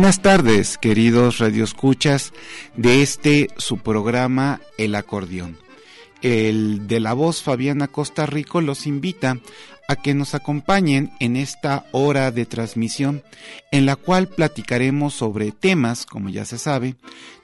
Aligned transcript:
Buenas 0.00 0.22
tardes, 0.22 0.78
queridos 0.78 1.40
radioescuchas 1.40 2.32
de 2.74 3.02
este 3.02 3.48
su 3.58 3.76
programa 3.76 4.62
El 4.78 4.94
acordeón. 4.94 5.58
El 6.22 6.88
de 6.88 7.00
la 7.00 7.12
voz 7.12 7.42
Fabiana 7.42 7.86
Costa 7.86 8.24
Rico 8.24 8.62
los 8.62 8.86
invita 8.86 9.38
a 9.88 9.96
que 9.96 10.14
nos 10.14 10.34
acompañen 10.34 11.12
en 11.20 11.36
esta 11.36 11.84
hora 11.92 12.30
de 12.30 12.46
transmisión 12.46 13.22
en 13.72 13.84
la 13.84 13.94
cual 13.94 14.28
platicaremos 14.28 15.12
sobre 15.12 15.52
temas, 15.52 16.06
como 16.06 16.30
ya 16.30 16.46
se 16.46 16.56
sabe, 16.56 16.96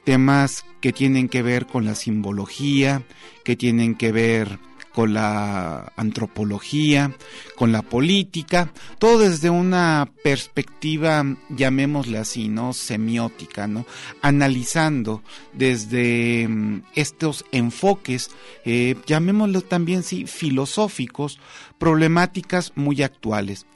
temas 0.04 0.64
que 0.80 0.94
tienen 0.94 1.28
que 1.28 1.42
ver 1.42 1.66
con 1.66 1.84
la 1.84 1.94
simbología, 1.94 3.02
que 3.44 3.56
tienen 3.56 3.94
que 3.94 4.12
ver 4.12 4.58
con 4.96 5.12
la 5.12 5.92
antropología, 5.96 7.14
con 7.54 7.70
la 7.70 7.82
política, 7.82 8.72
todo 8.98 9.18
desde 9.18 9.50
una 9.50 10.10
perspectiva, 10.24 11.22
llamémosle 11.50 12.16
así, 12.16 12.48
¿no? 12.48 12.72
Semiótica, 12.72 13.66
¿no? 13.66 13.84
Analizando 14.22 15.22
desde 15.52 16.48
mm, 16.48 16.84
estos 16.94 17.44
enfoques, 17.52 18.30
eh, 18.64 18.96
llamémoslo 19.06 19.60
también, 19.60 20.02
sí, 20.02 20.24
filosóficos, 20.24 21.40
problemáticas 21.78 22.72
muy 22.74 23.02
actuales 23.02 23.66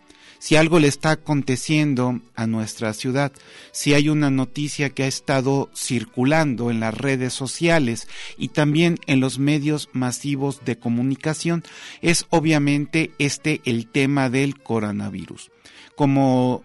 si 0.41 0.56
algo 0.56 0.80
le 0.80 0.88
está 0.88 1.10
aconteciendo 1.12 2.19
a 2.34 2.46
nuestra 2.46 2.94
ciudad, 2.94 3.30
si 3.72 3.92
hay 3.92 4.08
una 4.08 4.30
noticia 4.30 4.88
que 4.88 5.02
ha 5.02 5.06
estado 5.06 5.70
circulando 5.77 6.70
en 6.70 6.80
las 6.80 6.97
redes 6.97 7.34
sociales 7.34 8.08
y 8.38 8.48
también 8.48 8.98
en 9.06 9.20
los 9.20 9.38
medios 9.38 9.91
masivos 9.92 10.64
de 10.64 10.78
comunicación, 10.78 11.62
es 12.00 12.27
obviamente 12.30 13.12
este 13.19 13.60
el 13.66 13.86
tema 13.86 14.30
del 14.30 14.58
coronavirus. 14.58 15.50
Como 15.94 16.64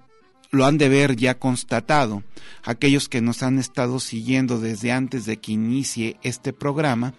lo 0.52 0.66
han 0.66 0.78
de 0.78 0.88
ver 0.88 1.18
ya 1.18 1.38
constatado, 1.38 2.24
aquellos 2.64 3.10
que 3.10 3.20
nos 3.20 3.44
han 3.44 3.60
estado 3.60 4.00
siguiendo 4.00 4.58
desde 4.58 4.94
antes 4.94 5.26
de 5.26 5.36
que 5.38 5.52
inicie 5.52 6.16
este 6.24 6.54
programa, 6.54 7.14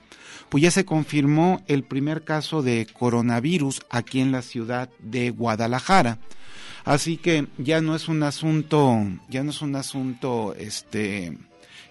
pues 0.49 0.63
ya 0.63 0.71
se 0.71 0.87
confirmó 0.87 1.63
el 1.67 1.83
primer 1.83 2.25
caso 2.25 2.63
de 2.63 2.87
coronavirus 2.99 3.83
aquí 3.91 4.21
en 4.21 4.33
la 4.33 4.41
ciudad 4.41 4.89
de 5.01 5.29
Guadalajara. 5.29 6.19
Así 6.87 7.17
que 7.17 7.49
ya 7.59 7.81
no 7.81 7.97
es 7.97 8.07
un 8.07 8.23
asunto, 8.23 9.05
ya 9.29 9.43
no 9.43 9.51
es 9.51 9.61
un 9.61 9.75
asunto, 9.75 10.55
este, 10.57 11.37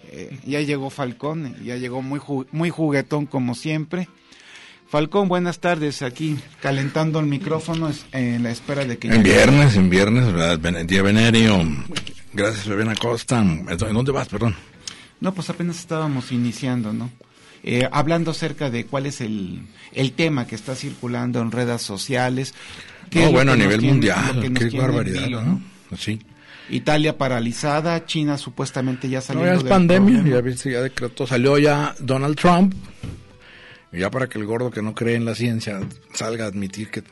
eh, 0.09 0.39
ya 0.45 0.61
llegó 0.61 0.89
Falcón, 0.89 1.53
ya 1.65 1.75
llegó 1.75 2.01
muy, 2.01 2.21
muy 2.53 2.69
juguetón 2.69 3.25
como 3.25 3.55
siempre. 3.55 4.07
Falcón, 4.87 5.27
buenas 5.27 5.59
tardes, 5.59 6.01
aquí 6.01 6.37
calentando 6.61 7.19
el 7.19 7.25
micrófono 7.25 7.91
en 8.13 8.43
la 8.43 8.51
espera 8.51 8.85
de 8.85 8.97
que... 8.97 9.09
En 9.09 9.21
viernes, 9.21 9.75
en 9.75 9.89
viernes, 9.89 10.31
¿verdad? 10.31 10.85
Día 10.85 11.01
venerio. 11.01 11.61
Gracias, 12.31 12.63
Fabián 12.63 12.87
Acosta. 12.87 13.41
¿En 13.41 13.65
dónde 13.77 14.13
vas, 14.13 14.29
perdón? 14.29 14.55
No, 15.19 15.33
pues 15.33 15.49
apenas 15.49 15.77
estábamos 15.77 16.31
iniciando, 16.31 16.93
¿no? 16.93 17.11
Eh, 17.63 17.89
hablando 17.91 18.31
acerca 18.31 18.69
de 18.69 18.85
cuál 18.85 19.07
es 19.07 19.19
el, 19.19 19.67
el 19.91 20.13
tema 20.13 20.47
que 20.47 20.55
está 20.55 20.73
circulando 20.73 21.41
en 21.41 21.51
redes 21.51 21.81
sociales, 21.81 22.53
no, 23.13 23.31
bueno, 23.31 23.53
a 23.53 23.55
nivel 23.55 23.81
mundial, 23.81 24.53
qué 24.53 24.77
barbaridad, 24.77 25.29
¿no? 25.29 25.61
Sí. 25.97 26.19
Italia 26.69 27.17
paralizada, 27.17 28.05
China 28.05 28.37
supuestamente 28.37 29.07
ya 29.07 29.21
salió. 29.21 29.43
No, 29.43 29.47
ya 29.47 29.57
es 29.57 29.63
pandemia, 29.63 30.23
ya, 30.23 30.41
ya 30.41 30.81
decretó, 30.81 31.27
salió 31.27 31.57
ya 31.57 31.95
Donald 31.99 32.35
Trump, 32.35 32.73
ya 33.91 34.09
para 34.09 34.27
que 34.27 34.39
el 34.39 34.45
gordo 34.45 34.71
que 34.71 34.81
no 34.81 34.93
cree 34.93 35.15
en 35.15 35.25
la 35.25 35.35
ciencia 35.35 35.79
salga 36.13 36.45
a 36.45 36.47
admitir 36.47 36.89
que 36.89 37.03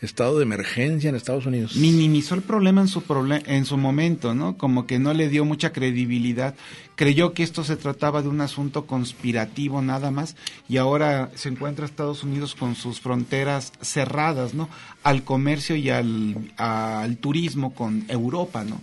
estado 0.00 0.38
de 0.38 0.44
emergencia 0.44 1.10
en 1.10 1.16
Estados 1.16 1.46
Unidos. 1.46 1.76
Minimizó 1.76 2.34
el 2.34 2.42
problema 2.42 2.80
en 2.80 2.88
su, 2.88 3.02
en 3.46 3.64
su 3.64 3.76
momento, 3.76 4.34
¿no? 4.34 4.56
Como 4.56 4.86
que 4.86 4.98
no 4.98 5.12
le 5.12 5.28
dio 5.28 5.44
mucha 5.44 5.72
credibilidad. 5.72 6.54
Creyó 6.96 7.34
que 7.34 7.42
esto 7.42 7.64
se 7.64 7.76
trataba 7.76 8.22
de 8.22 8.28
un 8.28 8.40
asunto 8.40 8.86
conspirativo 8.86 9.82
nada 9.82 10.10
más 10.10 10.36
y 10.68 10.78
ahora 10.78 11.30
se 11.34 11.50
encuentra 11.50 11.84
Estados 11.84 12.24
Unidos 12.24 12.54
con 12.54 12.74
sus 12.76 13.00
fronteras 13.00 13.72
cerradas, 13.80 14.54
¿no? 14.54 14.68
Al 15.02 15.22
comercio 15.22 15.76
y 15.76 15.90
al, 15.90 16.52
al 16.56 17.18
turismo 17.18 17.74
con 17.74 18.04
Europa, 18.08 18.64
¿no? 18.64 18.80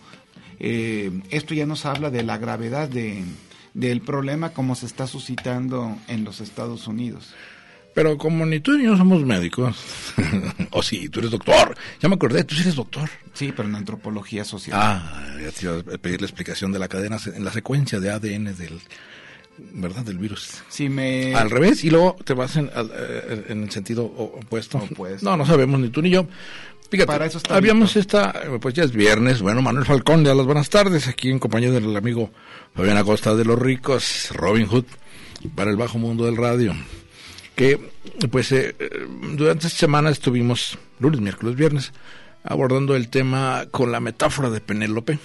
Eh, 0.59 1.11
esto 1.29 1.53
ya 1.53 1.65
nos 1.65 1.85
habla 1.85 2.09
de 2.09 2.23
la 2.23 2.37
gravedad 2.37 2.89
de, 2.89 3.23
del 3.73 4.01
problema 4.01 4.49
como 4.49 4.75
se 4.75 4.87
está 4.87 5.05
suscitando 5.05 5.97
en 6.07 6.23
los 6.23 6.41
Estados 6.41 6.87
Unidos. 6.87 7.33
Pero 7.97 8.15
como 8.15 8.45
ni 8.45 8.59
tú 8.59 8.77
ni 8.77 8.83
yo 8.83 8.95
somos 8.95 9.25
médicos, 9.25 9.75
o 10.69 10.83
sí, 10.83 11.09
tú 11.09 11.17
eres 11.17 11.31
doctor, 11.31 11.75
ya 11.99 12.07
me 12.07 12.13
acordé, 12.13 12.43
tú 12.43 12.53
eres 12.53 12.75
doctor. 12.75 13.09
Sí, 13.33 13.51
pero 13.57 13.67
en 13.67 13.73
antropología 13.73 14.45
social. 14.45 14.77
Ah, 14.79 15.35
ya 15.43 15.51
te 15.51 15.65
iba 15.65 15.79
a 15.79 15.97
pedir 15.97 16.21
la 16.21 16.27
explicación 16.27 16.71
de 16.71 16.77
la 16.77 16.89
cadena, 16.89 17.17
en 17.25 17.43
la 17.43 17.51
secuencia 17.51 17.99
de 17.99 18.11
ADN 18.11 18.55
del, 18.55 18.79
¿verdad? 19.57 20.05
Del 20.05 20.19
virus. 20.19 20.61
Sí, 20.69 20.89
me... 20.89 21.33
Al 21.33 21.49
revés, 21.49 21.83
y 21.83 21.89
luego 21.89 22.15
te 22.23 22.35
vas 22.35 22.55
en, 22.57 22.69
eh, 22.71 23.45
en 23.49 23.63
el 23.63 23.71
sentido 23.71 24.05
opuesto. 24.05 24.77
opuesto. 24.77 25.27
No, 25.27 25.35
no 25.35 25.47
sabemos 25.47 25.79
ni 25.79 25.89
tú 25.89 26.03
ni 26.03 26.11
yo. 26.11 26.27
Fíjate, 26.91 27.07
Para 27.07 27.25
eso 27.25 27.39
está 27.39 27.55
habíamos 27.55 27.95
esta, 27.95 28.31
pues 28.61 28.75
ya 28.75 28.83
es 28.83 28.91
viernes, 28.91 29.41
bueno, 29.41 29.63
Manuel 29.63 29.87
Falcón, 29.87 30.23
ya 30.23 30.35
las 30.35 30.45
buenas 30.45 30.69
tardes, 30.69 31.07
aquí 31.07 31.31
en 31.31 31.39
compañía 31.39 31.71
del 31.71 31.97
amigo 31.97 32.29
Fabián 32.75 32.97
Acosta 32.97 33.33
de 33.33 33.43
los 33.43 33.57
Ricos, 33.57 34.29
Robin 34.33 34.67
Hood, 34.67 34.85
para 35.55 35.71
el 35.71 35.77
bajo 35.77 35.97
mundo 35.97 36.25
del 36.25 36.37
radio 36.37 36.75
que 37.57 37.79
pues 38.29 38.51
eh, 38.51 38.75
durante 39.33 39.65
esta 39.65 39.79
semana 39.79 40.11
estuvimos 40.11 40.77
lunes, 40.99 41.19
miércoles, 41.19 41.55
viernes 41.55 41.91
abordando 42.43 42.95
el 42.95 43.09
tema 43.09 43.65
con 43.71 43.91
la 43.91 43.99
metáfora 43.99 44.51
de 44.51 44.61
Penélope. 44.61 45.17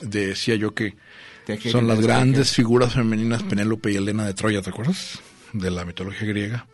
Decía 0.00 0.54
yo 0.54 0.72
que 0.72 0.94
son 1.70 1.88
las 1.88 2.00
grandes 2.00 2.54
figuras 2.54 2.94
femeninas 2.94 3.42
Penélope 3.42 3.90
y 3.90 3.96
Helena 3.96 4.24
de 4.24 4.34
Troya, 4.34 4.62
¿te 4.62 4.70
acuerdas? 4.70 5.18
De 5.52 5.70
la 5.70 5.84
mitología 5.84 6.28
griega. 6.28 6.66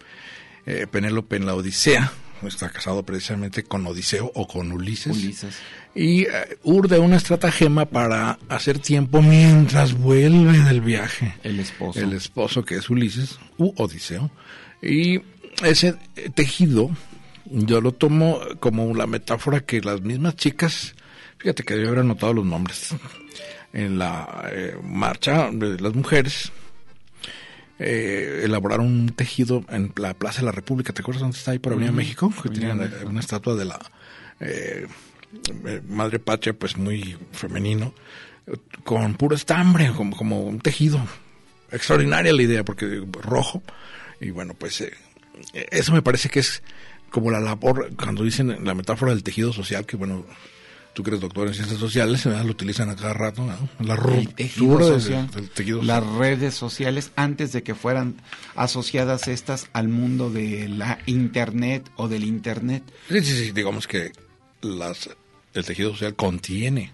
Eh, 0.67 0.87
Penélope 0.91 1.37
en 1.37 1.47
la 1.47 1.55
Odisea, 1.55 2.13
está 2.47 2.69
casado 2.69 3.05
precisamente 3.05 3.65
con 3.65 3.87
Odiseo 3.87 4.31
o 4.35 4.47
con 4.47 4.71
Ulises. 4.71 5.17
Ulises. 5.17 5.57
Y 5.95 6.25
eh, 6.25 6.59
urde 6.63 6.99
una 6.99 7.17
estratagema 7.17 7.87
para 7.87 8.39
hacer 8.51 8.79
tiempo 8.79 9.23
mientras 9.23 9.95
vuelve 9.95 10.59
del 10.59 10.83
viaje. 10.83 11.37
El 11.43 11.59
esposo. 11.59 12.01
El 12.01 12.13
esposo 12.13 12.65
que 12.65 12.77
es 12.77 12.91
Ulises, 12.91 13.39
u 13.57 13.73
Odiseo. 13.77 14.31
Y 14.85 15.23
ese 15.63 15.97
tejido 16.35 16.91
yo 17.47 17.81
lo 17.81 17.93
tomo 17.93 18.41
como 18.61 18.95
la 18.95 19.07
metáfora 19.07 19.61
que 19.61 19.81
las 19.81 20.01
mismas 20.03 20.37
chicas, 20.37 20.95
fíjate 21.39 21.63
que 21.63 21.81
yo 21.81 21.89
haber 21.89 22.05
notado 22.05 22.33
los 22.33 22.47
nombres, 22.47 22.95
en 23.73 23.99
la 23.99 24.49
eh, 24.51 24.77
marcha 24.83 25.51
de 25.53 25.79
las 25.81 25.95
mujeres, 25.95 26.53
eh, 27.79 28.43
elaboraron 28.45 28.87
un 28.87 29.09
tejido 29.11 29.65
en 29.69 29.93
la 29.97 30.15
Plaza 30.15 30.41
de 30.41 30.47
la 30.47 30.53
República, 30.53 30.93
¿te 30.93 31.03
acuerdas 31.03 31.23
dónde 31.23 31.37
está 31.37 31.51
ahí 31.51 31.59
por 31.59 31.73
Avenida 31.73 31.93
México? 31.93 32.33
Que 32.43 32.49
tenían 32.49 32.81
una 33.07 33.21
estatua 33.21 33.55
de 33.57 33.65
la 33.65 33.79
eh, 34.41 34.87
Madre 35.89 36.21
Patria, 36.21 36.55
pues 36.55 36.77
muy 36.77 37.17
femenino, 37.33 37.93
con 38.85 39.15
puro 39.15 39.35
estambre, 39.35 39.91
como, 39.97 40.17
como 40.17 40.43
un 40.43 40.61
tejido. 40.61 41.05
Extraordinaria 41.75 42.33
la 42.33 42.43
idea, 42.43 42.65
porque 42.65 43.05
rojo, 43.13 43.63
y 44.21 44.31
bueno, 44.31 44.55
pues 44.55 44.81
eh, 44.81 44.93
eso 45.71 45.93
me 45.93 46.03
parece 46.03 46.29
que 46.29 46.41
es 46.41 46.63
como 47.11 47.31
la 47.31 47.41
labor, 47.41 47.95
cuando 47.97 48.25
dicen 48.25 48.65
la 48.65 48.75
metáfora 48.75 49.13
del 49.13 49.23
tejido 49.23 49.53
social, 49.53 49.87
que 49.87 49.97
bueno, 49.97 50.27
tú 50.95 51.03
que 51.03 51.11
eres 51.11 51.21
doctor 51.21 51.49
en 51.49 51.55
ciencias 51.55 51.79
sociales, 51.79 52.25
lo 52.25 52.51
utilizan 52.51 52.91
a 52.91 52.97
cada 52.97 53.13
rato, 53.13 53.47
la 53.81 53.97
ruptura 53.97 54.85
social, 54.85 55.31
del, 55.31 55.51
tejido 55.51 55.81
social. 55.81 56.03
Las 56.03 56.15
redes 56.17 56.55
sociales, 56.55 57.11
antes 57.17 57.53
de 57.53 57.63
que 57.63 57.75
fueran 57.75 58.17
asociadas 58.55 59.29
estas 59.29 59.69
al 59.73 59.89
mundo 59.89 60.31
de 60.31 60.69
la 60.69 60.99
Internet 61.07 61.89
o 61.97 62.09
del 62.09 62.25
Internet. 62.25 62.83
Sí, 63.09 63.21
sí, 63.23 63.45
sí, 63.45 63.53
digamos 63.53 63.87
que 63.87 64.13
las, 64.63 65.11
el 65.53 65.65
tejido 65.65 65.91
social 65.91 66.15
contiene 66.15 66.93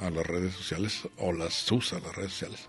a 0.00 0.10
las 0.10 0.26
redes 0.26 0.54
sociales 0.54 1.00
o 1.16 1.32
las 1.32 1.70
usa 1.72 2.00
las 2.00 2.14
redes 2.14 2.32
sociales. 2.32 2.60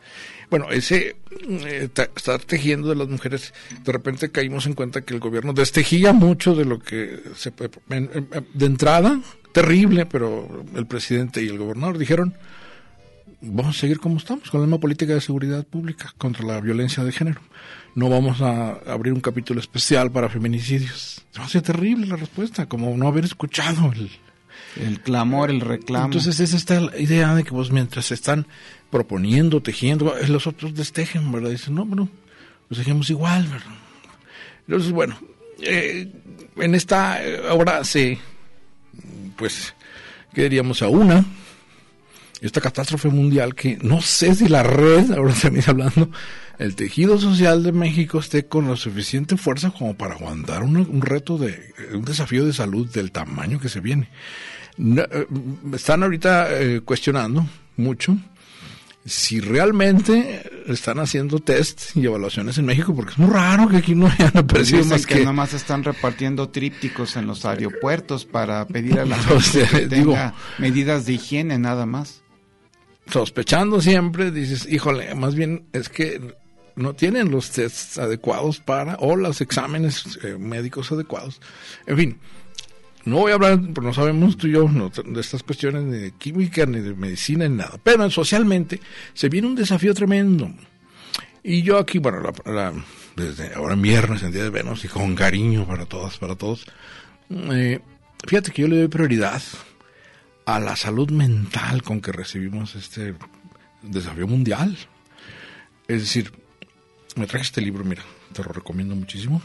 Bueno, 0.50 0.72
ese 0.72 1.16
eh, 1.32 1.90
estar 2.16 2.40
tejiendo 2.40 2.90
de 2.90 2.96
las 2.96 3.08
mujeres, 3.08 3.54
de 3.84 3.92
repente 3.92 4.32
caímos 4.32 4.66
en 4.66 4.74
cuenta 4.74 5.02
que 5.02 5.14
el 5.14 5.20
gobierno 5.20 5.54
destejía 5.54 6.12
mucho 6.12 6.56
de 6.56 6.66
lo 6.66 6.80
que 6.80 7.20
se 7.36 7.52
de 7.52 8.66
entrada, 8.66 9.22
terrible, 9.52 10.06
pero 10.06 10.66
el 10.76 10.88
presidente 10.88 11.44
y 11.44 11.48
el 11.48 11.60
gobernador 11.60 11.98
dijeron, 11.98 12.36
vamos 13.42 13.78
a 13.78 13.80
seguir 13.80 14.00
como 14.00 14.18
estamos, 14.18 14.50
con 14.50 14.62
la 14.62 14.68
misma 14.68 14.80
política 14.80 15.14
de 15.14 15.22
seguridad 15.22 15.66
pública 15.66 16.14
contra 16.18 16.46
la 16.46 16.60
violencia 16.62 17.04
de 17.04 17.12
género. 17.12 17.42
No 17.96 18.10
vamos 18.10 18.42
a 18.42 18.72
abrir 18.92 19.14
un 19.14 19.22
capítulo 19.22 19.60
especial 19.60 20.12
para 20.12 20.30
feminicidios. 20.30 21.22
Va 21.38 21.46
a 21.46 21.50
ser 21.50 21.62
terrible 21.62 22.08
la 22.08 22.16
respuesta, 22.16 22.68
como 22.68 22.96
no 22.96 23.08
haber 23.08 23.26
escuchado 23.26 23.92
el, 23.92 24.10
el 24.82 25.02
clamor, 25.02 25.50
el 25.50 25.62
reclamo. 25.62 26.06
Entonces 26.06 26.40
es 26.40 26.54
esta 26.54 26.98
idea 26.98 27.36
de 27.36 27.44
que 27.44 27.52
vos 27.52 27.72
mientras 27.72 28.12
están 28.12 28.48
proponiendo, 28.90 29.62
tejiendo, 29.62 30.18
eh, 30.18 30.28
los 30.28 30.48
otros 30.48 30.74
destejen, 30.74 31.32
¿verdad? 31.32 31.52
Dicen, 31.52 31.76
no, 31.76 31.86
bueno, 31.86 32.10
los 32.70 32.78
dejemos 32.78 33.10
igual, 33.10 33.44
¿verdad? 33.44 33.78
Entonces, 34.68 34.92
bueno, 34.92 35.20
eh, 35.62 36.12
en 36.58 36.76
esta 36.76 37.20
ahora 37.50 37.84
se, 37.84 38.20
pues, 39.38 39.74
¿qué 40.34 40.44
diríamos? 40.44 40.82
A 40.82 40.90
una, 40.90 41.26
esta 42.42 42.62
catástrofe 42.62 43.10
mundial 43.10 43.56
que 43.56 43.78
no 43.82 44.02
sé 44.02 44.36
si 44.36 44.48
la 44.48 44.64
red, 44.64 45.12
ahora 45.12 45.34
está 45.34 45.50
hablando, 45.68 46.10
el 46.58 46.76
tejido 46.76 47.18
social 47.18 47.64
de 47.64 47.72
México 47.72 48.20
esté 48.20 48.48
con 48.48 48.70
la 48.70 48.76
suficiente 48.76 49.38
fuerza 49.38 49.72
como 49.72 49.96
para 49.96 50.16
aguantar 50.16 50.64
un, 50.64 51.02
reto 51.02 51.38
de, 51.38 51.74
un 51.94 52.04
desafío 52.04 52.46
de 52.46 52.54
salud 52.54 52.90
del 52.92 53.12
tamaño 53.12 53.60
que 53.60 53.70
se 53.70 53.80
viene. 53.80 54.10
Eh, 54.78 55.26
están 55.74 56.04
ahorita 56.04 56.62
eh, 56.62 56.82
cuestionando 56.82 57.46
mucho 57.78 58.18
si 59.10 59.40
realmente 59.40 60.50
están 60.68 61.00
haciendo 61.00 61.40
test 61.40 61.96
y 61.96 62.06
evaluaciones 62.06 62.58
en 62.58 62.66
México, 62.66 62.94
porque 62.96 63.12
es 63.12 63.18
muy 63.18 63.30
raro 63.30 63.68
que 63.68 63.78
aquí 63.78 63.96
no 63.96 64.08
hayan 64.08 64.38
aparecido 64.38 64.86
más 64.86 65.06
que, 65.06 65.16
que... 65.16 65.20
nada 65.22 65.34
más 65.34 65.54
están 65.54 65.84
repartiendo 65.84 66.50
trípticos 66.50 67.16
en 67.18 67.28
los 67.28 67.44
aeropuertos 67.46 68.26
para 68.26 68.66
pedir 68.68 69.00
a 69.00 69.06
la 69.06 69.18
gente 69.18 69.68
que 69.68 69.88
tenga 69.88 70.34
medidas 70.58 71.06
de 71.06 71.14
higiene 71.14 71.58
nada 71.58 71.86
más. 71.86 72.22
Sospechando 73.08 73.82
siempre, 73.82 74.32
dices, 74.32 74.68
híjole, 74.72 75.16
más 75.16 75.34
bien 75.34 75.66
es 75.74 75.90
que 75.90 76.38
no 76.76 76.94
tienen 76.94 77.32
los 77.32 77.50
tests 77.50 77.98
adecuados 77.98 78.60
para, 78.60 78.96
o 79.00 79.16
los 79.16 79.42
exámenes 79.42 80.20
eh, 80.24 80.38
médicos 80.38 80.92
adecuados. 80.92 81.42
En 81.88 81.98
fin, 81.98 82.20
no 83.10 83.18
voy 83.18 83.32
a 83.32 83.36
hablar, 83.36 83.60
pero 83.74 83.88
no 83.88 83.94
sabemos 83.94 84.38
tú 84.38 84.48
y 84.48 84.52
yo 84.52 84.68
de 84.68 85.22
estas 85.22 85.44
cuestiones 85.44 85.84
ni 85.84 85.98
de 85.98 86.12
química, 86.12 86.66
ni 86.66 86.80
de 86.80 86.94
medicina, 86.94 87.48
ni 87.48 87.58
nada. 87.58 87.80
Pero 87.84 88.10
socialmente 88.10 88.80
se 89.14 89.30
viene 89.30 89.48
un 89.48 89.56
desafío 89.56 89.94
tremendo. 89.94 90.52
Y 91.44 91.62
yo 91.62 91.78
aquí, 91.78 92.00
bueno, 92.00 92.32
desde 93.16 93.54
ahora 93.54 93.76
viernes, 93.76 94.24
en 94.24 94.32
Día 94.32 94.44
de 94.44 94.50
Venus, 94.50 94.86
y 94.86 94.88
con 94.88 95.16
cariño 95.16 95.66
para 95.66 95.86
todas, 95.86 96.18
para 96.18 96.36
todos, 96.36 96.66
eh, 97.30 97.80
fíjate 98.28 98.52
que 98.52 98.62
yo 98.62 98.68
le 98.68 98.78
doy 98.78 98.88
prioridad 98.88 99.42
a 100.46 100.60
la 100.60 100.76
salud 100.76 101.10
mental 101.12 101.82
con 101.84 102.02
que 102.02 102.12
recibimos 102.12 102.76
este 102.76 103.16
desafío 103.82 104.28
mundial. 104.28 104.78
Es 105.88 106.02
decir, 106.02 106.32
me 107.16 107.26
traje 107.26 107.46
este 107.46 107.62
libro, 107.62 107.84
mira, 107.84 108.04
te 108.34 108.44
lo 108.44 108.52
recomiendo 108.52 108.96
muchísimo 108.96 109.42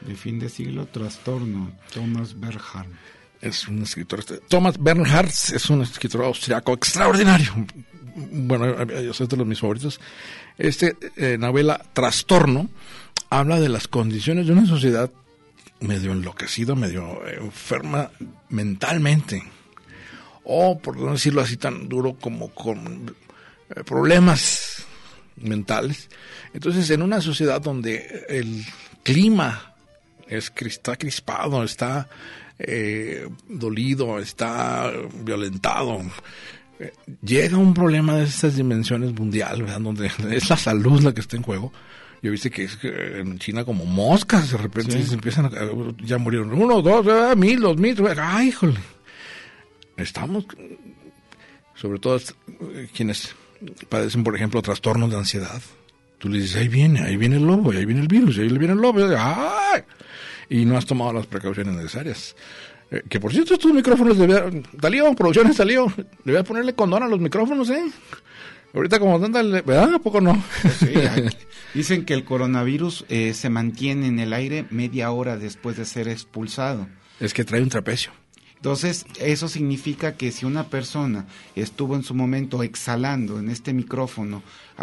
de 0.00 0.14
fin 0.14 0.38
de 0.38 0.48
siglo, 0.48 0.86
Trastorno, 0.86 1.72
Thomas 1.92 2.38
Bernhard. 2.38 2.88
Es 3.40 3.68
un 3.68 3.82
escritor, 3.82 4.20
este, 4.20 4.38
Thomas 4.48 4.76
Bernhard 4.78 5.28
es 5.28 5.70
un 5.70 5.82
escritor 5.82 6.24
austriaco 6.24 6.72
extraordinario. 6.72 7.52
Bueno, 8.16 8.82
yo 8.84 9.12
soy 9.12 9.26
de 9.26 9.36
los 9.36 9.46
mis 9.46 9.60
favoritos. 9.60 10.00
Este 10.56 10.96
eh, 11.16 11.36
novela 11.38 11.80
Trastorno 11.92 12.70
habla 13.28 13.60
de 13.60 13.68
las 13.68 13.88
condiciones 13.88 14.46
de 14.46 14.52
una 14.52 14.66
sociedad 14.66 15.10
medio 15.80 16.12
enloquecida, 16.12 16.74
medio 16.74 17.26
enferma 17.26 18.10
mentalmente. 18.48 19.42
O, 20.44 20.78
por 20.78 20.96
no 20.96 21.12
decirlo 21.12 21.42
así 21.42 21.56
tan 21.56 21.88
duro, 21.88 22.16
como 22.18 22.48
con 22.50 23.14
eh, 23.68 23.82
problemas 23.84 24.86
mentales. 25.36 26.08
Entonces, 26.54 26.88
en 26.90 27.02
una 27.02 27.20
sociedad 27.20 27.60
donde 27.60 28.24
el 28.28 28.64
clima 29.02 29.75
es, 30.28 30.52
está 30.56 30.96
crispado, 30.96 31.62
está 31.62 32.08
eh, 32.58 33.28
dolido, 33.48 34.18
está 34.18 34.92
violentado. 35.22 36.00
Eh, 36.78 36.92
llega 37.22 37.56
un 37.56 37.74
problema 37.74 38.16
de 38.16 38.24
estas 38.24 38.56
dimensiones 38.56 39.12
mundial, 39.12 39.64
donde 39.82 40.10
es 40.30 40.50
la 40.50 40.56
salud 40.56 41.02
la 41.02 41.12
que 41.12 41.20
está 41.20 41.36
en 41.36 41.42
juego. 41.42 41.72
Yo 42.22 42.30
viste 42.30 42.50
que 42.50 42.64
es 42.64 42.78
en 42.82 43.38
China 43.38 43.64
como 43.64 43.84
moscas, 43.84 44.50
de 44.50 44.56
repente 44.56 45.02
se 45.04 45.14
empiezan 45.14 45.46
a, 45.46 45.50
ya 46.02 46.18
murieron 46.18 46.52
uno, 46.52 46.80
dos, 46.82 47.06
ah, 47.08 47.34
mil, 47.36 47.60
dos 47.60 47.76
mil, 47.76 47.96
ay, 48.18 48.48
híjole. 48.48 48.80
Estamos, 49.96 50.46
sobre 51.74 51.98
todo 51.98 52.16
eh, 52.16 52.88
quienes 52.94 53.34
padecen, 53.88 54.24
por 54.24 54.34
ejemplo, 54.34 54.60
trastornos 54.62 55.10
de 55.10 55.18
ansiedad. 55.18 55.60
Tú 56.18 56.30
le 56.30 56.40
dices, 56.40 56.56
ahí 56.56 56.68
viene, 56.68 57.00
ahí 57.00 57.16
viene 57.16 57.36
el 57.36 57.46
lobo, 57.46 57.70
ahí 57.70 57.84
viene 57.84 58.00
el 58.00 58.08
virus, 58.08 58.38
ahí 58.38 58.48
viene 58.48 58.72
el 58.72 58.80
lobo, 58.80 59.00
¡ay! 59.16 59.82
Y 60.48 60.64
no 60.64 60.76
has 60.76 60.86
tomado 60.86 61.12
las 61.12 61.26
precauciones 61.26 61.74
necesarias. 61.74 62.36
Eh, 62.90 63.02
que 63.08 63.18
por 63.18 63.32
cierto, 63.32 63.54
estos 63.54 63.72
micrófonos, 63.72 64.16
de 64.16 64.62
Talío, 64.80 65.12
producciones 65.14 65.56
Talío, 65.56 65.92
le 66.24 66.32
voy 66.32 66.40
a 66.40 66.44
ponerle 66.44 66.74
condón 66.74 67.02
a 67.02 67.08
los 67.08 67.20
micrófonos, 67.20 67.68
¿eh? 67.70 67.84
Ahorita 68.72 68.98
como 68.98 69.18
tanta, 69.18 69.42
¿verdad? 69.42 69.94
¿A 69.94 69.98
poco 69.98 70.20
no? 70.20 70.42
dicen 71.74 72.04
que 72.04 72.14
el 72.14 72.24
coronavirus 72.24 73.06
eh, 73.08 73.32
se 73.32 73.48
mantiene 73.48 74.06
en 74.06 74.18
el 74.18 74.32
aire 74.32 74.66
media 74.70 75.10
hora 75.10 75.36
después 75.36 75.76
de 75.76 75.86
ser 75.86 76.08
expulsado. 76.08 76.86
Es 77.18 77.32
que 77.32 77.44
trae 77.44 77.62
un 77.62 77.70
trapecio. 77.70 78.12
Entonces, 78.56 79.06
eso 79.20 79.48
significa 79.48 80.16
que 80.16 80.32
si 80.32 80.46
una 80.46 80.64
persona 80.64 81.26
estuvo 81.54 81.94
en 81.94 82.02
su 82.02 82.14
momento 82.14 82.62
exhalando 82.62 83.38
en 83.38 83.50
este 83.50 83.72
micrófono... 83.72 84.42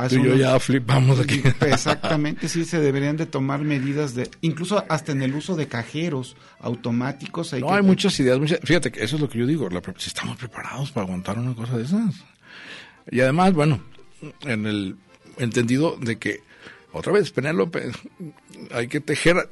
Tú 0.10 0.16
y 0.16 0.24
yo 0.24 0.36
ya 0.36 0.60
flipamos 0.60 1.20
aquí. 1.20 1.42
Exactamente, 1.62 2.48
sí, 2.48 2.66
se 2.66 2.80
deberían 2.80 3.18
de 3.18 3.26
tomar 3.26 3.62
medidas 3.62 4.16
de... 4.16 4.30
Incluso 4.42 4.86
hasta 4.90 5.12
en 5.12 5.22
el 5.24 5.36
uso 5.36 5.56
de 5.56 5.68
cajeros 5.68 6.38
automáticos. 6.60 7.54
Hay 7.54 7.62
no, 7.62 7.74
hay 7.74 7.82
muchas 7.82 8.18
ideas. 8.20 8.40
fíjate 8.64 8.92
que 8.92 9.04
eso 9.04 9.16
es 9.16 9.22
lo 9.22 9.28
que 9.28 9.40
yo 9.40 9.48
digo. 9.48 9.68
si 9.98 10.08
estamos 10.08 10.38
preparados 10.38 10.92
para 10.92 11.06
aguantar 11.06 11.38
una 11.40 11.56
cosa 11.56 11.78
de 11.78 11.84
esas. 11.84 12.16
Y 13.12 13.20
además, 13.20 13.54
bueno, 13.54 13.82
en 14.42 14.66
el 14.66 14.96
entendido 15.38 15.98
de 16.00 16.18
que, 16.18 16.42
otra 16.92 17.12
vez, 17.12 17.32
Penélope, 17.32 17.92
hay 18.72 18.88
que 18.88 19.00
tejer 19.00 19.50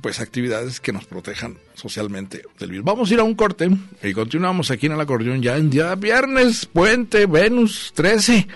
pues 0.00 0.20
actividades 0.20 0.80
que 0.80 0.92
nos 0.92 1.06
protejan 1.06 1.58
socialmente 1.74 2.42
del 2.58 2.70
virus. 2.70 2.84
Vamos 2.84 3.10
a 3.10 3.14
ir 3.14 3.20
a 3.20 3.24
un 3.24 3.34
corte 3.34 3.70
y 4.02 4.12
continuamos 4.12 4.70
aquí 4.70 4.86
en 4.86 4.92
el 4.92 5.00
acordeón 5.00 5.42
ya 5.42 5.56
en 5.56 5.70
día 5.70 5.94
viernes, 5.94 6.66
puente, 6.66 7.26
Venus 7.26 7.92
13. 7.94 8.46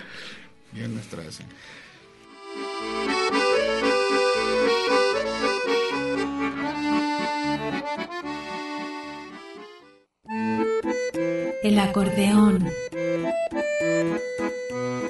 Viernes 0.73 1.07
13. 1.07 1.45
El 11.63 11.77
acordeón. 11.77 12.67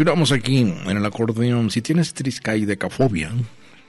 Continuamos 0.00 0.32
aquí 0.32 0.56
en 0.60 0.96
el 0.96 1.04
acordeón. 1.04 1.70
Si 1.70 1.82
tienes 1.82 2.14
decafobia, 2.14 3.30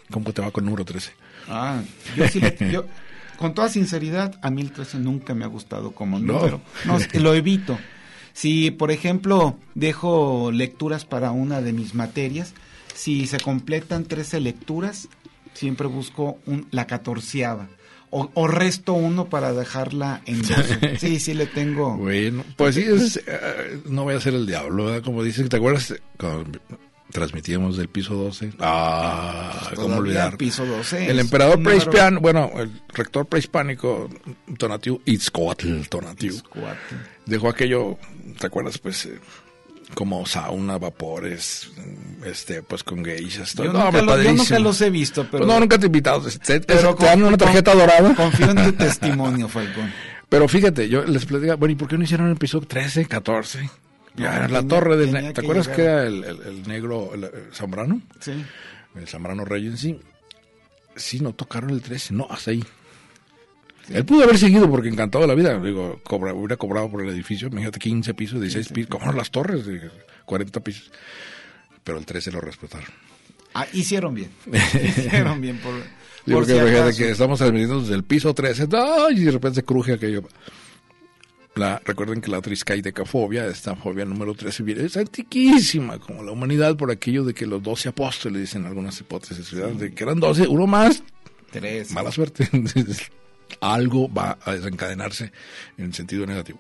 ¿cómo 0.10 0.34
te 0.34 0.41
va 0.41 0.51
con 0.51 0.65
número 0.65 0.84
13? 0.84 1.10
Ah, 1.48 1.82
yo 2.18 2.27
sí, 2.27 2.41
yo, 2.70 2.84
con 3.38 3.53
toda 3.53 3.70
sinceridad, 3.70 4.38
a 4.41 4.50
mí 4.51 4.62
el 4.62 4.74
13 4.74 5.00
nunca 5.00 5.34
me 5.34 5.46
ha 5.46 5.48
gustado 5.48 5.91
como 5.91 6.20
número. 6.20 6.60
No, 6.84 6.98
lo 7.13 7.34
evito. 7.34 7.80
Si, 8.34 8.72
por 8.72 8.91
ejemplo, 8.91 9.58
dejo 9.74 10.51
lecturas 10.51 11.06
para 11.06 11.32
una 11.32 11.62
de 11.62 11.72
mis 11.72 11.96
materias, 11.96 12.56
si 12.94 13.25
se 13.25 13.39
completan 13.39 14.03
13 14.03 14.41
lecturas, 14.41 15.08
siempre 15.53 15.88
busco 15.88 16.39
un, 16.46 16.68
la 16.72 16.88
catorceava. 16.88 17.70
O, 18.13 18.30
o, 18.34 18.48
resto 18.48 18.91
uno 18.94 19.30
para 19.30 19.53
dejarla 19.53 20.22
en 20.25 20.41
12. 20.41 20.98
Sí, 21.00 21.20
sí 21.20 21.34
le 21.34 21.46
tengo. 21.48 21.96
Bueno, 21.98 22.44
pues 22.58 22.75
sí, 22.75 22.84
es, 22.84 23.18
uh, 23.18 23.89
no 23.89 24.03
voy 24.03 24.15
a 24.15 24.20
ser 24.22 24.34
el 24.34 24.46
diablo, 24.46 24.86
¿verdad? 24.86 25.01
Como 25.03 25.24
dices, 25.24 25.48
¿te 25.48 25.56
acuerdas 25.56 25.94
cuando 26.18 26.60
transmitíamos 27.12 27.77
del 27.77 27.88
piso 27.88 28.13
12? 28.15 28.51
Ah, 28.60 29.62
Pues 29.70 29.80
¿cómo 29.80 29.98
olvidar? 29.98 30.32
El 30.32 30.38
piso 30.38 30.65
12. 30.65 31.10
El 31.10 31.20
emperador 31.20 31.62
prehispánico, 31.63 32.22
bueno, 32.22 32.51
el 32.58 32.82
rector 32.89 33.25
prehispánico, 33.25 34.10
Tonatiu 34.58 35.01
Itzcoatl 35.06 35.84
Tonatiu, 35.89 36.36
Cuatro. 36.50 36.98
dejó 37.25 37.50
aquello, 37.50 37.98
¿te 38.39 38.48
acuerdas? 38.48 38.77
Pues 38.77 39.06
eh, 39.06 39.20
como 39.95 40.25
sauna, 40.25 40.77
vapores, 40.77 41.69
este, 42.25 42.63
pues 42.63 42.83
con 42.83 43.03
geishas. 43.03 43.53
todo. 43.53 43.67
Yo, 43.67 43.74
No, 43.74 43.86
nunca 43.91 44.01
lo- 44.01 44.21
yo 44.24 44.33
nunca 44.33 44.60
los 44.60 44.81
he 44.81 44.89
visto, 44.89 45.27
pero. 45.29 45.45
No, 45.45 45.60
nunca 45.60 45.77
te 45.77 45.86
he 45.86 45.88
invitado. 45.88 46.27
Te, 46.45 46.60
pero 46.62 46.95
te 46.95 47.05
dan 47.05 47.24
una 47.24 47.38
tarjeta 47.38 47.74
dorada. 47.74 48.15
Confío 48.15 48.50
en 48.51 48.63
tu 48.63 48.71
testimonio, 48.83 49.48
Falcón. 49.48 49.91
Pero 50.29 50.48
fíjate, 50.48 50.88
yo 50.88 51.03
les 51.03 51.25
platicaba, 51.25 51.57
bueno, 51.57 51.74
¿y 51.74 51.75
por 51.75 51.88
qué 51.88 51.98
no 51.98 52.03
hicieron 52.05 52.27
el 52.27 52.33
episodio 52.33 52.67
13, 52.67 53.05
14? 53.05 53.69
Ya 54.15 54.31
No, 54.33 54.48
la 54.48 54.60
tenía- 54.60 54.67
torre 54.67 54.98
del... 54.98 55.12
¿Te 55.12 55.33
que 55.33 55.41
acuerdas 55.41 55.67
llegar. 55.67 55.75
que 55.75 55.83
era 55.83 56.03
el, 56.07 56.24
el- 56.24 56.41
el 56.41 56.67
negro, 56.67 57.12
el 57.13 57.29
Zambrano? 57.53 58.01
Sí. 58.19 58.33
El 58.95 59.07
Zambrano 59.07 59.43
Regency. 59.45 60.00
Sí, 60.95 61.19
no 61.21 61.33
tocaron 61.33 61.69
el 61.71 61.81
13, 61.81 62.13
no, 62.13 62.27
hasta 62.29 62.51
ahí. 62.51 62.63
Él 63.89 64.05
pudo 64.05 64.23
haber 64.23 64.38
seguido 64.38 64.69
porque 64.69 64.88
encantado 64.89 65.23
de 65.23 65.27
la 65.27 65.35
vida. 65.35 65.59
Digo, 65.59 66.00
cobra, 66.03 66.33
hubiera 66.33 66.57
cobrado 66.57 66.89
por 66.89 67.01
el 67.01 67.09
edificio, 67.09 67.47
imagínate 67.50 67.79
15 67.79 68.13
pisos, 68.13 68.39
16 68.39 68.69
pisos, 68.69 68.89
como 68.89 69.11
las 69.11 69.31
torres 69.31 69.65
de 69.65 69.89
40 70.25 70.59
pisos. 70.61 70.91
Pero 71.83 71.97
el 71.97 72.05
13 72.05 72.31
lo 72.31 72.41
respetaron. 72.41 72.88
Ah, 73.53 73.65
hicieron 73.73 74.13
bien. 74.15 74.29
Hicieron 74.51 75.41
bien 75.41 75.57
por. 75.57 75.73
Digo 76.25 76.39
por 76.39 76.45
que 76.45 76.53
si 76.53 76.57
imagínate 76.57 76.83
acaso. 76.83 76.97
que 77.00 77.09
estamos 77.09 77.39
transmitiendo 77.39 77.81
desde 77.81 77.95
el 77.95 78.03
piso 78.03 78.33
13, 78.33 78.67
¡ay! 78.73 79.17
y 79.17 79.23
de 79.25 79.31
repente 79.31 79.55
se 79.55 79.63
cruje 79.63 79.93
aquello. 79.93 80.23
La, 81.55 81.81
recuerden 81.83 82.21
que 82.21 82.31
la 82.31 82.39
triscaidecafobia, 82.41 83.45
esta 83.47 83.75
fobia 83.75 84.05
número 84.05 84.33
13, 84.35 84.63
viene- 84.63 84.85
es 84.85 84.95
antiquísima, 84.95 86.00
como 86.00 86.23
la 86.23 86.31
humanidad, 86.31 86.77
por 86.77 86.91
aquello 86.91 87.25
de 87.25 87.33
que 87.33 87.45
los 87.45 87.61
12 87.61 87.89
apóstoles, 87.89 88.39
dicen 88.39 88.65
algunas 88.65 88.97
hipótesis, 89.01 89.51
¿verdad? 89.53 89.71
de 89.73 89.93
que 89.93 90.01
eran 90.03 90.19
12, 90.21 90.47
uno 90.47 90.65
más, 90.65 91.03
Tres. 91.51 91.91
mala 91.91 92.09
suerte. 92.11 92.47
Algo 93.60 94.12
va 94.12 94.38
a 94.43 94.53
desencadenarse 94.53 95.31
en 95.77 95.93
sentido 95.93 96.25
negativo. 96.25 96.60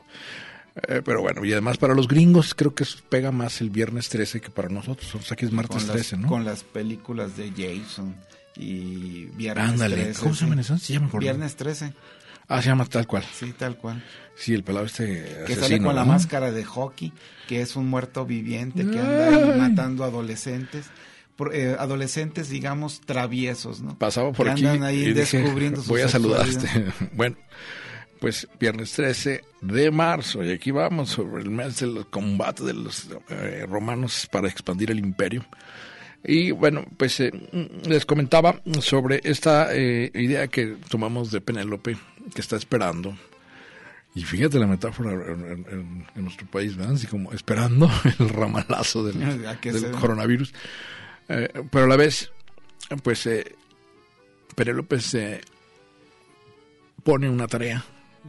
Eh, 0.87 1.01
pero 1.03 1.21
bueno, 1.21 1.43
y 1.43 1.51
además 1.51 1.77
para 1.77 1.93
los 1.93 2.07
gringos 2.07 2.53
creo 2.55 2.73
que 2.73 2.85
pega 3.09 3.31
más 3.31 3.59
el 3.61 3.69
viernes 3.69 4.09
13 4.09 4.41
que 4.41 4.49
para 4.49 4.69
nosotros. 4.69 5.13
O 5.15 5.21
sea 5.21 5.35
que 5.37 5.45
es 5.45 5.51
martes 5.51 5.77
con, 5.77 5.87
las, 5.87 5.95
13, 5.95 6.17
¿no? 6.17 6.27
con 6.27 6.45
las 6.45 6.63
películas 6.63 7.35
de 7.37 7.51
Jason 7.51 8.15
y 8.55 9.25
Viernes 9.35 9.69
Ándale, 9.71 9.95
13. 9.95 10.19
¿cómo 10.21 10.35
se 10.35 10.43
llaman 10.45 10.59
esas? 10.59 10.81
Sí, 10.81 10.93
ya 10.93 10.99
me 10.99 11.07
acordé. 11.07 11.25
Viernes 11.25 11.55
13, 11.55 11.93
Ah, 12.47 12.61
se 12.61 12.67
llama 12.67 12.85
tal 12.85 13.07
cual. 13.07 13.23
sí, 13.33 13.53
tal 13.57 13.77
cual. 13.77 14.03
Sí, 14.35 14.53
el 14.53 14.63
pelado 14.63 14.85
este 14.85 15.05
Que 15.47 15.53
asesino, 15.53 15.61
sale 15.61 15.81
con 15.81 15.95
la 15.95 16.01
¿no? 16.03 16.11
máscara 16.11 16.51
de 16.51 16.65
hockey, 16.65 17.13
que 17.47 17.61
es 17.61 17.77
un 17.77 17.87
muerto 17.87 18.25
viviente 18.25 18.85
que 18.85 18.99
anda 18.99 19.27
ahí 19.27 19.57
matando 19.57 20.03
adolescentes. 20.03 20.87
Eh, 21.53 21.75
adolescentes, 21.79 22.49
digamos, 22.49 23.01
traviesos, 23.01 23.81
¿no? 23.81 23.97
Pasaba 23.97 24.31
por 24.31 24.45
que 24.45 24.51
aquí 24.51 24.65
andan 24.65 24.83
ahí 24.83 24.97
y 25.03 25.13
dije, 25.13 25.39
descubriendo 25.39 25.81
su 25.83 25.89
voy 25.89 26.01
a 26.01 26.07
saludar 26.07 26.45
sexualidad. 26.47 26.87
este. 26.93 27.05
Bueno, 27.15 27.35
pues 28.19 28.47
viernes 28.59 28.91
13 28.91 29.41
de 29.61 29.89
marzo 29.91 30.43
y 30.43 30.51
aquí 30.51 30.69
vamos 30.69 31.09
sobre 31.09 31.41
el 31.41 31.49
mes 31.49 31.79
del 31.79 32.05
combate 32.11 32.63
de 32.63 32.73
los 32.73 33.07
eh, 33.29 33.65
romanos 33.67 34.27
para 34.31 34.47
expandir 34.47 34.91
el 34.91 34.99
imperio. 34.99 35.43
Y 36.23 36.51
bueno, 36.51 36.85
pues 36.97 37.19
eh, 37.19 37.31
les 37.87 38.05
comentaba 38.05 38.61
sobre 38.79 39.21
esta 39.23 39.69
eh, 39.75 40.11
idea 40.13 40.47
que 40.49 40.75
tomamos 40.87 41.31
de 41.31 41.41
Penélope, 41.41 41.97
que 42.35 42.41
está 42.41 42.57
esperando. 42.57 43.17
Y 44.13 44.21
fíjate 44.23 44.59
la 44.59 44.67
metáfora 44.67 45.13
en, 45.13 45.19
en- 45.45 45.65
en- 45.71 46.05
en 46.15 46.23
nuestro 46.23 46.45
país, 46.45 46.75
¿verdad? 46.75 46.93
Así 46.93 47.07
como 47.07 47.31
esperando 47.33 47.89
el 48.19 48.29
ramalazo 48.29 49.03
del, 49.03 49.47
¿A 49.47 49.59
qué 49.59 49.71
del 49.71 49.81
se- 49.81 49.91
coronavirus. 49.91 50.53
Eh, 51.31 51.63
pero 51.71 51.85
a 51.85 51.87
la 51.87 51.95
vez, 51.95 52.29
pues, 53.03 53.25
eh, 53.25 53.55
Penélope 54.55 54.99
se 54.99 55.41
pone 57.03 57.29
una 57.29 57.47
tarea 57.47 57.83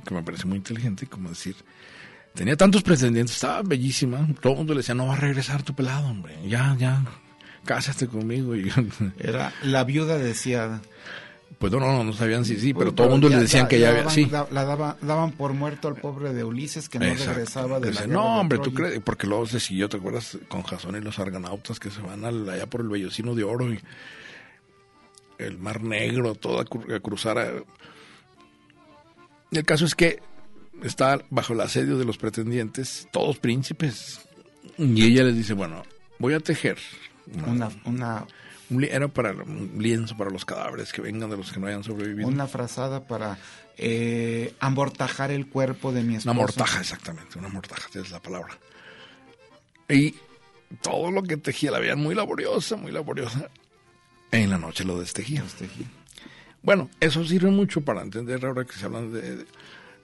que 0.06 0.14
me 0.14 0.22
parece 0.22 0.46
muy 0.46 0.56
inteligente, 0.56 1.06
como 1.06 1.28
decir, 1.28 1.56
tenía 2.34 2.56
tantos 2.56 2.82
pretendientes, 2.82 3.34
estaba 3.34 3.62
bellísima, 3.62 4.26
todo 4.40 4.52
el 4.52 4.58
mundo 4.58 4.74
le 4.74 4.78
decía, 4.78 4.94
no 4.94 5.08
va 5.08 5.14
a 5.14 5.20
regresar 5.20 5.62
tu 5.62 5.74
pelado, 5.74 6.06
hombre, 6.06 6.36
ya, 6.48 6.76
ya, 6.78 7.04
cásate 7.64 8.06
conmigo. 8.06 8.54
Y, 8.54 8.70
Era 9.18 9.52
la 9.62 9.84
viuda 9.84 10.16
deseada. 10.18 10.80
Pues 11.62 11.72
no, 11.72 11.78
no, 11.78 12.02
no 12.02 12.12
sabían 12.12 12.44
si 12.44 12.56
sí, 12.58 12.74
pero 12.74 12.90
Uy, 12.90 12.96
todo 12.96 13.06
el 13.06 13.12
mundo 13.12 13.28
le 13.28 13.36
ya- 13.36 13.40
decían 13.42 13.68
que 13.68 13.78
ya 13.78 13.90
había, 13.90 14.00
daban, 14.00 14.14
sí. 14.14 14.24
da- 14.24 14.48
la 14.50 14.64
daba- 14.64 14.96
daban 15.00 15.30
por 15.30 15.52
muerto 15.52 15.86
al 15.86 15.94
pobre 15.94 16.34
de 16.34 16.42
Ulises 16.42 16.88
que 16.88 16.98
no 16.98 17.04
Exacto. 17.04 17.34
regresaba 17.34 17.78
de 17.78 17.86
la 17.86 17.90
Dice, 17.92 18.06
guerra 18.08 18.12
no, 18.20 18.34
de 18.34 18.40
hombre, 18.40 18.58
tú 18.58 18.72
Troya". 18.72 18.88
crees, 18.90 19.02
porque 19.04 19.26
luego 19.28 19.46
se 19.46 19.60
siguió, 19.60 19.88
¿te 19.88 19.96
acuerdas? 19.98 20.38
Con 20.48 20.62
Jasón 20.64 20.96
y 20.96 21.00
los 21.00 21.20
argonautas 21.20 21.78
que 21.78 21.90
se 21.90 22.00
van 22.00 22.24
al- 22.24 22.48
allá 22.50 22.66
por 22.66 22.80
el 22.80 22.88
Bellocino 22.88 23.36
de 23.36 23.44
Oro 23.44 23.72
y 23.72 23.78
el 25.38 25.56
Mar 25.58 25.82
Negro, 25.84 26.34
todo 26.34 26.58
a, 26.60 26.64
cru- 26.64 26.92
a 26.94 26.98
cruzar. 26.98 27.38
a- 27.38 27.52
El 29.52 29.64
caso 29.64 29.84
es 29.84 29.94
que 29.94 30.20
está 30.82 31.20
bajo 31.30 31.52
el 31.52 31.60
asedio 31.60 31.96
de 31.98 32.04
los 32.04 32.18
pretendientes, 32.18 33.06
todos 33.12 33.38
príncipes, 33.38 34.20
y 34.78 35.04
ella 35.04 35.22
les 35.24 35.36
dice, 35.36 35.52
bueno, 35.54 35.84
voy 36.18 36.34
a 36.34 36.40
tejer. 36.40 36.78
Una, 37.46 37.70
una, 37.84 38.26
un 38.72 38.84
era 38.84 39.08
para 39.08 39.32
un 39.32 39.76
lienzo 39.78 40.16
para 40.16 40.30
los 40.30 40.44
cadáveres 40.44 40.92
que 40.92 41.02
vengan 41.02 41.30
de 41.30 41.36
los 41.36 41.52
que 41.52 41.60
no 41.60 41.66
hayan 41.66 41.84
sobrevivido. 41.84 42.28
una 42.28 42.46
frazada 42.46 43.06
para 43.06 43.38
eh, 43.76 44.54
amortajar 44.60 45.30
el 45.30 45.46
cuerpo 45.46 45.92
de 45.92 46.02
mi 46.02 46.16
esposo. 46.16 46.30
Una 46.30 46.40
mortaja, 46.40 46.80
exactamente, 46.80 47.38
una 47.38 47.48
mortaja, 47.48 47.88
esa 47.90 48.00
es 48.00 48.10
la 48.10 48.20
palabra. 48.20 48.58
Y 49.88 50.14
todo 50.80 51.10
lo 51.10 51.22
que 51.22 51.36
tejía 51.36 51.70
la 51.70 51.78
veían 51.78 51.98
muy 51.98 52.14
laboriosa, 52.14 52.76
muy 52.76 52.92
laboriosa. 52.92 53.50
En 54.30 54.50
la 54.50 54.58
noche 54.58 54.84
lo 54.84 54.98
destejía. 54.98 55.42
Este, 55.44 55.68
Bueno, 56.62 56.88
eso 57.00 57.24
sirve 57.24 57.50
mucho 57.50 57.82
para 57.82 58.02
entender 58.02 58.44
ahora 58.44 58.64
que 58.64 58.72
se 58.72 58.86
hablan 58.86 59.12
de, 59.12 59.36
de, 59.36 59.46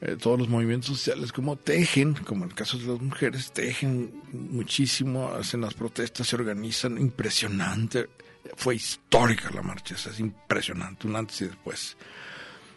eh, 0.01 0.17
todos 0.17 0.39
los 0.39 0.49
movimientos 0.49 0.91
sociales, 0.91 1.33
como 1.33 1.57
tejen, 1.57 2.15
como 2.15 2.45
en 2.45 2.51
el 2.51 2.55
caso 2.55 2.79
de 2.79 2.87
las 2.87 3.01
mujeres, 3.01 3.53
tejen 3.53 4.13
muchísimo, 4.33 5.29
hacen 5.29 5.61
las 5.61 5.75
protestas, 5.75 6.29
se 6.29 6.37
organizan, 6.37 6.99
impresionante. 6.99 8.09
Fue 8.57 8.75
histórica 8.77 9.51
la 9.55 9.63
marcha, 9.63 9.95
es 9.95 10.21
impresionante, 10.21 11.07
un 11.07 11.17
antes 11.17 11.41
y 11.43 11.45
después. 11.47 11.97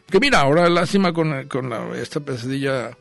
Que 0.09 0.19
mira, 0.19 0.41
ahora 0.41 0.69
lástima 0.69 1.13
con, 1.13 1.47
con 1.47 1.69
la- 1.69 1.97
esta 1.97 2.19
pesadilla 2.19 2.97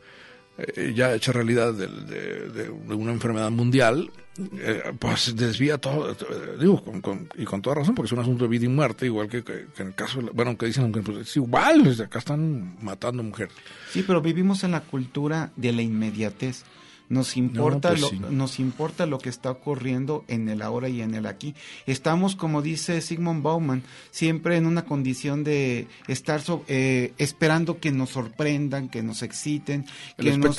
eh, 0.57 0.93
ya 0.95 1.13
hecha 1.13 1.31
realidad 1.31 1.73
de, 1.73 1.87
de- 1.87 2.69
una 2.69 3.11
enfermedad 3.11 3.49
mundial, 3.51 4.11
eh, 4.59 4.83
pues 4.99 5.35
desvía 5.35 5.77
todo, 5.77 6.11
eh, 6.11 6.15
digo, 6.59 6.83
con- 6.83 7.01
con- 7.01 7.29
y 7.37 7.45
con 7.45 7.61
toda 7.61 7.77
razón, 7.77 7.95
porque 7.95 8.07
es 8.07 8.11
un 8.13 8.19
asunto 8.19 8.43
de 8.45 8.49
vida 8.49 8.65
y 8.65 8.69
muerte, 8.69 9.05
igual 9.05 9.27
que, 9.27 9.37
en 9.77 9.87
el 9.87 9.95
caso, 9.95 10.21
bueno, 10.33 10.57
que 10.57 10.67
dicen, 10.67 10.91
pues, 10.91 11.17
es 11.17 11.35
igual, 11.37 11.95
acá 12.01 12.19
están 12.19 12.77
matando 12.81 13.23
mujeres. 13.23 13.53
Sí, 13.91 14.03
pero 14.05 14.21
vivimos 14.21 14.63
en 14.63 14.71
la 14.71 14.81
cultura 14.81 15.51
de 15.55 15.71
la 15.73 15.81
inmediatez. 15.81 16.63
Nos 17.11 17.35
importa, 17.35 17.89
pues 17.89 18.01
lo, 18.01 18.07
sí. 18.09 18.21
nos 18.29 18.59
importa 18.59 19.05
lo 19.05 19.17
que 19.17 19.27
está 19.27 19.51
ocurriendo 19.51 20.23
en 20.29 20.47
el 20.47 20.61
ahora 20.61 20.87
y 20.87 21.01
en 21.01 21.13
el 21.13 21.25
aquí. 21.25 21.53
Estamos, 21.85 22.37
como 22.37 22.61
dice 22.61 23.01
Sigmund 23.01 23.43
Bauman, 23.43 23.83
siempre 24.11 24.55
en 24.55 24.65
una 24.65 24.85
condición 24.85 25.43
de 25.43 25.87
estar 26.07 26.41
so- 26.41 26.63
eh, 26.69 27.13
esperando 27.17 27.79
que 27.81 27.91
nos 27.91 28.11
sorprendan, 28.11 28.87
que 28.87 29.03
nos 29.03 29.23
exciten, 29.23 29.85
que 30.17 30.37
nos, 30.37 30.55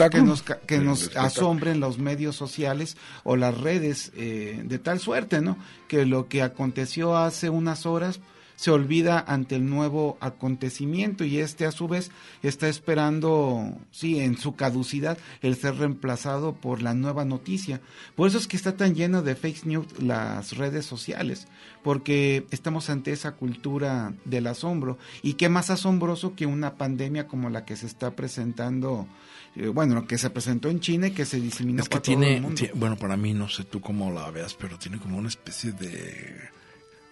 que 0.66 0.78
nos, 0.78 1.08
que 1.08 1.18
asombren 1.18 1.80
los 1.80 1.98
medios 1.98 2.36
sociales 2.36 2.98
o 3.24 3.36
las 3.36 3.58
redes 3.58 4.12
eh, 4.14 4.60
de 4.62 4.78
tal 4.78 5.00
suerte, 5.00 5.40
¿no? 5.40 5.56
Que 5.88 6.04
lo 6.04 6.28
que 6.28 6.42
aconteció 6.42 7.16
hace 7.16 7.48
unas 7.48 7.86
horas 7.86 8.20
se 8.62 8.70
olvida 8.70 9.24
ante 9.26 9.56
el 9.56 9.68
nuevo 9.68 10.16
acontecimiento 10.20 11.24
y 11.24 11.38
este 11.38 11.66
a 11.66 11.72
su 11.72 11.88
vez 11.88 12.12
está 12.44 12.68
esperando, 12.68 13.76
sí, 13.90 14.20
en 14.20 14.38
su 14.38 14.54
caducidad, 14.54 15.18
el 15.40 15.56
ser 15.56 15.78
reemplazado 15.78 16.54
por 16.54 16.80
la 16.80 16.94
nueva 16.94 17.24
noticia. 17.24 17.80
Por 18.14 18.28
eso 18.28 18.38
es 18.38 18.46
que 18.46 18.56
está 18.56 18.76
tan 18.76 18.94
lleno 18.94 19.22
de 19.22 19.34
fake 19.34 19.64
news 19.64 19.86
las 20.00 20.56
redes 20.56 20.86
sociales, 20.86 21.48
porque 21.82 22.46
estamos 22.52 22.88
ante 22.88 23.10
esa 23.10 23.32
cultura 23.32 24.12
del 24.24 24.46
asombro. 24.46 24.96
Y 25.22 25.34
qué 25.34 25.48
más 25.48 25.70
asombroso 25.70 26.36
que 26.36 26.46
una 26.46 26.76
pandemia 26.76 27.26
como 27.26 27.50
la 27.50 27.64
que 27.64 27.74
se 27.74 27.86
está 27.86 28.14
presentando, 28.14 29.08
eh, 29.56 29.66
bueno, 29.66 29.96
lo 29.96 30.06
que 30.06 30.18
se 30.18 30.30
presentó 30.30 30.68
en 30.68 30.78
China 30.78 31.08
y 31.08 31.10
que 31.10 31.24
se 31.24 31.40
diseminó 31.40 31.82
Es 31.82 31.88
que 31.88 31.94
para 31.96 32.02
todo 32.02 32.16
tiene, 32.16 32.36
el 32.36 32.42
mundo. 32.42 32.62
bueno, 32.76 32.96
para 32.96 33.16
mí, 33.16 33.34
no 33.34 33.48
sé 33.48 33.64
tú 33.64 33.80
cómo 33.80 34.12
la 34.12 34.30
veas, 34.30 34.54
pero 34.54 34.78
tiene 34.78 35.00
como 35.00 35.18
una 35.18 35.30
especie 35.30 35.72
de, 35.72 36.61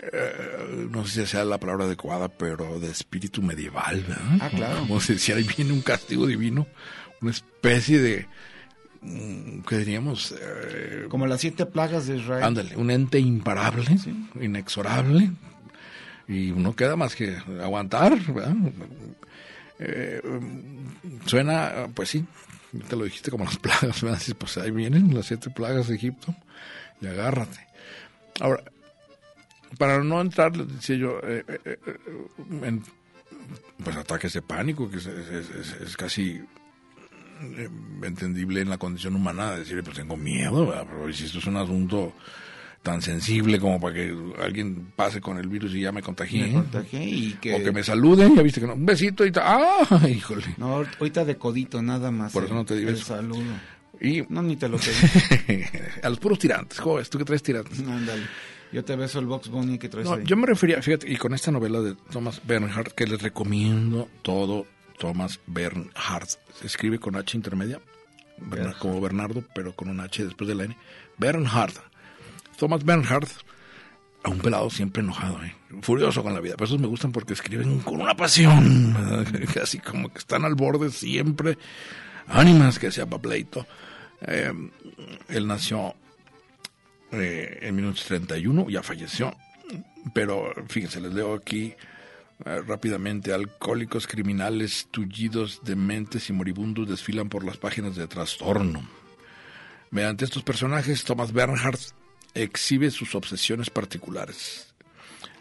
eh, 0.03 0.87
no 0.91 1.07
sé 1.07 1.23
si 1.23 1.27
sea 1.33 1.45
la 1.45 1.59
palabra 1.59 1.85
adecuada, 1.85 2.29
pero 2.29 2.81
de 2.81 2.91
espíritu 2.91 3.43
medieval, 3.43 4.03
¿verdad? 4.09 4.39
Ah, 4.41 4.51
claro. 4.55 4.81
Como 4.81 5.01
si 5.01 5.19
si 5.19 5.33
ahí 5.33 5.43
viene 5.57 5.73
un 5.73 5.83
castigo 5.83 6.27
divino, 6.27 6.67
una 7.21 7.31
especie 7.33 8.01
de, 8.01 8.27
mm, 9.03 9.61
¿qué 9.69 9.79
diríamos? 9.79 10.35
Eh, 10.41 11.07
Como 11.09 11.27
las 11.27 11.41
siete 11.41 11.67
plagas 11.67 12.07
de 12.07 12.17
Israel. 12.17 12.45
ándale, 12.45 12.77
un 12.77 12.91
ente 12.91 13.19
imparable, 13.19 13.87
inexorable, 14.41 15.31
y 16.29 16.53
no 16.53 16.75
queda 16.77 16.97
más 16.97 17.15
que 17.15 17.37
aguantar, 17.63 18.19
¿verdad? 18.33 18.55
Eh, 19.79 20.21
suena, 21.27 21.89
pues 21.95 22.11
sí, 22.11 22.25
te 22.89 22.97
lo 22.97 23.05
dijiste 23.05 23.31
como 23.31 23.45
las 23.45 23.59
plagas, 23.59 24.01
¿verdad? 24.03 24.21
Pues 24.39 24.57
ahí 24.59 24.71
vienen 24.71 25.15
las 25.15 25.27
siete 25.27 25.51
plagas 25.51 25.89
de 25.89 25.97
Egipto, 25.97 26.35
y 27.01 27.07
agárrate. 27.07 27.67
Ahora, 28.41 28.63
para 29.79 30.03
no 30.03 30.21
entrar, 30.21 30.53
decía 30.53 30.97
yo, 30.97 31.19
eh, 31.23 31.45
eh, 31.49 31.61
eh, 31.65 31.97
en 32.63 32.83
pues 33.83 33.97
ataques 33.97 34.33
de 34.35 34.43
pánico, 34.43 34.91
que 34.91 34.99
es, 34.99 35.07
es- 35.07 35.51
es- 35.51 35.81
es 35.81 35.97
casi 35.97 36.41
eh, 37.43 37.69
entendible 38.03 38.61
en 38.61 38.69
la 38.71 38.77
condición 38.79 39.15
humana 39.17 39.53
decir, 39.57 39.83
pues 39.83 39.97
tengo 39.97 40.17
miedo, 40.17 40.67
¿verdad? 40.67 40.87
pero 40.91 41.13
si 41.13 41.25
esto 41.25 41.39
es 41.39 41.47
un 41.47 41.57
asunto 41.57 42.13
tan 42.83 43.01
sensible 43.03 43.59
como 43.61 43.79
para 43.81 43.95
que 43.95 44.15
alguien 44.43 44.93
pase 44.97 45.21
con 45.21 45.37
el 45.39 45.49
virus 45.49 45.75
y 45.75 45.81
ya 45.83 45.93
me 45.93 46.03
contagié 46.03 46.49
y 46.93 47.33
que... 47.41 47.55
o 47.55 47.63
que 47.65 47.73
me 47.73 47.83
saluden, 47.83 48.35
ya 48.37 48.43
viste 48.43 48.61
que 48.61 48.67
no, 48.67 48.75
un 48.75 48.87
besito 48.87 49.25
y 49.27 49.33
tal, 49.33 49.45
¡ah! 49.47 50.01
Híjole. 50.09 50.45
No, 50.57 50.77
ahorita 50.99 51.25
de 51.25 51.37
codito 51.37 51.83
nada 51.83 52.11
más. 52.11 52.33
Por 52.33 52.45
eso 52.45 52.55
no 52.55 52.65
te 52.65 52.77
di 52.77 52.87
el 52.87 52.97
saludo. 52.99 53.43
Y 54.01 54.23
No, 54.31 54.41
ni 54.43 54.57
te 54.57 54.67
lo 54.69 54.79
pedí. 55.47 55.63
a 56.03 56.09
los 56.09 56.19
puros 56.19 56.39
tirantes, 56.39 56.79
jóvenes, 56.79 57.11
tú 57.11 57.19
que 57.19 57.25
traes 57.27 57.43
tirantes. 57.43 57.81
Ándale. 57.81 58.23
Yo 58.73 58.85
te 58.85 58.95
beso 58.97 59.19
el 59.19 59.27
Box 59.27 59.49
Bunny 59.49 59.79
que 59.79 59.89
traes 59.89 60.07
No, 60.07 60.15
ahí. 60.15 60.23
yo 60.25 60.37
me 60.37 60.47
refería, 60.47 60.81
fíjate, 60.81 61.11
y 61.11 61.17
con 61.17 61.35
esta 61.35 61.51
novela 61.51 61.81
de 61.81 61.95
Thomas 62.13 62.41
Bernhardt, 62.45 62.93
que 62.95 63.07
les 63.07 63.21
recomiendo 63.21 64.09
todo, 64.23 64.67
Thomas 64.99 65.41
Bernhardt, 65.47 66.31
se 66.61 66.67
escribe 66.67 66.99
con 66.99 67.17
H 67.17 67.37
intermedia, 67.37 67.81
como 68.79 69.01
Bernardo, 69.01 69.43
pero 69.55 69.75
con 69.75 69.89
un 69.89 70.01
H 70.01 70.25
después 70.25 70.47
de 70.49 70.55
la 70.55 70.65
N. 70.65 70.77
Bernhardt. 71.19 71.77
Thomas 72.57 72.85
Bernhardt, 72.85 73.29
a 74.23 74.31
un 74.31 74.39
pelado 74.39 74.69
siempre 74.71 75.03
enojado, 75.03 75.43
¿eh? 75.43 75.55
furioso 75.83 76.23
con 76.23 76.35
la 76.35 76.41
vida. 76.41 76.55
Pero 76.57 76.67
esos 76.67 76.81
me 76.81 76.87
gustan 76.87 77.11
porque 77.13 77.33
escriben 77.33 77.81
con 77.81 78.01
una 78.01 78.15
pasión, 78.15 78.95
casi 79.53 79.79
como 79.81 80.11
que 80.13 80.19
están 80.19 80.45
al 80.45 80.55
borde 80.55 80.91
siempre. 80.91 81.59
Ánimas 82.29 82.79
que 82.79 82.91
sea 82.91 83.07
papleito. 83.07 83.67
Eh, 84.21 84.53
él 85.29 85.47
nació 85.47 85.95
eh, 87.13 87.59
en 87.63 87.75
1931, 87.75 88.69
ya 88.69 88.83
falleció. 88.83 89.35
Pero 90.13 90.53
fíjense, 90.69 91.01
les 91.01 91.13
leo 91.13 91.35
aquí 91.35 91.75
eh, 92.45 92.63
rápidamente. 92.67 93.33
Alcohólicos, 93.33 94.07
criminales, 94.07 94.89
tullidos, 94.91 95.61
dementes 95.63 96.29
y 96.31 96.33
moribundos 96.33 96.89
desfilan 96.89 97.29
por 97.29 97.45
las 97.45 97.57
páginas 97.57 97.97
de 97.97 98.07
trastorno. 98.07 98.89
Mediante 99.91 100.25
estos 100.25 100.43
personajes, 100.43 101.05
Thomas 101.05 101.33
Bernhardt 101.33 101.81
exhibe 102.35 102.91
sus 102.91 103.15
obsesiones 103.15 103.71
particulares. 103.71 104.70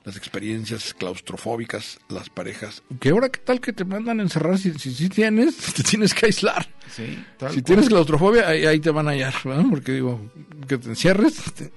Las 0.06 0.16
experiencias 0.16 0.94
claustrofóbicas, 0.94 2.00
las 2.10 2.30
parejas. 2.30 2.84
¿Qué 3.00 3.10
ahora 3.10 3.30
qué 3.30 3.40
tal 3.40 3.60
que 3.62 3.74
te 3.74 3.86
mandan 3.86 4.20
a 4.20 4.24
encerrar 4.24 4.58
si, 4.58 4.74
si, 4.80 4.94
si 4.94 5.10
tienes? 5.10 5.56
Te 5.76 5.84
tienes 5.84 6.14
que 6.14 6.28
aislar. 6.28 6.68
Sí, 6.90 7.24
tal 7.38 7.50
Si 7.50 7.56
cual. 7.58 7.64
tienes 7.64 7.88
claustrofobia, 7.90 8.48
ahí, 8.48 8.66
ahí 8.66 8.80
te 8.80 8.90
van 8.92 9.08
a 9.08 9.12
hallar, 9.12 9.34
¿verdad? 9.44 9.66
Porque 9.70 9.92
digo, 9.94 10.32
que 10.68 10.78
te 10.78 10.90
encierres. 10.90 11.36
te- 11.54 11.72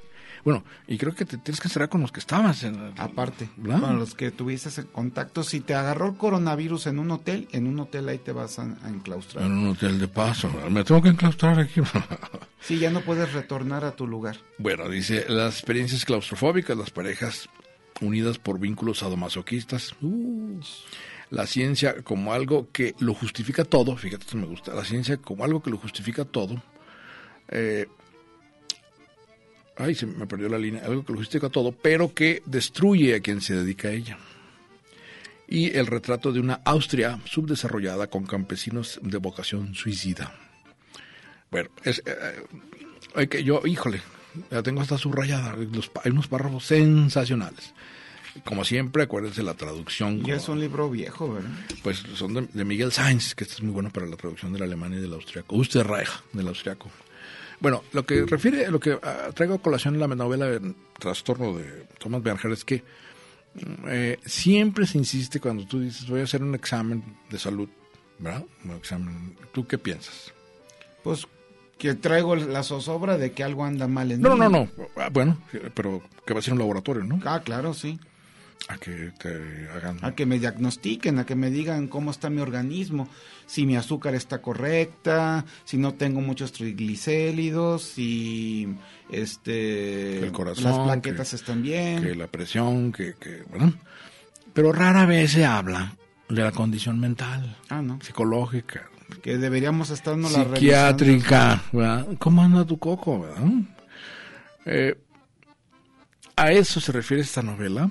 Bueno, 0.44 0.64
y 0.88 0.96
creo 0.98 1.14
que 1.14 1.24
te 1.24 1.36
tienes 1.36 1.60
que 1.60 1.68
encerrar 1.68 1.88
con 1.88 2.00
los 2.00 2.10
que 2.12 2.20
estabas. 2.20 2.62
En, 2.62 2.92
Aparte, 2.96 3.48
¿verdad? 3.56 3.80
con 3.80 3.98
los 3.98 4.14
que 4.14 4.30
tuviste 4.30 4.70
ese 4.70 4.86
contacto, 4.86 5.42
si 5.44 5.60
te 5.60 5.74
agarró 5.74 6.06
el 6.08 6.16
coronavirus 6.16 6.86
en 6.86 6.98
un 7.00 7.10
hotel, 7.10 7.48
en 7.52 7.66
un 7.66 7.78
hotel 7.80 8.08
ahí 8.08 8.18
te 8.18 8.32
vas 8.32 8.58
a, 8.58 8.62
a 8.82 8.88
enclaustrar. 8.88 9.44
En 9.44 9.52
un 9.52 9.68
hotel 9.68 9.98
de 9.98 10.08
paso. 10.08 10.50
Me 10.70 10.82
tengo 10.84 11.02
que 11.02 11.10
enclaustrar 11.10 11.58
aquí. 11.60 11.80
Sí, 12.64 12.78
ya 12.78 12.90
no 12.90 13.00
puedes 13.00 13.32
retornar 13.32 13.84
a 13.84 13.90
tu 13.96 14.06
lugar. 14.06 14.36
bueno, 14.56 14.88
dice, 14.88 15.24
las 15.28 15.54
experiencias 15.54 16.04
claustrofóbicas, 16.04 16.76
las 16.76 16.90
parejas 16.92 17.48
unidas 18.02 18.38
por 18.38 18.58
vínculos 18.58 18.98
sadomasoquistas. 18.98 19.94
Uh, 20.02 20.60
la 21.30 21.46
ciencia 21.46 22.02
como 22.02 22.34
algo 22.34 22.70
que 22.70 22.94
lo 22.98 23.14
justifica 23.14 23.64
todo. 23.64 23.96
Fíjate, 23.96 24.24
esto 24.24 24.36
me 24.36 24.46
gusta. 24.46 24.74
La 24.74 24.84
ciencia 24.84 25.16
como 25.16 25.44
algo 25.44 25.62
que 25.62 25.70
lo 25.70 25.78
justifica 25.78 26.26
todo. 26.26 26.62
Eh, 27.48 27.86
ay, 29.78 29.94
se 29.94 30.06
me 30.06 30.26
perdió 30.26 30.48
la 30.50 30.58
línea. 30.58 30.84
Algo 30.84 31.04
que 31.04 31.12
lo 31.12 31.18
justifica 31.18 31.48
todo, 31.48 31.72
pero 31.72 32.12
que 32.12 32.42
destruye 32.44 33.14
a 33.14 33.20
quien 33.20 33.40
se 33.40 33.54
dedica 33.54 33.88
a 33.88 33.92
ella. 33.92 34.18
Y 35.48 35.76
el 35.76 35.86
retrato 35.86 36.32
de 36.32 36.40
una 36.40 36.60
Austria 36.64 37.18
subdesarrollada 37.24 38.08
con 38.08 38.26
campesinos 38.26 39.00
de 39.02 39.18
vocación 39.18 39.74
suicida. 39.74 40.34
Bueno, 41.50 41.70
es, 41.84 42.02
eh, 42.04 42.42
hay 43.14 43.26
que 43.26 43.42
yo, 43.42 43.62
híjole, 43.66 44.02
la 44.50 44.62
tengo 44.62 44.80
hasta 44.80 44.98
subrayada. 44.98 45.56
Los 45.56 45.90
hay 46.04 46.10
unos 46.10 46.28
párrafos 46.28 46.66
sensacionales. 46.66 47.74
Como 48.44 48.64
siempre, 48.64 49.02
acuérdense 49.02 49.42
la 49.42 49.54
traducción. 49.54 50.18
Y 50.18 50.22
como- 50.22 50.34
es 50.34 50.48
un 50.48 50.60
libro 50.60 50.88
viejo, 50.90 51.34
¿verdad? 51.34 51.50
pues 51.82 52.02
son 52.14 52.34
de, 52.34 52.48
de 52.52 52.64
Miguel 52.64 52.90
Sainz, 52.92 53.34
que 53.34 53.44
este 53.44 53.56
es 53.56 53.62
muy 53.62 53.72
bueno 53.72 53.90
para 53.90 54.06
la 54.06 54.16
traducción 54.16 54.52
del 54.52 54.62
alemán 54.62 54.92
y 54.94 54.96
del 54.96 55.12
austriaco. 55.12 55.60
Österreich, 55.60 56.08
del 56.32 56.48
austriaco. 56.48 56.90
Bueno, 57.60 57.82
lo 57.92 58.04
que 58.04 58.24
refiere, 58.26 58.70
lo 58.70 58.80
que 58.80 58.98
ah, 59.02 59.28
traigo 59.34 59.54
a 59.54 59.62
colación 59.62 59.94
en 59.94 60.00
la 60.00 60.08
novela 60.08 60.46
de 60.46 60.74
Trastorno 60.98 61.56
de 61.56 61.86
Thomas 61.98 62.22
Bernhardt 62.22 62.52
es 62.54 62.64
que 62.64 62.82
mm, 63.54 63.60
eh, 63.88 64.18
siempre 64.24 64.86
se 64.86 64.98
insiste 64.98 65.38
cuando 65.38 65.64
tú 65.66 65.78
dices 65.80 66.08
voy 66.08 66.20
a 66.20 66.24
hacer 66.24 66.42
un 66.42 66.54
examen 66.56 67.04
de 67.30 67.38
salud, 67.38 67.68
¿verdad? 68.18 68.44
Un 68.64 68.72
examen. 68.72 69.36
¿Tú 69.52 69.66
qué 69.66 69.78
piensas? 69.78 70.32
Pues 71.04 71.26
que 71.78 71.94
traigo 71.94 72.34
la 72.36 72.62
zozobra 72.62 73.16
de 73.18 73.32
que 73.32 73.44
algo 73.44 73.64
anda 73.64 73.86
mal 73.88 74.10
en 74.10 74.20
No, 74.22 74.30
mí. 74.34 74.38
no, 74.40 74.48
no, 74.48 74.58
no. 74.64 74.70
Ah, 74.96 75.08
Bueno, 75.12 75.38
pero 75.74 76.02
que 76.26 76.32
va 76.34 76.40
a 76.40 76.42
ser 76.42 76.54
un 76.54 76.60
laboratorio, 76.60 77.04
¿no? 77.04 77.20
Ah, 77.24 77.42
claro, 77.44 77.74
sí. 77.74 77.98
A 78.68 78.78
que 78.78 79.12
te 79.18 79.68
hagan. 79.74 79.98
A 80.02 80.14
que 80.14 80.24
me 80.24 80.38
diagnostiquen, 80.38 81.18
a 81.18 81.26
que 81.26 81.34
me 81.34 81.50
digan 81.50 81.88
cómo 81.88 82.10
está 82.12 82.30
mi 82.30 82.40
organismo, 82.40 83.08
si 83.46 83.66
mi 83.66 83.76
azúcar 83.76 84.14
está 84.14 84.40
correcta, 84.40 85.44
si 85.64 85.76
no 85.78 85.94
tengo 85.94 86.20
muchos 86.20 86.52
triglicéridos, 86.52 87.82
si 87.82 88.72
este 89.10 90.24
el 90.24 90.32
corazón, 90.32 90.64
las 90.64 90.78
plaquetas 90.78 91.30
que- 91.30 91.36
están 91.36 91.62
bien. 91.62 92.02
que 92.02 92.14
la 92.14 92.28
presión, 92.28 92.92
que, 92.92 93.14
que, 93.14 93.42
bueno. 93.50 93.74
Pero 94.54 94.72
rara 94.72 95.06
vez 95.06 95.32
se 95.32 95.44
habla 95.44 95.96
de 96.28 96.42
la 96.42 96.52
condición 96.52 97.00
mental, 97.00 97.56
Ah, 97.68 97.82
no. 97.82 97.98
psicológica, 98.00 98.88
Que 99.22 99.36
deberíamos 99.38 99.90
estarnos 99.90 100.32
la 100.32 100.44
psiquiátrica, 100.44 101.62
¿verdad? 101.72 102.06
¿Cómo 102.18 102.42
anda 102.42 102.64
tu 102.64 102.78
coco, 102.78 103.20
verdad? 103.20 103.42
Eh, 104.64 104.96
a 106.36 106.52
eso 106.52 106.80
se 106.80 106.92
refiere 106.92 107.22
esta 107.22 107.42
novela. 107.42 107.90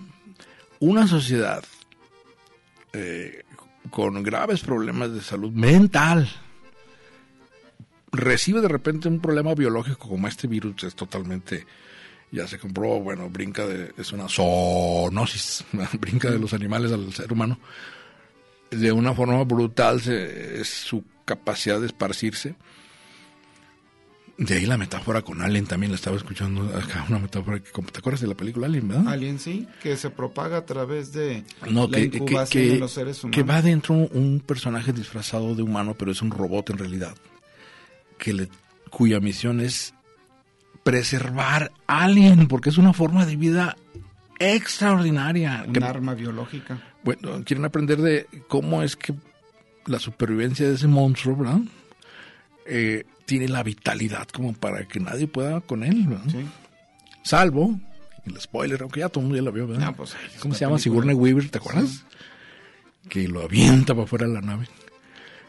Una 0.82 1.08
sociedad 1.08 1.64
eh, 2.94 3.44
con 3.90 4.22
graves 4.24 4.62
problemas 4.62 5.14
de 5.14 5.22
salud 5.22 5.52
mental 5.52 6.28
recibe 8.12 8.60
de 8.62 8.68
repente 8.68 9.08
un 9.08 9.22
problema 9.22 9.54
biológico 9.56 10.10
como 10.10 10.28
este 10.28 10.48
virus 10.48 10.84
es 10.84 10.96
totalmente 10.96 11.66
ya 12.34 12.48
se 12.48 12.60
comprobó, 12.60 13.02
bueno, 13.02 13.30
brinca 13.30 13.66
de, 13.68 13.94
es 13.98 14.12
una 14.14 14.30
zoonosis, 14.30 15.66
brinca 16.00 16.30
de 16.32 16.40
los 16.40 16.54
animales 16.54 16.90
al 16.94 17.12
ser 17.14 17.32
humano. 17.34 17.60
De 18.70 18.90
una 18.94 19.14
forma 19.14 19.44
brutal 19.44 20.00
se- 20.00 20.62
es 20.62 20.70
su 20.70 21.04
capacidad 21.26 21.82
de 21.82 21.88
esparcirse. 21.88 22.56
De 24.44 24.56
ahí 24.56 24.66
la 24.66 24.76
metáfora 24.78 25.22
con 25.22 25.40
Alien 25.44 25.68
también 25.68 25.92
la 25.92 25.98
estaba 25.98 26.18
escuchando 26.18 26.64
acá, 26.76 27.06
una 27.10 27.20
metáfora 27.20 27.60
que, 27.60 27.70
¿te 27.72 28.00
acuerdas 28.00 28.22
de 28.22 28.28
la 28.28 28.34
película 28.36 28.66
Alien, 28.66 28.88
verdad? 28.88 29.08
Alien 29.08 29.38
sí, 29.38 29.68
que 29.84 29.96
se 29.98 30.10
propaga 30.10 30.58
a 30.58 30.66
través 30.66 31.14
de 31.14 31.44
No, 31.70 31.88
la 31.88 31.98
que, 32.00 32.06
incubación 32.06 32.64
que- 32.64 32.70
de 32.72 32.80
los 32.80 32.92
seres 32.92 33.24
humanos. 33.24 33.36
que 33.36 33.44
va 33.44 33.62
dentro 33.62 33.94
un 33.94 34.42
personaje 34.44 34.94
disfrazado 34.94 35.54
de 35.54 35.62
humano, 35.62 35.94
pero 35.98 36.12
es 36.12 36.24
un 36.24 36.32
robot 36.32 36.72
en 36.72 36.80
realidad, 36.80 37.16
que 38.18 38.34
le, 38.34 38.50
cuya 38.90 39.20
misión 39.20 39.60
es 39.60 39.94
preservar 40.82 41.72
alien, 41.86 42.48
porque 42.48 42.70
es 42.72 42.80
una 42.80 42.94
forma 42.94 43.28
de 43.28 43.36
vida 43.36 43.76
extraordinaria. 44.40 45.66
Un 45.68 45.84
arma 45.84 46.16
biológica. 46.16 46.82
bueno, 47.04 47.44
quieren 47.46 47.66
aprender 47.66 48.02
de 48.02 48.26
cómo 48.48 48.82
es 48.82 48.96
que 48.96 49.14
la 49.86 50.00
supervivencia 50.00 50.68
de 50.68 50.76
ese 50.76 50.88
monstruo, 50.88 51.36
¿verdad? 51.36 51.60
Eh, 52.66 53.04
tiene 53.32 53.48
la 53.48 53.64
vitalidad 53.64 54.28
como 54.28 54.52
para 54.52 54.86
que 54.90 55.00
nadie 55.00 55.26
pueda 55.26 55.62
con 55.62 55.86
él, 55.86 56.06
¿verdad? 56.06 56.26
Sí. 56.30 56.46
Salvo, 57.24 57.80
el 58.26 58.42
spoiler, 58.42 58.82
aunque 58.82 59.00
ya 59.00 59.08
todo 59.08 59.22
el 59.22 59.28
mundo 59.28 59.38
ya 59.38 59.46
lo 59.46 59.54
vio, 59.54 59.68
¿verdad? 59.68 59.88
Ah, 59.88 59.94
pues, 59.96 60.14
¿Cómo 60.42 60.54
se 60.54 60.66
llama? 60.66 60.78
Sigourney 60.78 61.16
Weaver, 61.16 61.50
¿te 61.50 61.60
acuerdas? 61.60 62.04
Que 63.08 63.30
lo 63.30 63.42
avienta 63.44 63.94
para 63.94 64.04
afuera 64.04 64.28
de 64.28 64.34
la 64.34 64.42
nave 64.42 64.68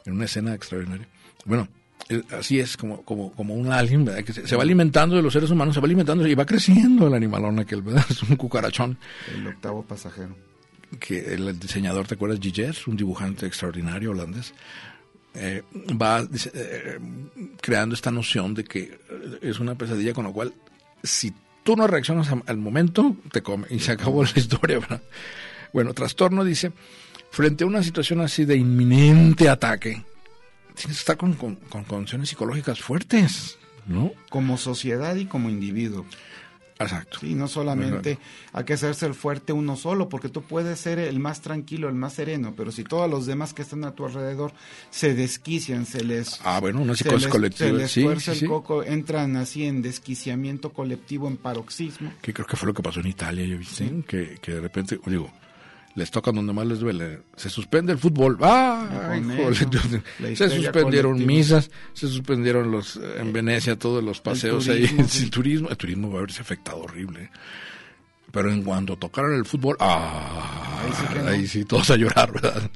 en 0.04 0.12
una 0.12 0.26
escena 0.26 0.54
extraordinaria. 0.54 1.08
Bueno, 1.44 1.66
eh, 2.08 2.22
así 2.38 2.60
es 2.60 2.76
como, 2.76 3.02
como, 3.02 3.32
como 3.32 3.54
un 3.54 3.72
alien, 3.72 4.04
¿verdad? 4.04 4.22
Que 4.22 4.32
se, 4.32 4.46
se 4.46 4.54
va 4.54 4.62
alimentando 4.62 5.16
de 5.16 5.22
los 5.22 5.32
seres 5.32 5.50
humanos, 5.50 5.74
se 5.74 5.80
va 5.80 5.86
alimentando 5.86 6.24
y 6.24 6.36
va 6.36 6.46
creciendo 6.46 7.08
el 7.08 7.14
animalón 7.14 7.58
aquel, 7.58 7.82
¿verdad? 7.82 8.04
Es 8.10 8.22
un 8.22 8.36
cucarachón 8.36 8.96
El 9.34 9.48
octavo 9.48 9.82
pasajero. 9.82 10.36
que 11.00 11.34
el 11.34 11.58
diseñador, 11.58 12.06
¿te 12.06 12.14
acuerdas? 12.14 12.38
Giger, 12.40 12.76
un 12.86 12.96
dibujante 12.96 13.44
extraordinario 13.44 14.12
holandés. 14.12 14.54
Eh, 15.34 15.62
va 16.00 16.20
eh, 16.54 16.98
creando 17.60 17.94
esta 17.94 18.10
noción 18.10 18.54
de 18.54 18.64
que 18.64 18.98
es 19.40 19.60
una 19.60 19.74
pesadilla, 19.74 20.12
con 20.12 20.24
lo 20.24 20.32
cual, 20.32 20.52
si 21.02 21.32
tú 21.62 21.76
no 21.76 21.86
reaccionas 21.86 22.28
al 22.46 22.56
momento, 22.58 23.16
te 23.30 23.42
come 23.42 23.66
y 23.70 23.78
se 23.78 23.92
acabó 23.92 24.24
la 24.24 24.32
historia. 24.34 24.80
Bueno, 25.72 25.94
trastorno 25.94 26.44
dice, 26.44 26.72
frente 27.30 27.64
a 27.64 27.66
una 27.66 27.82
situación 27.82 28.20
así 28.20 28.44
de 28.44 28.56
inminente 28.56 29.48
ataque, 29.48 30.04
tienes 30.74 30.96
que 30.96 31.00
estar 31.00 31.16
con, 31.16 31.34
con, 31.34 31.56
con 31.56 31.84
condiciones 31.84 32.28
psicológicas 32.28 32.80
fuertes, 32.80 33.58
¿no? 33.86 34.12
Como 34.28 34.58
sociedad 34.58 35.16
y 35.16 35.26
como 35.26 35.48
individuo. 35.48 36.04
Exacto. 36.82 37.18
Sí, 37.20 37.34
no 37.34 37.48
solamente 37.48 38.18
hay 38.52 38.64
que 38.64 38.74
hacerse 38.74 39.06
el 39.06 39.14
fuerte 39.14 39.52
uno 39.52 39.76
solo, 39.76 40.08
porque 40.08 40.28
tú 40.28 40.42
puedes 40.42 40.78
ser 40.78 40.98
el 40.98 41.18
más 41.18 41.40
tranquilo, 41.40 41.88
el 41.88 41.94
más 41.94 42.14
sereno, 42.14 42.54
pero 42.56 42.72
si 42.72 42.84
todos 42.84 43.08
los 43.10 43.26
demás 43.26 43.54
que 43.54 43.62
están 43.62 43.84
a 43.84 43.92
tu 43.92 44.04
alrededor 44.04 44.52
se 44.90 45.14
desquician, 45.14 45.86
se 45.86 46.04
les... 46.04 46.40
Ah, 46.44 46.60
bueno, 46.60 46.82
una 46.82 46.94
psicosis 46.94 47.28
colectiva. 47.28 47.70
Se 47.70 47.76
les 47.76 47.94
fuerza 47.94 48.32
el 48.32 48.46
coco, 48.46 48.82
entran 48.82 49.36
así 49.36 49.64
en 49.64 49.82
desquiciamiento 49.82 50.72
colectivo, 50.72 51.28
en 51.28 51.36
paroxismo. 51.36 52.12
Que 52.20 52.32
creo 52.32 52.46
que 52.46 52.56
fue 52.56 52.66
lo 52.66 52.74
que 52.74 52.82
pasó 52.82 53.00
en 53.00 53.06
Italia, 53.06 53.44
yo 53.44 53.58
viste, 53.58 53.90
que, 54.06 54.38
que 54.40 54.52
de 54.52 54.60
repente, 54.60 54.98
digo, 55.06 55.30
les 55.94 56.10
toca 56.10 56.32
donde 56.32 56.52
más 56.52 56.66
les 56.66 56.80
duele. 56.80 57.20
Se 57.36 57.50
suspende 57.50 57.92
el 57.92 57.98
fútbol. 57.98 58.38
¡Ah! 58.40 59.18
se 60.34 60.48
suspendieron 60.50 61.24
misas, 61.26 61.70
se 61.92 62.08
suspendieron 62.08 62.70
los 62.70 62.98
en 63.18 63.32
Venecia 63.32 63.78
todos 63.78 64.02
los 64.02 64.20
paseos 64.20 64.68
ahí. 64.68 64.84
El 65.22 65.30
turismo, 65.30 65.68
el 65.68 65.76
turismo 65.76 66.08
va 66.08 66.16
a 66.16 66.18
haberse 66.18 66.40
afectado 66.40 66.78
horrible. 66.78 67.30
Pero 68.30 68.50
en 68.50 68.62
cuanto 68.62 68.96
tocaron 68.96 69.34
el 69.34 69.44
fútbol, 69.44 69.76
¡ah! 69.78 70.82
Ahí 71.26 71.46
sí, 71.46 71.66
todos 71.66 71.90
a 71.90 71.96
llorar, 71.96 72.32
¿verdad? 72.32 72.70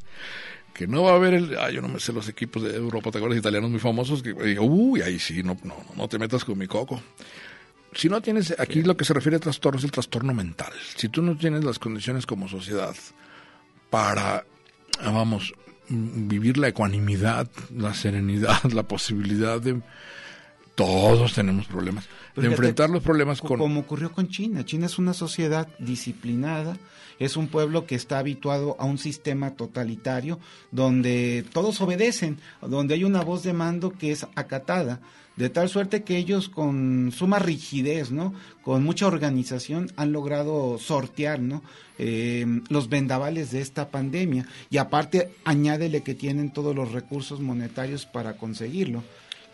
Que 0.75 0.87
no 0.87 1.05
va 1.05 1.13
a 1.13 1.15
haber 1.15 1.33
el. 1.33 1.57
Ah, 1.59 1.71
yo 1.71 1.81
no 1.81 1.89
me 1.89 1.99
sé 1.99 2.13
los 2.13 2.29
equipos 2.29 2.63
de 2.63 2.77
Europa, 2.77 3.11
¿te 3.11 3.19
acuerdas? 3.19 3.39
Italianos 3.39 3.71
muy 3.71 3.81
famosos. 3.81 4.23
Que, 4.23 4.33
uy, 4.61 5.01
ahí 5.01 5.19
sí, 5.19 5.43
no, 5.43 5.57
no, 5.65 5.75
no 5.97 6.09
te 6.09 6.19
metas 6.19 6.45
con 6.45 6.59
mi 6.59 6.67
coco 6.67 7.01
si 7.97 8.09
no 8.09 8.21
tienes, 8.21 8.55
aquí 8.59 8.83
lo 8.83 8.97
que 8.97 9.05
se 9.05 9.15
refiere 9.15 9.37
a 9.37 9.41
trastorno 9.41 9.79
es 9.79 9.85
el 9.85 9.91
trastorno 9.91 10.35
mental. 10.35 10.73
Si 10.97 11.09
tú 11.09 11.23
no 11.23 11.37
tienes 11.37 11.65
las 11.65 11.79
condiciones 11.79 12.27
como 12.27 12.49
sociedad 12.49 12.95
para, 13.89 14.45
vamos, 15.03 15.55
vivir 15.89 16.59
la 16.59 16.69
ecuanimidad, 16.69 17.49
la 17.75 17.95
serenidad, 17.95 18.63
la 18.73 18.83
posibilidad 18.83 19.61
de... 19.61 19.81
Todos 20.77 21.33
tenemos 21.33 21.67
problemas. 21.67 22.07
de 22.37 22.47
enfrentar 22.47 22.91
los 22.91 23.03
problemas 23.03 23.41
con... 23.41 23.59
Como 23.59 23.81
ocurrió 23.81 24.13
con 24.13 24.29
China. 24.29 24.65
China 24.65 24.87
es 24.87 24.99
una 24.99 25.15
sociedad 25.15 25.69
disciplinada, 25.79 26.77
es 27.19 27.37
un 27.37 27.49
pueblo 27.49 27.87
que 27.87 27.95
está 27.95 28.19
habituado 28.19 28.77
a 28.79 28.85
un 28.85 28.99
sistema 28.99 29.57
totalitario 29.57 30.39
donde 30.71 31.45
todos 31.53 31.81
obedecen, 31.81 32.39
donde 32.61 32.95
hay 32.95 33.05
una 33.05 33.23
voz 33.23 33.43
de 33.43 33.55
mando 33.55 33.91
que 33.91 34.13
es 34.13 34.27
acatada 34.37 35.01
de 35.37 35.51
tal 35.51 35.69
suerte 35.69 36.03
que 36.03 36.17
ellos 36.17 36.49
con 36.49 37.13
suma 37.13 37.39
rigidez, 37.39 38.11
¿no? 38.11 38.35
Con 38.63 38.83
mucha 38.83 39.07
organización 39.07 39.93
han 39.97 40.13
logrado 40.13 40.79
sortear, 40.79 41.41
¿no? 41.41 41.63
Eh, 41.99 42.47
los 42.69 42.89
vendavales 42.89 43.51
de 43.51 43.61
esta 43.61 43.91
pandemia 43.91 44.47
y 44.71 44.79
aparte 44.79 45.31
añádele 45.45 46.03
que 46.03 46.15
tienen 46.15 46.53
todos 46.53 46.75
los 46.75 46.93
recursos 46.93 47.41
monetarios 47.41 48.07
para 48.07 48.37
conseguirlo. 48.37 49.03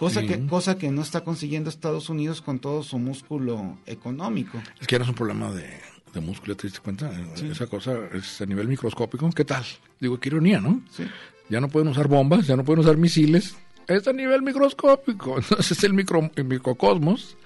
Cosa, 0.03 0.23
que, 0.23 0.47
cosa 0.47 0.79
que 0.79 0.91
no 0.91 1.01
está 1.01 1.23
consiguiendo 1.23 1.71
Estados 1.71 2.09
Unidos 2.09 2.43
con 2.43 2.59
todo 2.59 2.83
su 2.83 2.99
músculo 2.99 3.79
económico. 3.87 4.61
Es 4.81 4.89
que 4.89 4.97
era 4.97 5.05
un 5.05 5.15
problema 5.15 5.53
de, 5.53 6.21
músculo, 6.21 6.57
¿te 6.57 6.67
diste 6.67 6.81
cuenta? 6.81 7.09
Esa 7.37 7.69
cosa 7.69 7.97
es 8.13 8.41
a 8.41 8.47
nivel 8.47 8.67
microscópico. 8.67 9.31
¿Qué 9.31 9.45
tal? 9.45 9.65
Digo, 10.01 10.19
qué 10.19 10.29
ironía, 10.29 10.61
¿no? 10.61 10.83
Sí. 10.91 11.05
Ya 11.49 11.61
no 11.61 11.69
pueden 11.69 11.87
usar 11.87 12.09
bombas, 12.09 12.49
ya 12.49 12.57
no 12.57 12.65
pueden 12.65 12.81
usar 12.81 12.97
misiles, 12.97 13.55
es 13.87 14.09
a 14.09 14.13
nivel 14.13 14.43
microscópico. 14.43 15.37
Entonces 15.39 15.85
el, 15.85 15.95
micro, 15.95 16.29
el 16.35 16.45
microcosmos, 16.47 17.37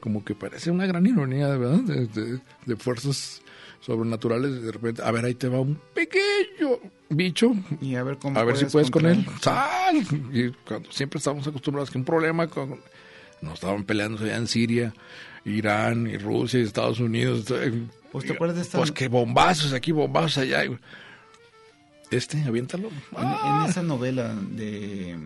como 0.00 0.24
que 0.24 0.34
parece 0.34 0.72
una 0.72 0.86
gran 0.86 1.06
ironía, 1.06 1.48
¿verdad? 1.56 1.82
De, 1.82 2.40
de, 2.66 2.76
fuerzas 2.76 3.42
sobrenaturales. 3.82 4.62
De 4.62 4.72
repente, 4.72 5.02
a 5.02 5.10
ver, 5.10 5.24
ahí 5.24 5.34
te 5.34 5.48
va 5.48 5.60
un 5.60 5.78
pequeño 5.94 6.78
bicho. 7.10 7.52
Y 7.80 7.96
a 7.96 8.02
ver 8.02 8.16
cómo 8.18 8.38
A 8.38 8.44
ver 8.44 8.56
si 8.56 8.64
puedes 8.66 8.90
con 8.90 9.06
él. 9.06 9.26
¡Sal! 9.40 9.96
Y 10.32 10.50
cuando 10.66 10.90
siempre 10.90 11.18
estamos 11.18 11.46
acostumbrados 11.46 11.90
que 11.90 11.98
un 11.98 12.04
problema 12.04 12.46
con... 12.46 12.80
Nos 13.40 13.54
estaban 13.54 13.84
peleando 13.84 14.22
allá 14.22 14.36
en 14.36 14.46
Siria, 14.46 14.94
Irán, 15.44 16.06
y 16.06 16.16
Rusia, 16.16 16.60
y 16.60 16.62
Estados 16.62 17.00
Unidos. 17.00 17.52
Pues 18.12 18.24
te 18.24 18.34
acuerdas 18.34 18.56
de 18.56 18.62
esta... 18.62 18.78
Pues 18.78 18.92
que 18.92 19.08
bombazos 19.08 19.72
aquí, 19.72 19.90
bombazos 19.90 20.38
allá. 20.38 20.62
Este, 22.12 22.40
aviéntalo. 22.44 22.88
en 23.16 23.68
esa 23.68 23.82
novela 23.82 24.34
de 24.34 25.18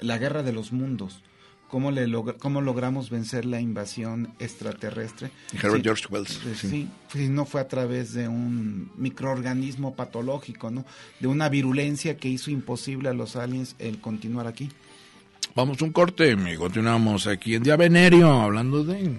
la 0.00 0.18
guerra 0.18 0.42
de 0.42 0.52
los 0.52 0.72
mundos. 0.72 1.22
¿Cómo, 1.68 1.90
le 1.90 2.06
cómo 2.38 2.60
logramos 2.60 3.10
vencer 3.10 3.44
la 3.44 3.60
invasión 3.60 4.32
extraterrestre? 4.38 5.30
Herbert 5.52 5.82
George 5.82 6.06
Wells. 6.08 6.40
Sí, 6.54 6.88
sí. 7.12 7.28
no 7.28 7.44
fue 7.44 7.60
a 7.60 7.66
través 7.66 8.12
de 8.12 8.28
un 8.28 8.92
microorganismo 8.96 9.96
patológico, 9.96 10.70
¿no? 10.70 10.84
De 11.18 11.26
una 11.26 11.48
virulencia 11.48 12.16
que 12.16 12.28
hizo 12.28 12.52
imposible 12.52 13.08
a 13.08 13.14
los 13.14 13.34
aliens 13.34 13.74
el 13.80 14.00
continuar 14.00 14.46
aquí. 14.46 14.70
Vamos 15.56 15.82
un 15.82 15.90
corte 15.90 16.32
y 16.32 16.56
continuamos 16.56 17.26
aquí 17.26 17.54
en 17.56 17.62
Día 17.64 17.76
Venerio 17.76 18.30
hablando 18.30 18.84
de... 18.84 19.18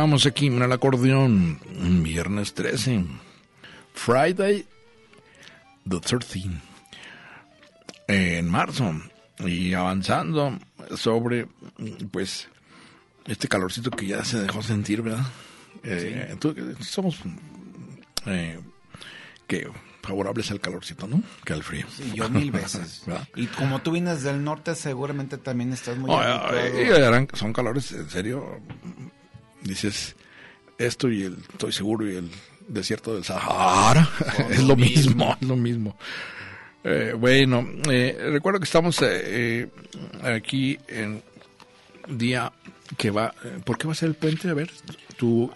Continuamos 0.00 0.24
aquí 0.24 0.46
en 0.46 0.62
el 0.62 0.72
acordeón, 0.72 1.60
viernes 2.02 2.54
13, 2.54 3.04
Friday 3.92 4.64
the 5.86 6.00
13, 6.00 6.44
en 8.08 8.48
marzo, 8.48 8.94
y 9.40 9.74
avanzando 9.74 10.58
sobre, 10.96 11.48
pues, 12.10 12.48
este 13.26 13.46
calorcito 13.46 13.90
que 13.90 14.06
ya 14.06 14.24
se 14.24 14.40
dejó 14.40 14.62
sentir, 14.62 15.02
¿verdad? 15.02 15.26
Eh, 15.82 16.34
somos 16.80 17.18
eh, 18.24 18.58
que 19.46 19.68
favorables 20.02 20.50
al 20.50 20.60
calorcito, 20.60 21.06
¿no? 21.06 21.22
Que 21.44 21.52
al 21.52 21.62
frío. 21.62 21.86
Sí, 21.94 22.12
yo 22.14 22.28
mil 22.30 22.50
veces. 22.50 23.02
y 23.36 23.46
como 23.48 23.80
tú 23.82 23.92
vienes 23.92 24.22
del 24.22 24.42
norte, 24.42 24.74
seguramente 24.74 25.36
también 25.36 25.74
estás 25.74 25.98
muy 25.98 26.10
Son 27.34 27.52
calores, 27.52 27.92
en 27.92 28.08
serio, 28.08 28.60
dices, 29.62 30.16
esto 30.78 31.10
y 31.10 31.24
el, 31.24 31.36
estoy 31.52 31.72
seguro, 31.72 32.10
y 32.10 32.16
el 32.16 32.30
desierto 32.66 33.14
del 33.14 33.24
Sahara, 33.24 34.08
es 34.50 34.62
lo 34.62 34.76
mismo, 34.76 35.36
es 35.40 35.46
lo 35.46 35.56
mismo. 35.56 35.96
Eh, 36.82 37.14
bueno, 37.16 37.66
eh, 37.90 38.16
recuerdo 38.32 38.58
que 38.58 38.64
estamos 38.64 38.98
eh, 39.02 39.68
aquí 40.22 40.78
en 40.88 41.22
día 42.08 42.52
que 42.96 43.10
va, 43.10 43.34
¿por 43.64 43.76
qué 43.76 43.86
va 43.86 43.92
a 43.92 43.96
ser 43.96 44.08
el 44.08 44.14
puente? 44.14 44.48
A 44.48 44.54
ver, 44.54 44.70
tu 45.16 45.50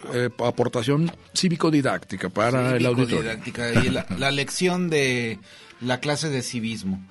aportación 0.44 1.10
cívico-didáctica 1.34 2.28
para 2.28 2.76
el 2.76 2.84
auditorio. 2.86 3.22
didáctica 3.22 3.82
y 3.82 3.88
la, 3.88 4.06
la, 4.18 4.30
lección 4.30 4.90
de 4.90 5.38
la 5.80 5.98
clase 6.00 6.28
de 6.28 6.42
civismo. 6.42 7.02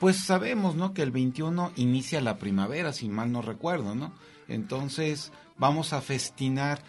Pues 0.00 0.16
sabemos, 0.16 0.74
¿no? 0.74 0.92
Que 0.92 1.02
el 1.02 1.12
21 1.12 1.72
inicia 1.76 2.20
la 2.20 2.38
primavera, 2.38 2.92
si 2.92 3.08
mal 3.08 3.30
no 3.30 3.40
recuerdo, 3.40 3.94
¿no? 3.94 4.12
Entonces 4.48 5.30
vamos 5.60 5.92
a 5.92 6.00
festinar 6.00 6.82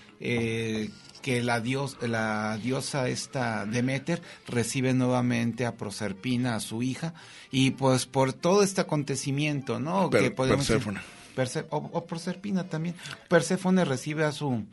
que 1.22 1.44
la, 1.44 1.60
dios, 1.62 1.98
la 2.02 2.58
diosa 2.58 3.08
esta 3.10 3.66
Demeter 3.66 4.22
recibe 4.48 4.94
nuevamente 4.94 5.66
a 5.68 5.76
Proserpina, 5.76 6.56
a 6.56 6.60
su 6.60 6.82
hija, 6.82 7.14
y 7.52 7.72
pues 7.72 8.06
por 8.08 8.34
todo 8.34 8.64
este 8.64 8.82
acontecimiento, 8.82 9.80
¿no? 9.80 10.10
Per- 10.10 10.24
que 10.24 10.32
podemos 10.32 10.68
decir-. 10.68 11.00
Perse- 11.36 11.66
o, 11.70 11.78
o 11.78 12.06
Proserpina 12.06 12.66
también. 12.68 12.96
Perséfone 13.28 13.86
recibe 13.86 14.24
a 14.26 14.32
su, 14.32 14.64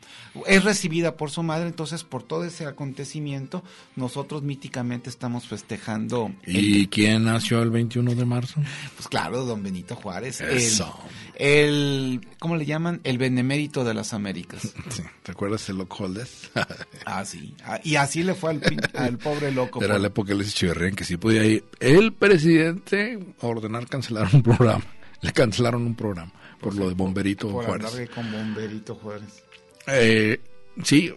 es 0.47 0.63
recibida 0.63 1.15
por 1.17 1.31
su 1.31 1.43
madre, 1.43 1.67
entonces 1.67 2.03
por 2.03 2.23
todo 2.23 2.43
ese 2.45 2.65
acontecimiento 2.65 3.63
nosotros 3.95 4.43
míticamente 4.43 5.09
estamos 5.09 5.47
festejando, 5.47 6.31
¿Y 6.45 6.87
quién 6.87 7.25
nació 7.25 7.61
el 7.61 7.69
21 7.69 8.15
de 8.15 8.25
marzo? 8.25 8.61
pues 8.95 9.07
claro, 9.07 9.45
don 9.45 9.63
Benito 9.63 9.95
Juárez, 9.95 10.41
el, 10.41 10.57
Eso. 10.57 10.93
el, 11.35 12.21
¿cómo 12.39 12.55
le 12.57 12.65
llaman? 12.65 12.99
El 13.03 13.17
benemérito 13.17 13.83
de 13.83 13.93
las 13.93 14.13
Américas. 14.13 14.73
Sí, 14.89 15.03
¿Te 15.23 15.31
acuerdas 15.33 15.65
de 15.67 15.73
Loco 15.73 16.03
Holders? 16.03 16.49
Ah, 17.05 17.23
sí. 17.25 17.55
Ah, 17.63 17.79
y 17.83 17.95
así 17.95 18.23
le 18.23 18.33
fue 18.35 18.51
al, 18.51 18.61
al 18.95 19.17
pobre 19.17 19.51
loco. 19.51 19.81
Era 19.83 19.93
por- 19.95 20.01
la 20.01 20.07
época 20.07 20.29
de 20.29 20.35
Luis 20.35 20.49
Echeverría 20.49 20.89
en 20.89 20.95
que 20.95 21.03
sí 21.05 21.17
podía 21.17 21.43
ir 21.45 21.63
el 21.79 22.13
presidente 22.13 23.19
a 23.41 23.47
ordenar 23.47 23.87
cancelar 23.87 24.27
un 24.33 24.43
programa. 24.43 24.83
Le 25.21 25.31
cancelaron 25.33 25.85
un 25.85 25.95
programa 25.95 26.31
por 26.59 26.75
lo 26.75 26.87
de 26.89 26.93
Bomberito 26.95 27.49
por 27.49 27.65
Juárez. 27.65 27.91
andar 27.93 28.09
con 28.09 28.31
Bomberito 28.31 28.95
Juárez. 28.95 29.43
Eh, 29.87 30.39
sí, 30.83 31.13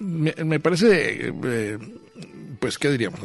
me, 0.00 0.32
me 0.44 0.60
parece, 0.60 1.28
eh, 1.44 1.78
pues, 2.58 2.78
¿qué 2.78 2.90
diríamos? 2.90 3.20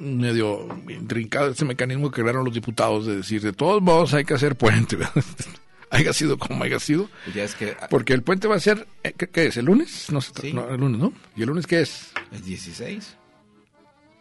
Medio 0.00 0.66
intrincado 0.88 1.50
ese 1.50 1.64
mecanismo 1.64 2.10
que 2.10 2.22
crearon 2.22 2.44
los 2.44 2.54
diputados 2.54 3.06
de 3.06 3.16
decir, 3.16 3.42
de 3.42 3.52
todos 3.52 3.82
modos 3.82 4.14
hay 4.14 4.24
que 4.24 4.34
hacer 4.34 4.56
puente, 4.56 4.96
¿verdad? 4.96 5.12
haya 5.90 6.12
sido 6.12 6.38
como 6.38 6.64
haya 6.64 6.80
sido, 6.80 7.08
ya 7.34 7.44
es 7.44 7.54
que 7.54 7.76
ah, 7.80 7.86
porque 7.90 8.12
el 8.14 8.22
puente 8.22 8.48
va 8.48 8.56
a 8.56 8.60
ser, 8.60 8.86
eh, 9.04 9.12
¿qué, 9.16 9.28
qué 9.28 9.46
es? 9.46 9.56
¿El 9.58 9.66
lunes? 9.66 10.06
No, 10.10 10.20
sé, 10.20 10.32
Sí. 10.40 10.52
no, 10.52 10.68
el 10.70 10.80
lunes, 10.80 11.00
¿no? 11.00 11.12
¿Y 11.36 11.42
el 11.42 11.48
lunes 11.48 11.66
qué 11.66 11.82
es? 11.82 12.10
es 12.32 12.44
16. 12.44 13.16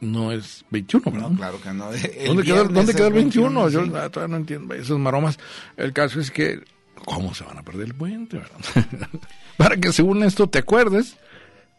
No 0.02 0.32
es 0.32 0.66
21, 0.72 1.12
¿verdad? 1.12 1.30
No, 1.30 1.38
claro 1.38 1.62
que 1.62 1.72
no. 1.74 1.92
El 1.92 2.28
¿Dónde 2.28 2.44
quedó, 2.44 2.64
¿dónde 2.66 2.94
quedó 2.94 3.08
el 3.08 3.14
21? 3.14 3.70
Yo 3.70 3.86
sí. 3.86 3.92
ah, 3.96 4.10
todavía 4.10 4.32
no 4.34 4.38
entiendo 4.38 4.74
esas 4.76 4.98
maromas. 4.98 5.40
El 5.78 5.94
caso 5.94 6.20
es 6.20 6.32
que, 6.32 6.62
¿cómo 7.06 7.34
se 7.34 7.44
van 7.46 7.58
a 7.58 7.64
perder 7.64 7.88
el 7.88 7.96
puente? 7.96 8.38
verdad? 8.38 9.08
Para 9.58 9.78
que 9.78 9.92
según 9.94 10.24
esto 10.24 10.48
te 10.48 10.60
acuerdes 10.60 11.16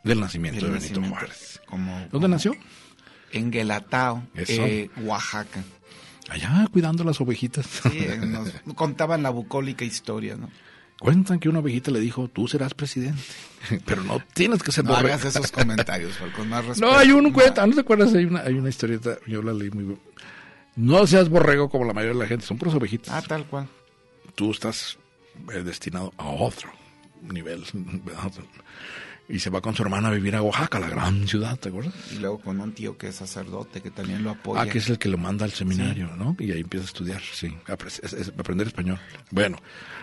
del 0.03 0.21
nacimiento 0.21 0.61
El 0.67 0.73
de 0.73 0.79
Benito 0.79 1.01
nacimiento, 1.01 1.19
Juárez. 1.27 1.61
como- 1.67 1.93
¿Dónde 1.93 2.11
como 2.11 2.29
nació? 2.29 2.57
En 3.33 3.51
Guelatao, 3.51 4.23
eh, 4.35 4.89
Oaxaca. 5.03 5.63
Allá, 6.29 6.67
cuidando 6.73 7.05
las 7.05 7.21
ovejitas. 7.21 7.67
Sí, 7.67 8.07
nos 8.27 8.51
contaban 8.75 9.23
la 9.23 9.31
bucólica 9.31 9.85
historia, 9.85 10.37
¿no? 10.37 10.51
Cuentan 10.99 11.39
que 11.39 11.49
una 11.49 11.59
ovejita 11.59 11.91
le 11.91 12.01
dijo, 12.01 12.29
tú 12.29 12.49
serás 12.49 12.73
presidente. 12.75 13.21
Pero 13.85 14.03
no 14.03 14.21
tienes 14.35 14.63
que 14.63 14.73
ser 14.73 14.85
No 14.85 14.93
borrego. 14.93 15.09
hagas 15.15 15.25
esos 15.27 15.53
comentarios, 15.53 16.17
con 16.35 16.49
más 16.49 16.65
respeto. 16.65 16.87
No, 16.91 16.97
hay 16.97 17.11
un 17.13 17.33
cuenta, 17.33 17.67
¿no 17.67 17.75
te 17.75 17.81
acuerdas? 17.81 18.15
Hay 18.15 18.25
una, 18.25 18.41
hay 18.41 18.55
una 18.55 18.69
historieta, 18.71 19.19
yo 19.27 19.43
la 19.43 19.53
leí 19.53 19.71
muy 19.71 19.85
bien. 19.85 20.01
No 20.77 21.07
seas 21.07 21.29
borrego 21.29 21.69
como 21.69 21.85
la 21.85 21.93
mayoría 21.93 22.15
de 22.15 22.21
la 22.21 22.27
gente, 22.29 22.47
son 22.47 22.59
puras 22.59 22.75
ovejitas. 22.75 23.13
Ah, 23.15 23.23
tal 23.27 23.45
cual. 23.47 23.69
tú 24.35 24.51
estás 24.51 24.99
eh, 25.53 25.63
destinado 25.63 26.13
a 26.19 26.29
otro 26.29 26.71
nivel. 27.23 27.65
Y 29.29 29.41
se 29.41 29.51
va 29.51 29.61
con 29.61 29.75
su 29.75 29.83
hermana 29.83 30.09
a 30.09 30.13
vivir 30.13 30.37
a 30.37 30.43
Oaxaca, 30.43 30.79
la 30.79 30.89
gran 30.89 31.27
ciudad, 31.27 31.59
¿te 31.59 31.69
acuerdas? 31.71 31.93
Y 32.13 32.19
luego 32.21 32.39
con 32.39 32.61
un 32.61 32.73
tío 32.73 32.97
que 32.97 33.09
es 33.09 33.17
sacerdote, 33.17 33.81
que 33.81 33.91
también 33.91 34.23
lo 34.23 34.31
apoya. 34.31 34.63
Ah, 34.63 34.67
que 34.69 34.79
es 34.79 34.89
el 34.89 34.99
que 34.99 35.09
lo 35.09 35.19
manda 35.19 35.45
al 35.45 35.51
seminario, 35.53 36.15
¿no? 36.17 36.37
Y 36.39 36.53
ahí 36.53 36.61
empieza 36.61 36.85
a 36.85 36.87
estudiar, 36.87 37.21
sí, 37.21 37.53
a 37.67 37.73
aprender 37.73 38.69
español. 38.69 39.01
Bueno, 39.33 39.59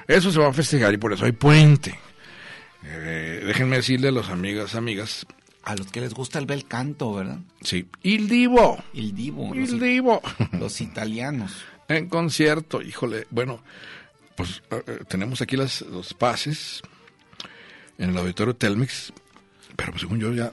eso 0.07 0.29
se 0.29 0.39
va 0.39 0.49
a 0.49 0.53
festejar 0.53 0.93
y 0.93 0.97
por 0.97 1.13
eso 1.13 1.23
hay 1.23 1.31
puente. 1.31 1.97
Eh, 2.83 3.43
déjenme 3.45 3.77
decirle 3.77 4.09
a 4.09 4.11
los 4.11 4.29
amigas, 4.29 4.75
amigas, 4.75 5.25
A 5.63 5.75
los 5.77 5.87
que 5.89 6.01
les 6.01 6.13
gusta 6.13 6.37
el 6.39 6.45
bel 6.45 6.65
canto, 6.65 7.13
¿verdad? 7.13 7.39
sí, 7.61 7.87
Il 8.01 8.27
Divo, 8.27 8.83
El 8.93 9.15
divo, 9.15 9.55
los, 9.55 9.69
Il 9.69 9.79
Divo, 9.79 10.21
los 10.59 10.81
italianos. 10.81 11.53
en 11.87 12.09
concierto, 12.09 12.81
híjole, 12.81 13.25
bueno, 13.29 13.63
pues 14.35 14.61
eh, 14.69 14.83
eh, 14.85 14.99
tenemos 15.07 15.41
aquí 15.41 15.55
las, 15.55 15.79
los 15.83 16.13
pases 16.13 16.81
en 17.97 18.09
el 18.11 18.17
auditorio 18.17 18.55
Telmex, 18.55 19.13
pero 19.75 19.91
pues, 19.91 20.01
según 20.01 20.19
yo 20.19 20.33
ya 20.33 20.51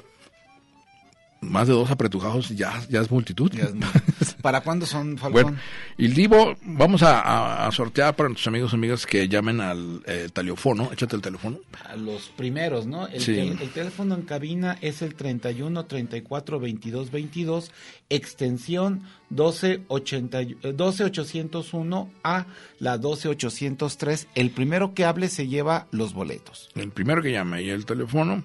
más 1.41 1.67
de 1.69 1.75
dos 1.75 1.91
apretujados 1.91 2.51
ya, 2.51 2.83
ya 2.89 3.01
es 3.01 3.11
multitud. 3.11 3.51
Ya 3.53 3.65
es 3.65 3.75
muy- 3.75 3.87
¿Para 4.43 4.61
cuándo 4.63 4.87
son, 4.87 5.17
Falcón? 5.19 5.43
Bueno, 5.43 5.59
y 5.97 6.09
Divo, 6.09 6.57
vamos 6.63 7.03
a, 7.03 7.21
a- 7.21 7.67
a 7.67 7.73
sortear 7.73 8.15
para 8.17 8.29
nuestros 8.29 8.47
amigos 8.49 8.73
y 8.73 8.77
amigas 8.77 9.07
que 9.07 9.29
llamen 9.29 9.61
al 9.61 10.03
eh, 10.07 10.29
teléfono, 10.33 10.91
échate 10.93 11.17
el 11.17 11.23
teléfono. 11.23 11.59
A 11.89 11.97
los 11.97 12.29
primeros, 12.31 12.87
¿no? 12.87 13.07
El, 13.09 13.21
Sí. 13.21 13.35
tel- 13.35 13.59
el 13.61 13.71
teléfono 13.71 14.15
en 14.15 14.23
cabina 14.23 14.77
es 14.81 15.03
el 15.03 15.15
31 15.15 15.87
34 15.87 16.61
22 16.61 17.11
22, 17.11 17.71
extensión 18.09 19.03
12, 19.31 19.83
80 19.89 20.43
y- 20.43 20.57
eh, 20.63 20.73
12 20.73 21.05
801 21.05 22.11
a 22.25 22.47
la 22.79 22.99
12 22.99 23.29
803. 23.29 24.27
El 24.35 24.51
primero 24.51 24.95
que 24.95 25.05
hable 25.05 25.29
se 25.29 25.49
lleva 25.49 25.87
los 25.91 26.13
boletos. 26.15 26.69
El 26.75 26.91
primero 26.91 27.23
que 27.23 27.33
llame 27.33 27.63
y 27.63 27.71
el 27.71 27.85
teléfono. 27.87 28.45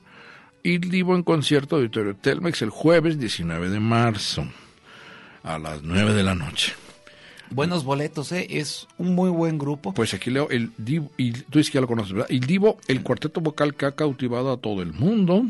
Y 0.64 0.80
Divo 0.80 1.16
en 1.16 1.22
concierto 1.24 1.76
auditorio 1.76 2.16
Telmex 2.16 2.62
el 2.64 2.72
jueves 2.72 3.20
19 3.20 3.70
de 3.70 3.80
marzo 3.80 4.48
a 5.46 5.60
las 5.60 5.84
9 5.84 6.14
de 6.14 6.24
la 6.24 6.36
noche. 6.36 6.74
Buenos 7.52 7.84
boletos, 7.84 8.32
¿eh? 8.32 8.48
Es 8.50 8.88
un 8.98 9.14
muy 9.14 9.30
buen 9.30 9.58
grupo. 9.58 9.94
Pues 9.94 10.14
aquí 10.14 10.32
leo 10.32 10.50
el 10.50 10.72
Divo, 10.78 11.12
y 11.16 11.32
tú 11.32 11.60
dices 11.60 11.70
que 11.72 11.76
ya 11.76 11.82
lo 11.82 11.88
conoces, 11.88 12.12
¿verdad? 12.12 12.32
El 12.32 12.42
Divo, 12.42 12.80
el 12.88 13.04
cuarteto 13.04 13.40
vocal 13.40 13.76
que 13.76 13.86
ha 13.86 13.92
cautivado 13.92 14.52
a 14.52 14.58
todo 14.58 14.82
el 14.82 14.94
mundo, 14.94 15.46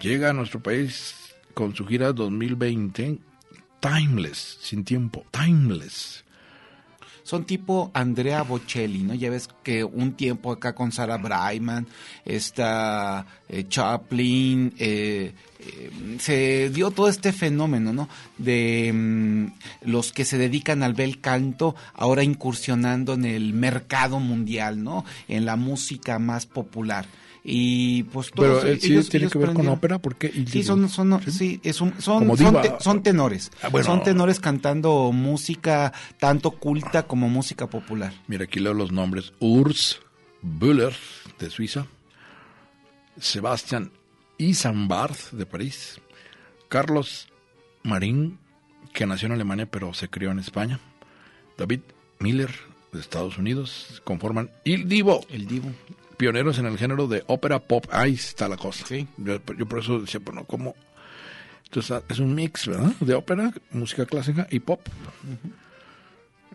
llega 0.00 0.30
a 0.30 0.32
nuestro 0.32 0.60
país 0.60 1.14
con 1.54 1.74
su 1.74 1.86
gira 1.86 2.12
2020, 2.12 3.18
Timeless, 3.80 4.58
sin 4.60 4.84
tiempo, 4.84 5.24
Timeless. 5.30 6.24
Son 7.26 7.44
tipo 7.44 7.90
Andrea 7.92 8.42
Bocelli, 8.42 9.02
¿no? 9.02 9.12
Ya 9.12 9.30
ves 9.30 9.48
que 9.64 9.82
un 9.82 10.12
tiempo 10.12 10.52
acá 10.52 10.76
con 10.76 10.92
Sarah 10.92 11.16
Brightman, 11.16 11.88
está 12.24 13.26
eh, 13.48 13.66
Chaplin, 13.68 14.72
eh, 14.78 15.34
eh, 15.58 15.90
se 16.20 16.70
dio 16.70 16.92
todo 16.92 17.08
este 17.08 17.32
fenómeno, 17.32 17.92
¿no? 17.92 18.08
De 18.38 18.92
mm, 18.94 19.46
los 19.90 20.12
que 20.12 20.24
se 20.24 20.38
dedican 20.38 20.84
al 20.84 20.94
bel 20.94 21.20
canto, 21.20 21.74
ahora 21.94 22.22
incursionando 22.22 23.14
en 23.14 23.24
el 23.24 23.54
mercado 23.54 24.20
mundial, 24.20 24.84
¿no? 24.84 25.04
En 25.26 25.46
la 25.46 25.56
música 25.56 26.20
más 26.20 26.46
popular. 26.46 27.06
Y 27.48 28.02
pues 28.04 28.32
Pero 28.34 28.54
todos 28.58 28.64
eh, 28.64 28.78
sí 28.80 28.92
ellos- 28.92 29.08
tiene 29.08 29.24
ellos 29.26 29.32
que 29.32 29.38
ver 29.38 29.52
con 29.52 29.68
ópera, 29.68 30.00
porque 30.00 30.32
Sí, 30.50 30.64
son, 30.64 30.88
son, 30.88 31.20
sí, 31.30 31.60
es 31.62 31.80
un- 31.80 31.94
son, 32.00 32.36
son, 32.36 32.60
te- 32.60 32.74
son 32.80 33.02
tenores. 33.04 33.52
Ah, 33.62 33.68
bueno. 33.68 33.86
Son 33.86 34.02
tenores 34.02 34.40
cantando 34.40 35.12
música 35.12 35.92
tanto 36.18 36.50
culta 36.50 37.06
como 37.06 37.28
música 37.28 37.68
popular. 37.70 38.12
Mira, 38.26 38.44
aquí 38.44 38.58
leo 38.58 38.74
los 38.74 38.90
nombres. 38.90 39.32
Urs 39.38 40.00
Bühler, 40.42 40.92
de 41.38 41.48
Suiza. 41.50 41.86
Sebastian 43.18 43.92
Isambard, 44.38 45.16
de 45.32 45.46
París. 45.46 46.00
Carlos 46.68 47.28
Marín, 47.82 48.38
que 48.92 49.06
nació 49.06 49.26
en 49.26 49.32
Alemania 49.32 49.66
pero 49.66 49.94
se 49.94 50.08
crió 50.08 50.30
en 50.30 50.38
España. 50.40 50.80
David 51.56 51.80
Miller, 52.18 52.50
de 52.92 53.00
Estados 53.00 53.38
Unidos. 53.38 54.00
Conforman 54.04 54.50
Il 54.64 54.88
Divo, 54.88 55.24
El 55.30 55.46
divo. 55.46 55.70
Pioneros 56.16 56.58
en 56.58 56.66
el 56.66 56.78
género 56.78 57.06
de 57.06 57.24
ópera 57.26 57.58
pop. 57.58 57.86
Ahí 57.90 58.14
está 58.14 58.48
la 58.48 58.56
cosa. 58.56 58.86
Sí. 58.86 59.06
Yo, 59.16 59.38
yo 59.56 59.66
por 59.66 59.80
eso 59.80 60.00
decía, 60.00 60.20
bueno, 60.24 60.44
¿cómo? 60.44 60.74
Entonces 61.64 62.02
es 62.08 62.18
un 62.18 62.34
mix, 62.34 62.66
¿verdad? 62.66 62.92
De 63.00 63.14
ópera, 63.14 63.52
música 63.70 64.06
clásica 64.06 64.46
y 64.50 64.60
pop. 64.60 64.80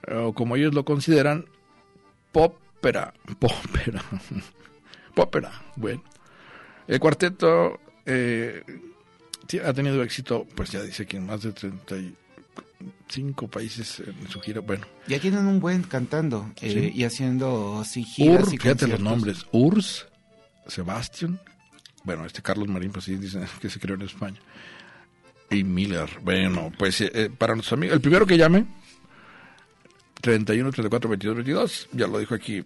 O 0.07 0.33
como 0.33 0.55
ellos 0.55 0.73
lo 0.73 0.85
consideran, 0.85 1.45
popera. 2.31 3.13
Popera. 3.39 4.03
popera. 5.15 5.51
Bueno. 5.75 6.03
El 6.87 6.99
cuarteto 6.99 7.79
eh, 8.05 8.63
ha 9.63 9.73
tenido 9.73 10.01
éxito, 10.03 10.45
pues 10.55 10.71
ya 10.71 10.81
dice 10.81 11.05
que 11.05 11.17
en 11.17 11.25
más 11.25 11.41
de 11.43 11.53
35 13.07 13.47
países 13.47 13.99
en 13.99 14.27
su 14.29 14.39
gira. 14.41 14.61
Bueno, 14.61 14.85
Ya 15.07 15.19
tienen 15.19 15.45
un 15.45 15.59
buen 15.59 15.83
cantando 15.83 16.51
eh, 16.61 16.71
Sí. 16.71 16.91
y 16.99 17.03
haciendo 17.03 17.79
así 17.79 18.03
giras 18.03 18.47
Ur, 18.47 18.53
y 18.53 18.57
fíjate 18.57 18.87
los 18.87 18.99
conciertos. 18.99 19.01
nombres, 19.01 19.45
Urs, 19.51 20.07
Sebastián, 20.67 21.39
bueno, 22.03 22.25
este 22.25 22.41
Carlos 22.41 22.67
Marín, 22.67 22.91
pues 22.91 23.05
sí, 23.05 23.15
dicen 23.15 23.45
que 23.61 23.69
se 23.69 23.79
creó 23.79 23.95
en 23.95 24.03
España, 24.03 24.39
y 25.49 25.63
Miller, 25.63 26.09
bueno, 26.23 26.71
pues 26.77 27.01
eh, 27.01 27.11
eh, 27.13 27.29
para 27.37 27.53
nuestros 27.55 27.77
amigos, 27.77 27.95
el 27.95 28.01
primero 28.01 28.25
que 28.25 28.37
llame, 28.37 28.65
31, 30.21 30.71
34, 30.71 31.09
22, 31.09 31.35
22, 31.35 31.89
ya 31.93 32.07
lo 32.07 32.19
dijo 32.19 32.35
aquí 32.35 32.63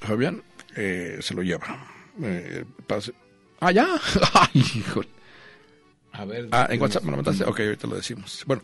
Fabián, 0.00 0.42
eh, 0.76 1.18
se 1.20 1.34
lo 1.34 1.42
lleva. 1.42 1.86
Eh, 2.22 2.64
pase. 2.86 3.12
Ah, 3.60 3.70
ya, 3.70 3.88
ay, 4.34 4.60
híjole. 4.76 5.08
A 6.12 6.24
ver. 6.24 6.48
Ah, 6.50 6.66
en 6.68 6.80
WhatsApp 6.82 7.04
me 7.04 7.12
lo 7.12 7.16
mandaste. 7.18 7.44
Ok, 7.44 7.60
ahorita 7.60 7.86
lo 7.86 7.96
decimos. 7.96 8.42
Bueno, 8.46 8.62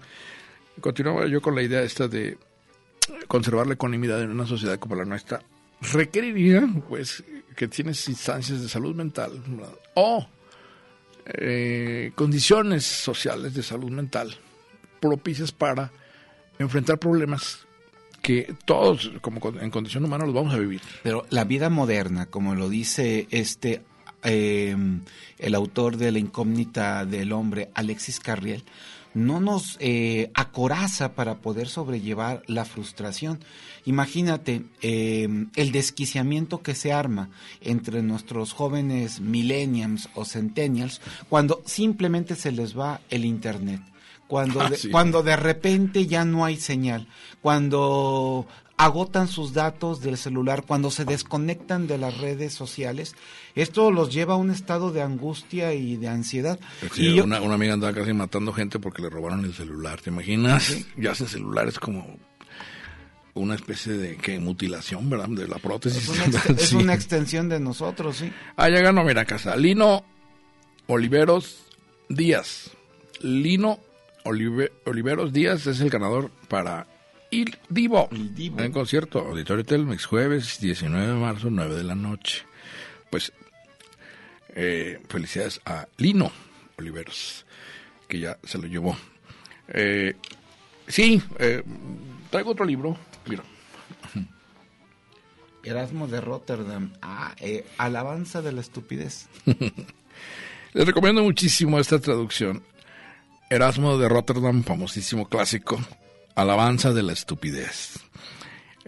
continuaba 0.81 1.27
yo 1.27 1.41
con 1.41 1.55
la 1.55 1.63
idea 1.63 1.83
esta 1.83 2.09
de 2.09 2.39
conservar 3.27 3.67
la 3.67 3.75
ecuanimidad 3.75 4.23
en 4.23 4.31
una 4.31 4.47
sociedad 4.47 4.79
como 4.79 4.95
la 4.95 5.05
nuestra. 5.05 5.41
Requeriría, 5.81 6.69
pues, 6.89 7.23
que 7.55 7.69
tienes 7.69 8.09
instancias 8.09 8.61
de 8.61 8.69
salud 8.69 8.95
mental 8.95 9.43
o 9.95 10.27
eh, 11.25 12.13
condiciones 12.15 12.85
sociales 12.85 13.55
de 13.55 13.63
salud 13.63 13.91
mental 13.91 14.35
propicias 15.01 15.53
para 15.53 15.93
enfrentar 16.59 16.99
problemas 16.99 17.67
que 18.23 18.55
todos, 18.65 19.13
como 19.21 19.41
en 19.61 19.71
condición 19.71 20.05
humana, 20.05 20.25
los 20.25 20.35
vamos 20.35 20.55
a 20.55 20.59
vivir. 20.59 20.81
Pero 21.03 21.25
la 21.31 21.45
vida 21.45 21.71
moderna, 21.71 22.27
como 22.27 22.55
lo 22.55 22.69
dice 22.69 23.29
este 23.31 23.83
eh, 24.25 24.77
el 25.39 25.55
autor 25.55 25.97
de 25.97 26.11
La 26.11 26.19
incógnita 26.19 27.05
del 27.05 27.33
hombre, 27.33 27.71
Alexis 27.75 28.19
Carriel, 28.19 28.65
no 29.15 29.41
nos 29.41 29.77
eh, 29.81 30.31
acoraza 30.35 31.15
para 31.15 31.37
poder 31.37 31.69
sobrellevar 31.69 32.43
la 32.47 32.65
frustración. 32.65 33.41
Imagínate 33.85 34.65
eh, 34.83 35.29
el 35.57 35.73
desquiciamiento 35.73 36.63
que 36.63 36.75
se 36.75 36.93
arma 36.93 37.31
entre 37.61 38.03
nuestros 38.03 38.53
jóvenes 38.53 39.21
millennials 39.21 40.09
o 40.15 40.25
centennials 40.25 41.01
cuando 41.29 41.63
simplemente 41.65 42.37
se 42.37 42.53
les 42.53 42.79
va 42.79 43.01
el 43.11 43.25
internet. 43.25 43.81
Cuando, 44.27 44.61
Ah, 44.61 44.69
de, 44.69 44.77
sí. 44.77 44.91
cuando 44.91 45.23
de 45.23 45.37
repente 45.37 46.07
ya 46.07 46.27
no 46.27 46.45
hay 46.45 46.59
señal, 46.59 47.09
cuando 47.41 48.47
agotan 48.77 49.27
sus 49.27 49.55
datos 49.55 50.01
del 50.03 50.17
celular, 50.17 50.65
cuando 50.67 50.91
se 50.91 51.05
desconectan 51.05 51.87
de 51.87 51.99
las 51.99 52.19
redes 52.19 52.53
sociales, 52.55 53.17
esto 53.63 53.91
los 53.91 54.13
lleva 54.13 54.35
a 54.35 54.37
un 54.37 54.51
estado 54.51 54.91
de 54.93 55.03
angustia 55.03 55.75
y 55.75 55.97
de 55.97 56.09
ansiedad. 56.09 56.59
Sí, 56.93 57.07
y 57.09 57.15
yo- 57.17 57.25
una, 57.25 57.37
amiga 57.39 57.75
andaba 57.75 57.93
casi 57.93 58.13
matando 58.13 58.53
gente 58.53 58.79
porque 58.79 59.03
le 59.03 59.11
robaron 59.11 59.45
el 59.45 59.55
celular, 59.55 60.01
¿te 60.01 60.11
imaginas? 60.11 60.77
Ya 60.97 61.13
ese 61.13 61.27
celular 61.29 61.69
es 61.69 61.79
como 61.79 62.19
una 63.35 63.55
especie 63.55 63.93
de 63.93 64.17
¿qué? 64.17 64.41
mutilación, 64.41 65.09
¿verdad? 65.09 65.29
De 65.29 65.47
la 65.47 65.59
prótesis. 65.59 66.03
es, 66.03 66.09
una, 66.09 66.25
ex- 66.27 66.51
es 66.63 66.69
Sí. 66.71 66.77
una 66.77 66.95
extensión 66.95 67.49
de 67.49 67.61
nosotros, 67.61 68.17
sí. 68.17 68.33
Ah, 68.57 68.69
ya 68.69 68.81
ganó, 68.81 69.05
mira, 69.05 69.25
casa. 69.25 69.55
Lino 69.57 70.05
Oliveros 70.87 71.65
Díaz. 72.09 72.71
Lino 73.21 73.79
Olive- 74.25 74.73
Oliveros 74.87 75.33
Díaz 75.33 75.67
es 75.67 75.81
el 75.81 75.91
ganador 75.91 76.31
para 76.49 76.87
Il 77.31 77.57
Divo. 77.69 78.09
Il 78.13 78.35
Divo. 78.35 78.61
En 78.61 78.73
concierto, 78.73 79.21
Auditorio 79.21 79.65
Telmex, 79.65 80.07
jueves 80.07 80.59
19 80.61 81.07
de 81.07 81.13
marzo, 81.15 81.49
9 81.51 81.77
de 81.77 81.85
la 81.85 81.95
noche. 81.95 82.43
Pues, 83.11 83.33
eh, 84.61 85.01
felicidades 85.09 85.61
a 85.65 85.87
Lino 85.99 86.33
Oliveros, 86.79 87.47
que 88.09 88.19
ya 88.19 88.39
se 88.43 88.59
lo 88.59 88.67
llevó. 88.67 88.97
Eh, 89.69 90.17
sí, 90.89 91.23
eh, 91.39 91.63
traigo 92.29 92.51
otro 92.51 92.65
libro. 92.65 92.99
Mira, 93.27 93.45
Erasmo 95.63 96.09
de 96.09 96.21
Rotterdam. 96.21 96.93
Ah, 97.01 97.37
alabanza 97.77 98.43
de 98.43 98.51
la 98.51 98.61
estupidez. 98.61 99.29
Les 100.75 100.87
recomiendo 100.87 101.23
muchísimo 101.23 101.79
esta 101.79 102.01
traducción. 102.01 102.65
Erasmo 103.51 103.97
de 103.97 104.09
Rotterdam, 104.09 104.65
famosísimo 104.65 105.29
clásico. 105.29 105.79
Alabanza 106.35 106.93
de 106.93 107.05
la 107.05 107.13
estupidez. 107.13 108.01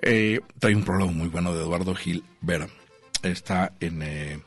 Eh, 0.03 0.41
trae 0.59 0.75
un 0.75 0.85
prólogo 0.85 1.13
muy 1.13 1.29
bueno 1.29 1.55
de 1.55 1.63
Eduardo 1.63 1.95
Gil 1.95 2.25
Vera. 2.41 2.69
Está 3.23 3.73
en 3.79 4.03
eh, 4.03 4.41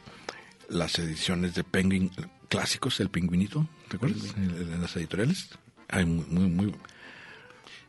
las 0.74 0.98
ediciones 1.00 1.56
de 1.56 1.64
Penguin 1.64 2.12
clásicos, 2.50 3.00
El 3.00 3.10
Pingüinito, 3.10 3.68
¿te 3.90 3.96
acuerdas? 3.98 4.34
En, 4.38 4.82
las 4.82 4.96
editoriales. 4.96 5.50
Hay 5.90 6.06
muy, 6.06 6.26
muy, 6.26 6.48
muy- 6.50 6.76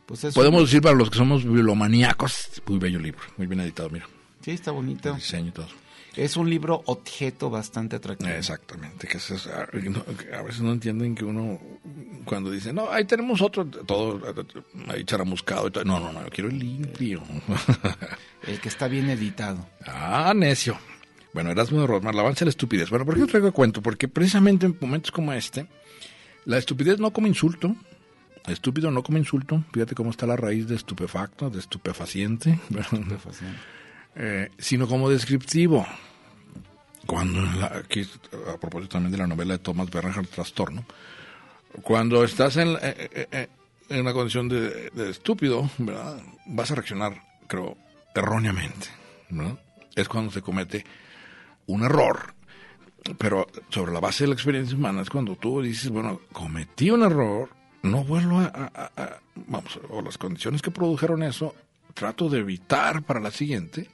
Pues 0.07 0.25
es 0.25 0.35
Podemos 0.35 0.63
decir 0.63 0.81
para 0.83 0.95
los 0.97 1.11
que 1.11 1.17
somos 1.19 1.45
bibliomaníacos, 1.45 2.63
muy 2.67 2.79
bello 2.79 2.99
libro, 2.99 3.23
muy 3.37 3.47
bien 3.47 3.61
editado, 3.61 3.91
mira, 3.91 4.07
Sí, 4.43 4.51
está 4.53 4.71
bonito. 4.71 5.11
el 5.11 5.17
diseño 5.17 5.49
y 5.49 5.53
todo. 5.53 5.69
Es 6.17 6.37
un 6.37 6.49
libro 6.49 6.81
objeto 6.87 7.51
bastante 7.51 7.97
atractivo. 7.97 8.31
Exactamente, 8.31 9.09
que, 9.09 9.17
es- 9.17 9.47
a 9.49 9.67
no- 9.73 10.05
que 10.17 10.33
a 10.33 10.43
veces 10.43 10.61
no 10.61 10.73
entienden 10.73 11.15
que 11.15 11.25
uno, 11.25 11.59
cuando 12.25 12.51
dice, 12.53 12.73
no, 12.73 12.89
ahí 12.91 13.05
tenemos 13.05 13.41
otro, 13.43 13.67
todo 13.67 14.21
ahí 14.89 15.03
charamuscado, 15.05 15.67
y 15.69 15.71
todo. 15.73 15.85
no, 15.85 15.99
no, 15.99 16.13
no, 16.13 16.23
yo 16.23 16.31
quiero 16.31 16.51
el 16.51 16.59
limpio. 16.59 17.23
El 18.47 18.61
que 18.61 18.69
está 18.69 18.87
bien 18.89 19.09
editado. 19.11 19.67
ah, 19.87 20.33
necio. 20.37 20.79
Bueno, 21.35 21.51
Erasmo 21.51 21.81
de 21.81 21.87
Rosmar, 21.87 22.15
la 22.15 22.23
avance 22.23 22.45
la 22.45 22.51
estupidez. 22.51 22.89
Bueno, 22.91 23.05
¿por 23.05 23.17
qué 23.17 23.27
traigo 23.27 23.49
a 23.49 23.53
cuento? 23.53 23.83
Porque 23.83 24.09
precisamente 24.09 24.67
en 24.67 24.77
momentos 24.81 25.11
como 25.11 25.33
este, 25.33 25.67
la 26.45 26.59
estupidez 26.59 26.99
no 27.01 27.13
como 27.13 27.27
insulto, 27.27 27.75
estúpido 28.47 28.91
no 28.91 29.03
como 29.03 29.19
insulto, 29.19 29.65
fíjate 29.73 29.95
cómo 29.97 30.11
está 30.11 30.27
la 30.27 30.37
raíz 30.37 30.69
de 30.69 30.77
estupefacto, 30.77 31.51
de 31.51 31.59
estupefaciente, 31.59 32.59
¿verdad? 32.71 33.01
eh, 34.15 34.51
sino 34.59 34.87
como 34.87 35.11
descriptivo. 35.11 35.85
Cuando, 37.07 37.43
la- 37.43 37.79
aquí, 37.85 38.09
a 38.53 38.57
propósito 38.59 38.93
también 38.93 39.13
de 39.13 39.19
la 39.19 39.27
novela 39.27 39.55
de 39.55 39.59
Thomas 39.59 39.91
Bernhard, 39.91 40.27
Trastorno, 40.29 40.85
cuando 41.83 42.23
estás 42.23 42.57
en, 42.59 42.69
eh, 42.69 42.79
eh, 42.81 43.29
eh, 43.33 43.49
en 43.89 44.01
una 44.01 44.13
condición 44.13 44.49
de, 44.49 44.91
de 44.91 45.11
estúpido, 45.11 45.69
¿verdad? 45.79 46.23
vas 46.47 46.71
a 46.71 46.77
reaccionar, 46.77 47.21
creo, 47.49 47.77
erróneamente. 48.15 48.87
¿verdad? 49.31 49.59
Es 49.97 50.09
cuando 50.09 50.31
se 50.31 50.41
comete 50.41 50.85
un 51.67 51.85
error. 51.85 52.35
Pero 53.19 53.47
sobre 53.69 53.93
la 53.93 54.01
base 54.01 54.25
de 54.25 54.29
la 54.29 54.35
experiencia 54.35 54.77
humana 54.77 55.03
es 55.03 55.11
cuando 55.11 55.37
tú 55.37 55.61
dices, 55.61 55.91
bueno, 55.91 56.21
cometí 56.33 56.91
un 56.91 57.03
error, 57.03 57.51
no 57.83 58.03
vuelvo 58.03 58.41
a, 58.41 59.21
vamos, 59.47 59.79
o 59.91 60.01
las 60.01 60.17
condiciones 60.17 60.63
que 60.63 60.71
produjeron 60.71 61.23
eso, 61.23 61.55
trato 61.93 62.31
de 62.31 62.39
evitar 62.39 63.03
para 63.03 63.21
la 63.21 63.31
siguiente, 63.31 63.89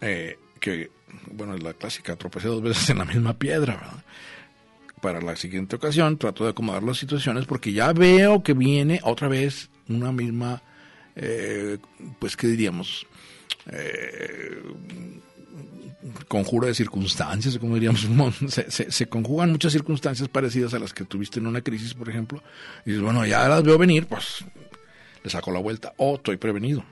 eh, 0.00 0.38
que, 0.58 0.90
bueno, 1.30 1.54
es 1.54 1.62
la 1.62 1.74
clásica, 1.74 2.16
tropecé 2.16 2.48
dos 2.48 2.62
veces 2.62 2.90
en 2.90 2.98
la 2.98 3.04
misma 3.04 3.34
piedra, 3.34 3.76
¿verdad? 3.76 4.04
Para 5.00 5.20
la 5.20 5.36
siguiente 5.36 5.76
ocasión 5.76 6.18
trato 6.18 6.44
de 6.44 6.50
acomodar 6.50 6.82
las 6.82 6.98
situaciones 6.98 7.46
porque 7.46 7.72
ya 7.72 7.92
veo 7.92 8.42
que 8.42 8.54
viene 8.54 9.00
otra 9.04 9.28
vez 9.28 9.70
una 9.88 10.10
misma, 10.10 10.62
eh, 11.14 11.78
pues, 12.18 12.36
¿qué 12.36 12.48
diríamos? 12.48 13.06
Eh, 13.70 14.62
conjuro 16.28 16.66
de 16.66 16.74
circunstancias, 16.74 17.58
como 17.58 17.74
diríamos, 17.74 18.06
se, 18.48 18.70
se- 18.70 18.90
se 18.90 19.06
conjugan 19.06 19.50
muchas 19.52 19.72
circunstancias 19.72 20.28
parecidas 20.28 20.74
a 20.74 20.78
las 20.78 20.92
que 20.92 21.04
tuviste 21.04 21.38
en 21.40 21.46
una 21.46 21.60
crisis, 21.62 21.94
por 21.94 22.08
ejemplo, 22.08 22.42
y 22.84 22.90
dices, 22.90 23.02
bueno, 23.02 23.24
ya 23.26 23.48
las 23.48 23.62
veo 23.62 23.78
venir, 23.78 24.06
pues 24.06 24.44
le 25.22 25.30
saco 25.30 25.50
la 25.50 25.60
vuelta, 25.60 25.94
o 25.96 26.16
estoy 26.16 26.36
prevenido. 26.36 26.84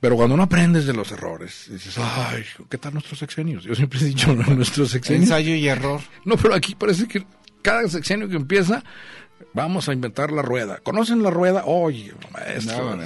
Pero 0.00 0.14
cuando 0.14 0.36
no 0.36 0.44
aprendes 0.44 0.86
de 0.86 0.92
los 0.92 1.10
errores, 1.10 1.66
dices, 1.70 1.96
ay, 1.98 2.44
¿qué 2.68 2.78
tal 2.78 2.92
nuestros 2.94 3.18
sexenios? 3.18 3.64
Yo 3.64 3.74
siempre 3.74 3.98
he 3.98 4.04
dicho, 4.04 4.32
nuestros 4.54 4.90
sexenios. 4.90 5.24
Ensayo 5.24 5.54
y 5.54 5.66
error. 5.66 6.00
No, 6.24 6.36
pero 6.36 6.54
aquí 6.54 6.74
parece 6.76 7.08
que 7.08 7.24
cada 7.62 7.88
sexenio 7.88 8.28
que 8.28 8.36
empieza, 8.36 8.84
vamos 9.52 9.88
a 9.88 9.92
inventar 9.92 10.30
la 10.32 10.42
rueda. 10.42 10.78
¿Conocen 10.82 11.22
la 11.22 11.30
rueda? 11.30 11.64
Oye, 11.66 12.12
maestro. 12.32 12.96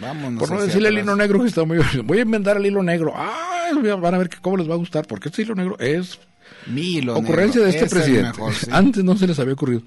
Vámonos. 0.00 0.40
Por 0.40 0.50
no 0.50 0.62
decirle 0.62 0.88
el 0.90 0.98
hilo 0.98 1.16
negro 1.16 1.40
que 1.40 1.48
está 1.48 1.64
muy... 1.64 1.78
Voy 2.04 2.18
a 2.18 2.22
inventar 2.22 2.56
el 2.56 2.66
hilo 2.66 2.82
negro. 2.82 3.12
Ah, 3.14 3.70
van 4.00 4.14
a 4.14 4.18
ver 4.18 4.28
que 4.28 4.38
cómo 4.40 4.56
les 4.56 4.68
va 4.68 4.74
a 4.74 4.78
gustar, 4.78 5.06
porque 5.06 5.28
este 5.28 5.42
hilo 5.42 5.54
negro 5.54 5.78
es 5.78 6.18
Mi 6.66 6.96
hilo 6.98 7.16
ocurrencia 7.16 7.60
negro. 7.60 7.64
de 7.64 7.70
este 7.70 7.84
Es 7.86 7.90
presidente. 7.90 8.28
mejor, 8.38 8.54
sí. 8.54 8.66
Antes 8.72 9.02
no 9.04 9.16
se 9.16 9.26
les 9.26 9.38
había 9.38 9.54
ocurrido. 9.54 9.82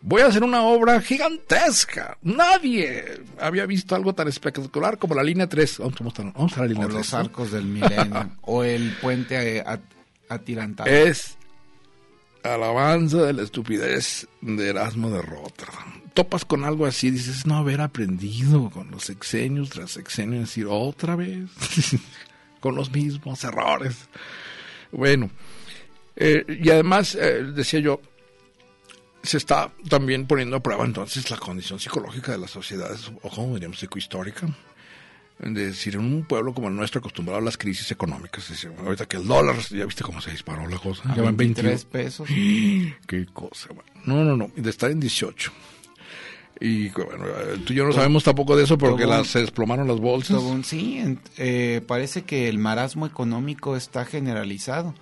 Voy 0.00 0.22
a 0.22 0.26
hacer 0.26 0.44
una 0.44 0.62
obra 0.62 1.00
gigantesca. 1.00 2.18
Nadie 2.22 3.20
había 3.40 3.66
visto 3.66 3.94
algo 3.96 4.14
tan 4.14 4.28
espectacular 4.28 4.98
como 4.98 5.14
la 5.14 5.22
línea 5.24 5.48
3. 5.48 5.78
Vamos 5.78 6.56
a 6.56 6.60
la 6.60 6.66
línea 6.66 6.86
O 6.86 6.88
3. 6.88 6.98
los 6.98 7.12
¿no? 7.12 7.18
arcos 7.18 7.50
del 7.52 7.64
milenio. 7.66 8.30
o 8.42 8.62
el 8.62 8.92
puente 9.00 9.60
at- 9.66 9.80
atirantado. 10.28 10.88
Es 10.90 11.37
alabanza 12.54 13.22
de 13.22 13.32
la 13.32 13.42
estupidez 13.42 14.28
de 14.40 14.68
Erasmo 14.68 15.10
de 15.10 15.22
Rotterdam. 15.22 16.02
Topas 16.14 16.44
con 16.44 16.64
algo 16.64 16.86
así, 16.86 17.10
dices, 17.10 17.46
no 17.46 17.56
haber 17.56 17.80
aprendido 17.80 18.70
con 18.70 18.90
los 18.90 19.04
sexenios 19.04 19.70
tras 19.70 19.92
sexenios, 19.92 20.40
decir 20.40 20.66
otra 20.68 21.16
vez, 21.16 21.48
con 22.60 22.74
los 22.74 22.90
mismos 22.90 23.44
errores. 23.44 24.08
Bueno, 24.90 25.30
eh, 26.16 26.44
y 26.48 26.70
además, 26.70 27.14
eh, 27.14 27.44
decía 27.54 27.80
yo, 27.80 28.00
se 29.22 29.36
está 29.36 29.70
también 29.88 30.26
poniendo 30.26 30.56
a 30.56 30.62
prueba 30.62 30.84
entonces 30.84 31.30
la 31.30 31.36
condición 31.36 31.78
psicológica 31.78 32.32
de 32.32 32.38
las 32.38 32.50
sociedades, 32.50 33.10
o 33.22 33.28
como 33.28 33.54
diríamos, 33.54 33.78
psicohistórica. 33.78 34.48
Es 35.40 35.54
decir, 35.54 35.94
en 35.94 36.00
un 36.00 36.24
pueblo 36.24 36.52
como 36.52 36.68
el 36.68 36.74
nuestro, 36.74 36.98
acostumbrado 36.98 37.38
a 37.38 37.42
las 37.42 37.56
crisis 37.56 37.90
económicas, 37.92 38.48
decir, 38.48 38.72
ahorita 38.84 39.06
que 39.06 39.18
el 39.18 39.26
dólar, 39.26 39.56
ya 39.70 39.84
viste 39.84 40.02
cómo 40.02 40.20
se 40.20 40.32
disparó 40.32 40.66
la 40.66 40.78
cosa, 40.78 41.14
ya 41.14 41.22
van 41.22 41.36
23 41.36 41.64
22. 41.66 41.84
pesos. 41.84 42.28
Qué 43.06 43.26
cosa, 43.26 43.68
bueno. 43.68 43.90
No, 44.04 44.24
no, 44.24 44.36
no, 44.36 44.50
de 44.56 44.70
estar 44.70 44.90
en 44.90 44.98
18. 44.98 45.52
Y 46.60 46.88
bueno, 46.88 47.24
tú 47.64 47.72
y 47.72 47.76
yo 47.76 47.84
no 47.84 47.92
sabemos 47.92 48.24
tampoco 48.24 48.56
de 48.56 48.64
eso 48.64 48.76
porque 48.76 49.06
las, 49.06 49.28
se 49.28 49.40
desplomaron 49.40 49.86
las 49.86 50.00
bolsas. 50.00 50.42
Sí, 50.64 51.16
eh, 51.36 51.82
parece 51.86 52.22
que 52.22 52.48
el 52.48 52.58
marasmo 52.58 53.06
económico 53.06 53.76
está 53.76 54.04
generalizado. 54.04 54.94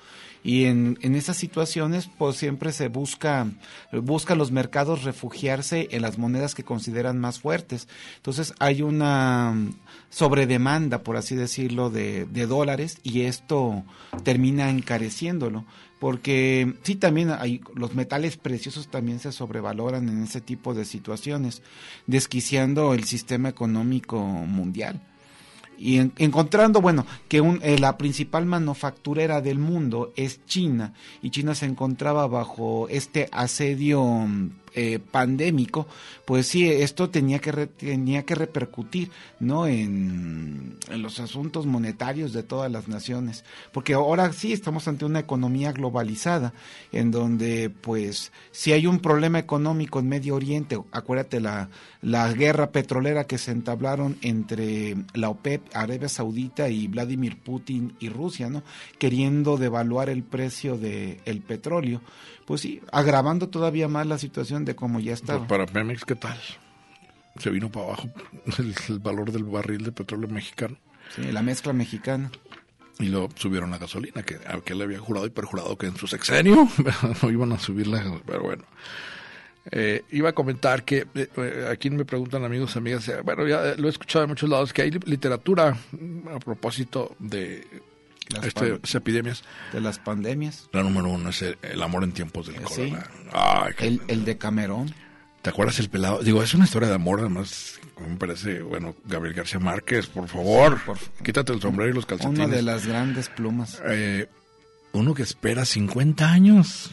Y 0.47 0.67
en, 0.67 0.97
esas 1.03 1.37
situaciones, 1.37 2.09
pues 2.19 2.37
siempre 2.37 2.71
se 2.71 2.87
busca, 2.87 3.49
buscan 3.91 4.39
los 4.39 4.53
mercados 4.53 5.03
refugiarse 5.03 5.89
en 5.91 6.03
las 6.03 6.19
monedas 6.19 6.55
que 6.55 6.63
consideran 6.63 7.19
más 7.19 7.41
fuertes. 7.41 7.89
Entonces 8.15 8.55
hay 8.61 8.83
una 8.83 9.57
sobredemanda, 10.09 11.03
por 11.03 11.17
así 11.17 11.35
decirlo, 11.35 11.91
de, 11.91 12.27
de 12.27 12.47
dólares 12.47 12.99
y 13.03 13.23
esto 13.23 13.83
termina 14.23 14.71
encareciéndolo 14.71 15.65
porque 15.99 16.75
sí 16.83 16.95
también 16.95 17.31
hay 17.31 17.61
los 17.75 17.95
metales 17.95 18.37
preciosos 18.37 18.87
también 18.87 19.19
se 19.19 19.33
sobrevaloran 19.33 20.09
en 20.09 20.23
ese 20.23 20.41
tipo 20.41 20.75
de 20.75 20.85
situaciones, 20.85 21.63
desquiciando 22.07 22.95
el 22.95 23.03
sistema 23.03 23.49
económico 23.49 24.21
mundial 24.21 25.01
y 25.79 25.99
encontrando, 25.99 26.81
bueno, 26.81 27.07
que 27.29 27.41
un, 27.41 27.61
eh, 27.63 27.79
la 27.79 27.99
principal 27.99 28.47
manufacturera 28.47 29.41
del 29.41 29.59
mundo 29.59 30.13
es 30.17 30.45
China 30.47 30.95
y 31.23 31.31
China 31.31 31.55
se 31.55 31.67
encontraba 31.67 32.27
bajo 32.27 32.89
este 32.89 33.29
asedio 33.33 34.27
eh, 34.79 34.99
pandémico, 34.99 35.87
pues 36.27 36.49
sí, 36.49 36.69
esto 36.71 37.09
tenía 37.09 37.39
que, 37.39 37.67
tenía 37.67 38.25
que 38.25 38.35
repercutir, 38.35 39.11
¿no? 39.41 39.67
En, 39.67 40.77
en, 40.91 41.03
los 41.03 41.19
asuntos 41.19 41.65
monetarios 41.65 42.35
de 42.35 42.43
todas 42.43 42.71
las 42.71 42.87
naciones, 42.87 43.43
porque 43.73 43.95
ahora 43.95 44.31
sí 44.35 44.53
estamos 44.53 44.87
ante 44.87 45.07
una 45.07 45.21
economía 45.21 45.73
globalizada, 45.73 46.53
en 46.93 47.11
donde, 47.11 47.71
pues, 47.71 48.33
si 48.51 48.73
hay 48.73 48.87
un 48.87 49.01
problema 49.01 49.39
económico 49.39 49.99
en 49.99 50.11
Medio 50.11 50.35
Oriente, 50.35 50.79
acuérdate 50.93 51.41
la, 51.41 51.71
la 52.03 52.31
guerra 52.35 52.71
petrolera 52.71 53.25
que 53.25 53.39
se 53.39 53.53
entablaron 53.53 54.19
entre 54.21 54.95
la 55.15 55.31
OPEP, 55.31 55.75
Arabia 55.75 56.11
Saudita 56.11 56.69
y 56.69 56.87
Vladimir 56.87 57.39
Putin 57.39 57.95
y 57.99 58.11
Rusia, 58.11 58.51
¿no? 58.51 58.63
Queriendo 58.99 59.57
devaluar 59.57 60.11
el 60.11 60.23
precio 60.23 60.77
del 60.77 61.19
el 61.25 61.41
petróleo 61.41 62.03
pues 62.47 62.61
sí, 62.61 62.81
agravando 62.93 63.49
todavía 63.49 63.89
más 63.89 64.07
la 64.07 64.19
situación 64.19 64.65
de 64.65 64.77
cómo 64.77 65.01
ya 65.01 65.13
estaba. 65.13 65.41
Pues 65.41 65.49
para 65.49 65.67
Pemex, 65.67 66.05
¿qué 66.05 66.15
tal? 66.15 66.39
Se 67.39 67.51
vino 67.51 67.71
para 67.71 67.87
abajo 67.87 68.09
el, 68.89 68.99
valor 69.01 69.33
del 69.33 69.45
barril 69.45 69.85
de 69.85 69.93
petróleo 69.93 70.29
mexicano. 70.29 70.77
Sí, 71.15 71.23
la 71.33 71.43
mezcla 71.43 71.73
mexicana. 71.73 72.31
Y 72.99 73.09
lo 73.09 73.29
subieron 73.35 73.71
la 73.71 73.79
gasolina, 73.79 74.23
que 74.23 74.39
que 74.65 74.75
le 74.75 74.85
había 74.85 74.99
jurado 74.99 75.27
y 75.27 75.31
perjurado 75.31 75.77
que 75.77 75.87
en 75.87 75.97
su 75.97 76.07
sexenio 76.07 76.67
no 77.23 77.31
iban 77.31 77.53
a 77.53 77.59
subirla, 77.59 78.03
pero 78.25 78.43
bueno. 78.43 78.65
Eh, 79.73 80.05
iba 80.13 80.31
a 80.31 80.33
comentar 80.33 80.85
que 80.85 81.07
eh, 81.15 81.69
aquí 81.69 81.91
me 81.91 82.05
preguntan 82.05 82.45
amigos 82.45 82.77
y 82.77 82.79
amigas, 82.79 83.09
eh, 83.09 83.21
bueno, 83.25 83.47
ya 83.49 83.75
lo 83.77 83.89
he 83.89 83.91
escuchado 83.91 84.23
de 84.23 84.29
muchos 84.29 84.49
lados, 84.49 84.73
que 84.73 84.83
hay 84.83 84.93
literatura 84.93 85.77
a 86.33 86.39
propósito 86.39 87.17
de 87.19 87.67
este, 88.43 88.81
epidemias. 88.99 89.45
De 89.73 89.81
las 89.81 89.99
pandemias. 89.99 90.69
La 90.73 90.83
número 90.83 91.09
uno 91.09 91.31
es 91.31 91.43
el, 91.43 91.83
amor 91.83 92.05
en 92.05 92.13
tiempos 92.13 92.47
del 92.47 92.67
sí. 92.69 92.93
el, 93.79 94.03
el, 94.09 94.25
de 94.25 94.39
Camerón. 94.39 94.95
¿Te 95.43 95.51
acuerdas 95.51 95.79
el 95.79 95.89
pelado? 95.89 96.23
Digo, 96.23 96.43
es 96.43 96.55
una 96.55 96.65
historia 96.65 96.89
de 96.89 96.97
amor, 96.97 97.21
además, 97.21 97.79
me 98.01 98.17
parece, 98.17 98.63
bueno, 98.63 98.97
Gabriel 99.05 99.37
García 99.37 99.61
Márquez, 99.61 100.07
por 100.09 100.27
favor, 100.27 100.81
quítate 101.23 101.53
el 101.53 101.61
sombrero 101.61 101.93
y 101.93 101.95
los 101.95 102.05
calcetines. 102.05 102.47
Una 102.47 102.55
de 102.55 102.63
las 102.63 102.87
grandes 102.87 103.29
plumas. 103.29 103.81
Eh, 103.87 104.29
uno 104.93 105.15
que 105.15 105.23
espera 105.23 105.65
50 105.65 106.29
años 106.29 106.91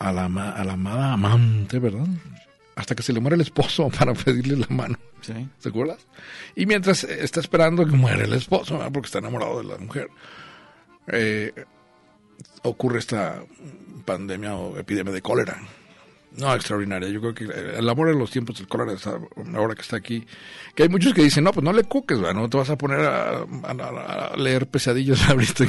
a 0.00 0.12
la, 0.12 0.24
a 0.24 0.64
la 0.64 0.72
amada 0.72 1.12
amante, 1.12 1.78
¿verdad? 1.78 2.08
Hasta 2.80 2.94
que 2.94 3.02
se 3.02 3.12
le 3.12 3.20
muere 3.20 3.36
el 3.36 3.42
esposo 3.42 3.88
para 3.98 4.14
pedirle 4.14 4.56
la 4.56 4.66
mano. 4.68 4.98
Sí. 5.20 5.48
¿Te 5.60 5.68
acuerdas? 5.68 6.06
Y 6.56 6.66
mientras 6.66 7.04
está 7.04 7.40
esperando 7.40 7.84
que 7.86 7.92
muere 7.92 8.24
el 8.24 8.32
esposo, 8.32 8.78
porque 8.92 9.06
está 9.06 9.18
enamorado 9.18 9.58
de 9.58 9.64
la 9.64 9.78
mujer, 9.78 10.08
eh, 11.08 11.52
ocurre 12.62 12.98
esta 12.98 13.42
pandemia 14.04 14.54
o 14.54 14.78
epidemia 14.78 15.12
de 15.12 15.20
cólera. 15.20 15.60
No, 16.38 16.54
extraordinaria. 16.54 17.08
Yo 17.08 17.20
creo 17.20 17.34
que 17.34 17.44
el 17.44 17.88
amor 17.88 18.08
en 18.08 18.18
los 18.18 18.30
tiempos 18.30 18.56
del 18.56 18.68
cólera, 18.68 18.96
ahora 19.54 19.74
que 19.74 19.82
está 19.82 19.96
aquí, 19.96 20.26
que 20.74 20.84
hay 20.84 20.88
muchos 20.88 21.12
que 21.12 21.22
dicen, 21.22 21.44
no, 21.44 21.52
pues 21.52 21.64
no 21.64 21.72
le 21.72 21.84
cuques, 21.84 22.18
no 22.18 22.48
te 22.48 22.56
vas 22.56 22.70
a 22.70 22.78
poner 22.78 23.00
a, 23.00 24.36
leer 24.36 24.68
pesadillas 24.68 25.22
ahorita. 25.28 25.64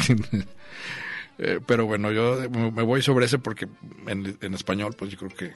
eh, 1.40 1.60
pero 1.66 1.88
bueno, 1.88 2.12
yo 2.12 2.50
me 2.50 2.84
voy 2.84 3.02
sobre 3.02 3.26
ese 3.26 3.40
porque 3.40 3.68
en, 4.08 4.38
en 4.40 4.54
español, 4.54 4.96
pues 4.98 5.12
yo 5.12 5.18
creo 5.18 5.32
que 5.32 5.54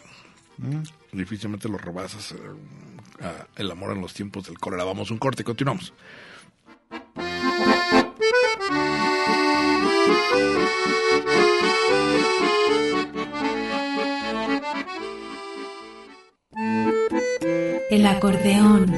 Mm. 0.57 0.83
Difícilmente 1.11 1.69
lo 1.69 1.77
rebasas 1.77 2.31
eh, 2.31 2.35
el 3.57 3.71
amor 3.71 3.91
en 3.91 4.01
los 4.01 4.13
tiempos 4.13 4.45
del 4.45 4.59
cólera. 4.59 4.83
Vamos 4.83 5.11
un 5.11 5.17
corte 5.17 5.41
y 5.41 5.45
continuamos. 5.45 5.93
El 17.89 18.05
acordeón. 18.07 18.97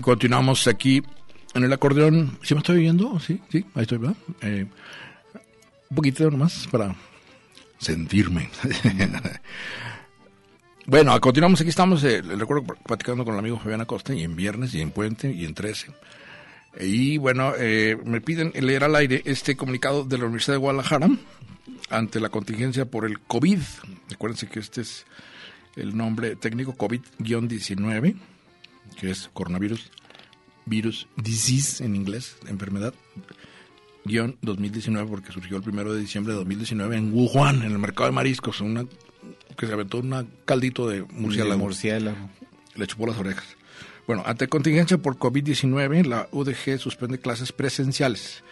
Continuamos 0.00 0.66
aquí 0.66 1.02
en 1.54 1.64
el 1.64 1.72
acordeón. 1.72 2.38
¿Sí 2.42 2.54
me 2.54 2.60
estoy 2.60 2.80
viendo? 2.80 3.18
Sí, 3.20 3.40
sí, 3.50 3.64
ahí 3.74 3.82
estoy, 3.82 3.98
¿verdad? 3.98 4.16
Eh, 4.42 4.66
un 5.90 5.94
poquito 5.94 6.30
nomás 6.30 6.68
para 6.70 6.94
sentirme. 7.78 8.50
bueno, 10.86 11.18
continuamos, 11.20 11.60
aquí 11.60 11.70
estamos, 11.70 12.04
eh, 12.04 12.22
recuerdo 12.22 12.64
platicando 12.84 13.24
con 13.24 13.34
el 13.34 13.40
amigo 13.40 13.58
Fabián 13.58 13.80
Acosta, 13.80 14.14
y 14.14 14.22
en 14.22 14.36
viernes, 14.36 14.74
y 14.74 14.80
en 14.80 14.90
Puente, 14.90 15.32
y 15.32 15.44
en 15.44 15.54
13. 15.54 15.88
Y 16.80 17.18
bueno, 17.18 17.54
eh, 17.58 17.96
me 18.04 18.20
piden 18.20 18.52
leer 18.54 18.84
al 18.84 18.94
aire 18.94 19.22
este 19.24 19.56
comunicado 19.56 20.04
de 20.04 20.18
la 20.18 20.24
Universidad 20.24 20.54
de 20.54 20.58
Guadalajara 20.58 21.08
ante 21.90 22.20
la 22.20 22.28
contingencia 22.28 22.84
por 22.84 23.04
el 23.04 23.20
COVID. 23.20 23.58
Acuérdense 24.12 24.48
que 24.48 24.60
este 24.60 24.82
es 24.82 25.06
el 25.76 25.96
nombre 25.96 26.36
técnico 26.36 26.76
COVID-19 26.76 28.16
que 28.96 29.10
es 29.10 29.30
coronavirus, 29.32 29.90
virus 30.66 31.08
disease 31.16 31.84
en 31.84 31.96
inglés, 31.96 32.36
enfermedad, 32.46 32.94
guion 34.04 34.36
2019, 34.42 35.08
porque 35.08 35.32
surgió 35.32 35.56
el 35.56 35.62
primero 35.62 35.92
de 35.92 36.00
diciembre 36.00 36.32
de 36.32 36.38
2019 36.38 36.96
en 36.96 37.12
Wuhan, 37.12 37.62
en 37.62 37.72
el 37.72 37.78
mercado 37.78 38.08
de 38.08 38.12
mariscos, 38.12 38.60
una, 38.60 38.84
que 39.56 39.66
se 39.66 39.72
aventó 39.72 39.98
un 39.98 40.28
caldito 40.44 40.88
de 40.88 41.02
murciélago. 41.02 41.58
murciélago. 41.58 42.30
Le 42.74 42.86
chupó 42.86 43.06
las 43.06 43.18
orejas. 43.18 43.44
Bueno, 44.06 44.22
ante 44.24 44.48
contingencia 44.48 44.96
por 44.96 45.18
COVID-19, 45.18 46.06
la 46.06 46.28
UDG 46.32 46.78
suspende 46.78 47.18
clases 47.18 47.52
presenciales. 47.52 48.42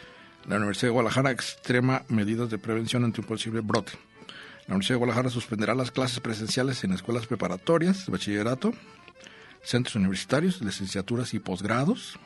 La 0.47 0.57
Universidad 0.57 0.89
de 0.89 0.93
Guadalajara 0.93 1.31
extrema 1.31 2.05
medidas 2.09 2.51
de 2.51 2.59
prevención 2.59 3.05
ante 3.05 3.21
un 3.21 3.27
posible 3.27 3.61
brote. 3.61 3.93
La 4.67 4.75
Universidad 4.75 4.97
de 4.97 4.99
Guadalajara 4.99 5.31
suspenderá 5.31 5.75
las 5.75 5.91
clases 5.91 6.21
presenciales 6.21 6.85
en 6.85 6.93
escuelas 6.93 7.27
preparatorias 7.27 8.07
bachillerato, 8.09 8.75
centros 9.67 9.97
universitarios, 9.97 10.63
licenciaturas 10.63 11.35
y 11.35 11.41
posgrados, 11.41 12.19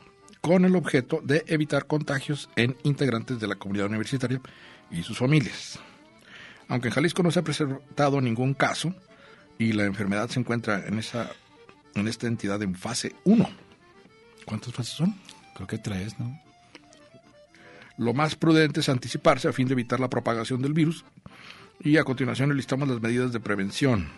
con 0.42 0.64
el 0.66 0.76
objeto 0.76 1.20
de 1.24 1.42
evitar 1.46 1.86
contagios 1.86 2.50
en 2.54 2.76
integrantes 2.82 3.40
de 3.40 3.46
la 3.46 3.56
comunidad 3.56 3.86
universitaria 3.86 4.40
y 4.90 5.02
sus 5.02 5.18
familias. 5.18 5.78
Aunque 6.68 6.88
en 6.88 6.94
Jalisco 6.94 7.22
no 7.22 7.30
se 7.30 7.40
ha 7.40 7.42
presentado 7.42 8.20
ningún 8.20 8.52
caso 8.54 8.94
y 9.58 9.72
la 9.72 9.84
enfermedad 9.84 10.28
se 10.28 10.38
encuentra 10.38 10.86
en, 10.86 10.98
esa, 10.98 11.30
en 11.94 12.08
esta 12.08 12.26
entidad 12.26 12.62
en 12.62 12.74
fase 12.74 13.14
1. 13.24 13.48
¿Cuántas 14.44 14.74
fases 14.74 14.94
son? 14.94 15.14
Creo 15.54 15.66
que 15.66 15.78
tres, 15.78 16.18
¿no? 16.18 16.40
Lo 17.96 18.14
más 18.14 18.34
prudente 18.34 18.80
es 18.80 18.88
anticiparse 18.88 19.48
a 19.48 19.52
fin 19.52 19.66
de 19.66 19.74
evitar 19.74 20.00
la 20.00 20.08
propagación 20.08 20.62
del 20.62 20.72
virus 20.72 21.04
y 21.80 21.96
a 21.96 22.04
continuación 22.04 22.54
listamos 22.54 22.88
las 22.88 23.00
medidas 23.00 23.32
de 23.32 23.40
prevención. 23.40 24.08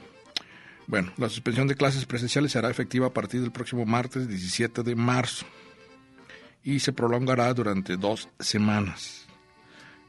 Bueno, 0.86 1.12
la 1.16 1.28
suspensión 1.28 1.68
de 1.68 1.74
clases 1.74 2.04
presenciales 2.06 2.52
será 2.52 2.70
efectiva 2.70 3.06
a 3.06 3.12
partir 3.12 3.40
del 3.40 3.52
próximo 3.52 3.84
martes 3.86 4.28
17 4.28 4.82
de 4.82 4.94
marzo 4.94 5.46
y 6.64 6.80
se 6.80 6.92
prolongará 6.92 7.52
durante 7.54 7.96
dos 7.96 8.28
semanas. 8.40 9.26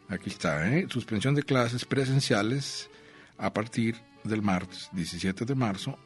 Aquí 0.09 0.29
está, 0.29 0.67
¿eh? 0.67 0.87
suspensión 0.89 1.35
de 1.35 1.43
clases 1.43 1.85
presenciales 1.85 2.89
a 3.37 3.53
partir 3.53 3.95
del 4.23 4.41
martes 4.41 4.89
17 4.93 5.45
de 5.45 5.55
marzo 5.55 5.97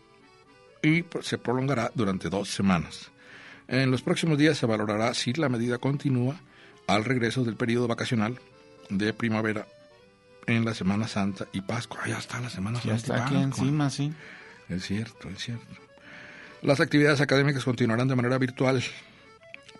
y 0.84 1.03
se 1.22 1.38
prolongará 1.38 1.91
durante 1.95 2.30
dos 2.30 2.49
semanas. 2.49 3.11
En 3.68 3.91
los 3.91 4.01
próximos 4.01 4.38
días 4.38 4.57
se 4.57 4.65
valorará 4.65 5.13
si 5.13 5.34
la 5.34 5.49
medida 5.49 5.78
continúa 5.78 6.39
al 6.88 7.03
regreso 7.03 7.43
del 7.43 7.55
periodo 7.55 7.88
vacacional 7.88 8.39
de 8.89 9.11
primavera 9.13 9.68
en 10.45 10.63
la 10.63 10.74
Semana 10.74 11.07
Santa 11.07 11.47
y 11.51 11.59
Pascua. 11.61 11.99
Ya 12.07 12.18
está 12.20 12.39
la 12.39 12.49
Semana 12.49 12.80
Ya 12.82 12.84
Santa. 12.84 12.93
y 12.95 12.97
está 12.99 13.13
aquí 13.15 13.24
Pascua. 13.36 13.41
encima, 13.43 13.89
sí. 13.89 14.13
Es 14.70 14.86
cierto, 14.86 15.30
es 15.30 15.39
cierto. 15.43 15.65
Las 16.61 16.80
actividades 16.80 17.22
académicas 17.22 17.63
continuarán 17.63 18.07
de 18.07 18.15
manera 18.15 18.38
virtual, 18.38 18.84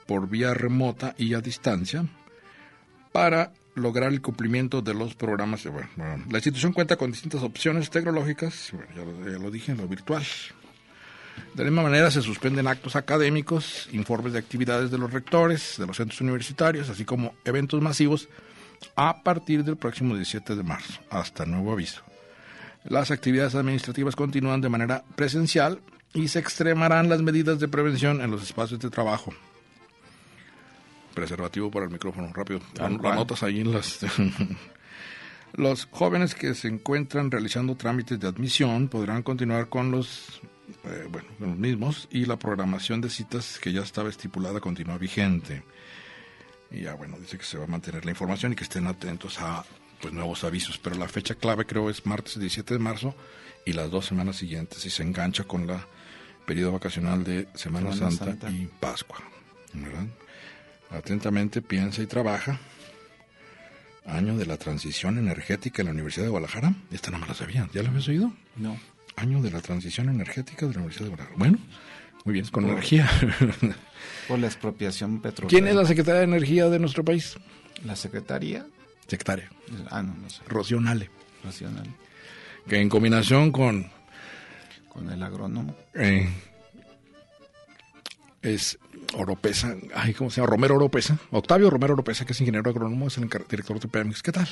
por 0.06 0.30
vía 0.30 0.54
remota 0.54 1.14
y 1.18 1.34
a 1.34 1.42
distancia, 1.42 2.06
para 3.12 3.52
lograr 3.76 4.12
el 4.14 4.22
cumplimiento 4.22 4.82
de 4.82 4.94
los 4.94 5.16
programas. 5.16 5.64
de- 5.64 5.70
bueno, 5.72 5.88
la 6.30 6.38
institución 6.38 6.72
cuenta 6.74 6.96
con 6.96 7.12
distintas 7.12 7.42
opciones 7.44 7.90
tecnológicas, 7.90 8.70
bueno, 8.72 8.88
ya, 8.96 9.04
lo, 9.04 9.32
ya 9.32 9.38
lo 9.40 9.52
dije, 9.52 9.72
en 9.74 9.78
lo 9.80 9.88
virtual. 9.88 10.24
De 11.54 11.64
la 11.64 11.70
misma 11.70 11.84
manera 11.84 12.10
se 12.10 12.22
suspenden 12.22 12.68
actos 12.68 12.96
académicos, 12.96 13.90
informes 13.92 14.34
de 14.34 14.40
actividades 14.40 14.90
de 14.90 14.98
los 14.98 15.12
rectores, 15.12 15.76
de 15.78 15.86
los 15.86 15.98
centros 15.98 16.22
universitarios, 16.22 16.90
así 16.90 17.06
como 17.06 17.36
eventos 17.46 17.82
masivos 17.82 18.28
a 18.96 19.22
partir 19.24 19.64
del 19.64 19.78
próximo 19.78 20.16
17 20.16 20.56
de 20.56 20.64
marzo, 20.64 21.00
hasta 21.10 21.46
nuevo 21.46 21.72
aviso. 21.74 22.02
Las 22.88 23.12
actividades 23.12 23.56
administrativas 23.56 24.16
continúan 24.16 24.62
de 24.62 24.70
manera 24.70 25.04
presencial 25.16 25.82
y 26.14 26.30
se 26.30 26.40
extremarán 26.40 27.10
las 27.10 27.22
medidas 27.22 27.60
de 27.60 27.68
prevención 27.68 28.22
en 28.22 28.32
los 28.32 28.44
espacios 28.44 28.80
de 28.80 28.90
trabajo. 28.90 29.34
Preservativo 31.14 31.70
para 31.70 31.86
el 31.86 31.92
micrófono, 31.92 32.32
rápido. 32.34 32.62
Lo 32.78 33.12
anotas 33.12 33.44
ahí 33.44 33.60
en 33.60 33.74
las... 33.74 34.00
los 35.54 35.88
jóvenes 35.92 36.34
que 36.34 36.54
se 36.54 36.70
encuentran 36.70 37.30
realizando 37.30 37.76
trámites 37.76 38.20
de 38.20 38.28
admisión 38.28 38.88
podrán 38.88 39.22
continuar 39.22 39.68
con 39.68 39.92
los, 39.92 40.42
eh, 40.86 41.08
bueno, 41.10 41.28
con 41.40 41.50
los 41.50 41.58
mismos 41.58 42.08
y 42.10 42.26
la 42.26 42.38
programación 42.38 43.02
de 43.02 43.10
citas 43.10 43.60
que 43.60 43.74
ya 43.74 43.82
estaba 43.82 44.10
estipulada 44.10 44.62
continúa 44.62 44.98
vigente. 44.98 45.64
Y 46.72 46.82
ya, 46.82 46.94
bueno, 46.94 47.18
dice 47.20 47.38
que 47.38 47.46
se 47.46 47.58
va 47.58 47.66
a 47.66 47.68
mantener 47.68 48.06
la 48.06 48.12
información 48.12 48.54
y 48.54 48.56
que 48.56 48.64
estén 48.64 48.88
atentos 48.88 49.40
a 49.42 49.66
pues, 50.02 50.14
nuevos 50.14 50.44
avisos. 50.44 50.78
Pero 50.78 50.96
la 50.98 51.08
fecha 51.08 51.36
clave 51.36 51.66
creo 51.66 51.90
es 51.90 52.06
martes 52.06 52.40
17 52.40 52.74
de 52.76 52.80
marzo 52.80 53.16
y 53.66 53.74
las 53.74 53.90
dos 53.92 54.06
semanas 54.06 54.38
siguientes 54.38 54.86
y 54.86 54.90
se 54.90 55.04
engancha 55.04 55.44
con 55.44 55.68
la 55.68 55.86
periodo 56.46 56.72
vacacional 56.74 57.24
de 57.24 57.48
Semana, 57.56 57.92
Semana 57.94 58.12
Santa, 58.12 58.26
Santa. 58.26 58.50
y 58.52 58.70
Pascua. 58.80 59.20
¿verdad? 59.74 60.06
Atentamente 60.90 61.62
piensa 61.62 62.02
y 62.02 62.08
trabaja. 62.08 62.60
Año 64.06 64.38
de 64.38 64.46
la 64.46 64.56
transición 64.56 65.18
energética 65.18 65.82
en 65.82 65.88
la 65.88 65.92
Universidad 65.92 66.26
de 66.26 66.30
Guadalajara. 66.30 66.74
Esta 66.92 67.12
no 67.12 67.20
me 67.20 67.28
la 67.28 67.34
sabía. 67.34 67.68
¿Ya 67.74 67.84
la 67.84 67.90
habías 67.90 68.08
oído? 68.08 68.32
No. 68.56 68.80
Año 69.18 69.42
de 69.42 69.52
la 69.52 69.60
transición 69.62 70.08
energética 70.08 70.66
de 70.66 70.74
la 70.74 70.78
Universidad 70.80 71.06
de 71.06 71.10
Guadalajara. 71.10 71.38
Bueno, 71.38 71.58
muy 72.24 72.34
bien, 72.34 72.48
con 72.48 72.64
Por- 72.64 72.72
energía. 72.74 73.10
Por 74.30 74.40
la 74.40 74.48
expropiación 74.48 75.20
petrolera. 75.22 75.50
¿Quién 75.50 75.68
es 75.68 75.76
la 75.76 75.86
secretaria 75.86 76.20
de 76.20 76.26
Energía 76.28 76.70
de 76.70 76.80
nuestro 76.80 77.04
país? 77.04 77.36
La 77.84 77.98
secretaría? 77.98 78.66
Secretaria. 79.08 79.50
Ah, 79.90 80.02
no, 80.02 80.14
no 80.16 80.30
sé. 80.30 80.42
Rocío 80.48 80.80
Nale. 80.82 81.10
Nacional. 81.44 81.88
Que 82.68 82.80
en 82.82 82.90
combinación 82.90 83.52
con 83.52 83.90
Con 84.90 85.10
el 85.10 85.22
agrónomo. 85.24 85.76
eh, 85.94 86.30
es 88.42 88.78
Oropesa, 89.14 89.76
ay, 89.96 90.14
¿cómo 90.14 90.30
se 90.30 90.42
llama? 90.42 90.52
Romero 90.52 90.76
Oropesa, 90.76 91.18
Octavio 91.32 91.70
Romero 91.70 91.94
Oropesa, 91.94 92.26
que 92.26 92.34
es 92.34 92.42
ingeniero 92.42 92.70
agrónomo, 92.70 93.08
es 93.08 93.18
el 93.18 93.30
director 93.50 93.80
de 93.80 93.88
Pemex. 93.88 94.22
¿Qué 94.22 94.32
tal? 94.34 94.48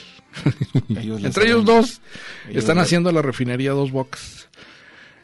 Ellos 0.89 1.21
Entre 1.23 1.45
ellos 1.45 1.65
dos 1.65 2.01
ellos 2.47 2.63
están 2.63 2.79
haciendo 2.79 3.11
la 3.11 3.21
refinería 3.21 3.71
Dos 3.71 3.91
Bocas. 3.91 4.47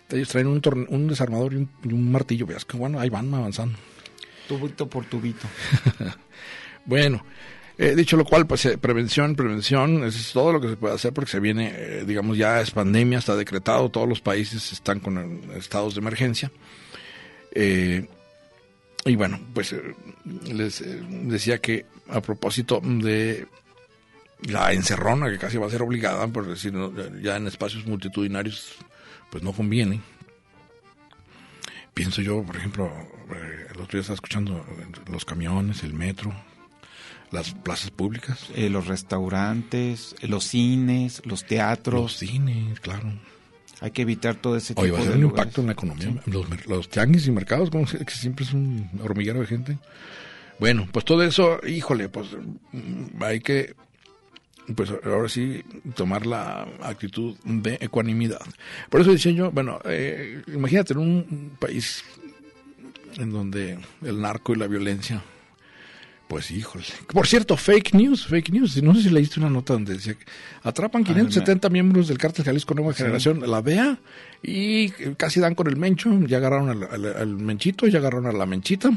Ellos 0.09 0.27
traen 0.27 0.47
un 0.47 1.07
desarmador 1.07 1.53
y 1.53 1.57
un, 1.57 1.69
y 1.83 1.93
un 1.93 2.11
martillo. 2.11 2.45
Veas 2.45 2.65
que 2.65 2.75
bueno, 2.75 2.99
ahí 2.99 3.09
van 3.09 3.33
avanzando. 3.33 3.77
Tubito 4.47 4.87
por 4.89 5.05
tubito. 5.05 5.47
Bueno, 6.83 7.23
eh, 7.81 7.95
dicho 7.95 8.15
lo 8.15 8.25
cual, 8.25 8.45
pues 8.45 8.63
eh, 8.67 8.77
prevención, 8.77 9.35
prevención, 9.35 10.03
es 10.03 10.31
todo 10.33 10.53
lo 10.53 10.61
que 10.61 10.69
se 10.69 10.77
puede 10.77 10.93
hacer 10.93 11.13
porque 11.13 11.31
se 11.31 11.39
viene, 11.39 11.73
eh, 11.75 12.03
digamos, 12.05 12.37
ya 12.37 12.61
es 12.61 12.69
pandemia, 12.69 13.17
está 13.17 13.35
decretado, 13.35 13.89
todos 13.89 14.07
los 14.07 14.21
países 14.21 14.71
están 14.71 14.99
con 14.99 15.17
eh, 15.17 15.57
estados 15.57 15.95
de 15.95 16.01
emergencia. 16.01 16.51
Eh, 17.55 18.07
y 19.03 19.15
bueno, 19.15 19.39
pues 19.55 19.73
les 20.45 20.83
decía 21.27 21.57
que 21.57 21.87
a 22.07 22.21
propósito 22.21 22.81
de 22.83 23.47
la 24.43 24.73
encerrona, 24.73 25.31
que 25.31 25.39
casi 25.39 25.57
va 25.57 25.65
a 25.65 25.71
ser 25.71 25.81
obligada, 25.81 26.27
por 26.27 26.47
decir, 26.47 26.71
ya 27.23 27.37
en 27.37 27.47
espacios 27.47 27.87
multitudinarios, 27.87 28.75
pues 29.31 29.43
no 29.43 29.53
conviene. 29.53 30.01
Pienso 31.95 32.21
yo, 32.21 32.43
por 32.43 32.57
ejemplo, 32.57 32.91
el 33.73 33.81
otro 33.81 33.93
día 33.93 34.01
estaba 34.01 34.15
escuchando 34.15 34.63
los 35.11 35.25
camiones, 35.25 35.81
el 35.81 35.95
metro, 35.95 36.31
las 37.31 37.53
plazas 37.53 37.91
públicas, 37.91 38.47
Eh, 38.55 38.69
los 38.69 38.87
restaurantes, 38.87 40.15
los 40.21 40.43
cines, 40.45 41.21
los 41.25 41.45
teatros. 41.45 42.01
los 42.01 42.17
cines, 42.17 42.79
claro. 42.79 43.11
Hay 43.79 43.91
que 43.91 44.03
evitar 44.03 44.35
todo 44.35 44.55
ese 44.57 44.73
tipo 44.75 44.81
Oye, 44.81 44.91
va 44.91 44.97
a 44.99 45.01
de 45.01 45.07
ser 45.07 45.15
un 45.15 45.21
lugares. 45.23 45.43
impacto 45.45 45.61
en 45.61 45.67
la 45.67 45.73
economía. 45.73 46.21
Los, 46.27 46.49
mer- 46.49 46.67
los 46.67 46.87
tianguis 46.89 47.25
y 47.27 47.31
mercados, 47.31 47.69
como 47.71 47.85
que 47.85 47.97
que 48.05 48.13
siempre 48.13 48.45
es 48.45 48.53
un 48.53 48.89
hormiguero 49.01 49.39
de 49.39 49.47
gente. 49.47 49.77
Bueno, 50.59 50.87
pues 50.91 51.03
todo 51.05 51.23
eso, 51.23 51.59
híjole, 51.67 52.07
pues 52.09 52.27
mm, 52.71 53.23
hay 53.23 53.39
que, 53.39 53.73
pues 54.75 54.91
ahora 55.03 55.27
sí, 55.29 55.63
tomar 55.95 56.27
la 56.27 56.67
actitud 56.83 57.35
de 57.43 57.79
ecuanimidad. 57.81 58.41
Por 58.91 59.01
eso 59.01 59.11
decía 59.11 59.31
yo, 59.31 59.49
bueno, 59.49 59.79
eh, 59.85 60.43
imagínate 60.53 60.93
en 60.93 60.99
un 60.99 61.51
país 61.59 62.03
en 63.17 63.31
donde 63.31 63.79
el 64.03 64.21
narco 64.21 64.53
y 64.53 64.57
la 64.57 64.67
violencia, 64.67 65.23
pues 66.31 66.49
híjole. 66.49 66.85
Por 67.07 67.27
cierto, 67.27 67.57
fake 67.57 67.93
news, 67.93 68.25
fake 68.25 68.51
news. 68.53 68.81
No 68.81 68.95
sé 68.95 69.01
si 69.03 69.09
leíste 69.09 69.41
una 69.41 69.49
nota 69.49 69.73
donde 69.73 69.95
decía 69.95 70.13
que 70.13 70.23
atrapan 70.63 71.03
570 71.03 71.67
miembros 71.69 72.07
del 72.07 72.17
cártel 72.17 72.45
Jalisco 72.45 72.73
Nueva 72.73 72.93
Generación, 72.93 73.41
la 73.51 73.61
DEA, 73.61 73.99
y 74.41 74.89
casi 75.17 75.41
dan 75.41 75.55
con 75.55 75.67
el 75.67 75.75
mencho, 75.75 76.09
ya 76.25 76.37
agarraron 76.37 76.69
al, 76.69 76.83
al- 76.89 77.17
al 77.17 77.35
menchito, 77.35 77.85
ya 77.85 77.99
agarraron 77.99 78.27
a 78.27 78.31
la 78.31 78.45
menchita. 78.45 78.91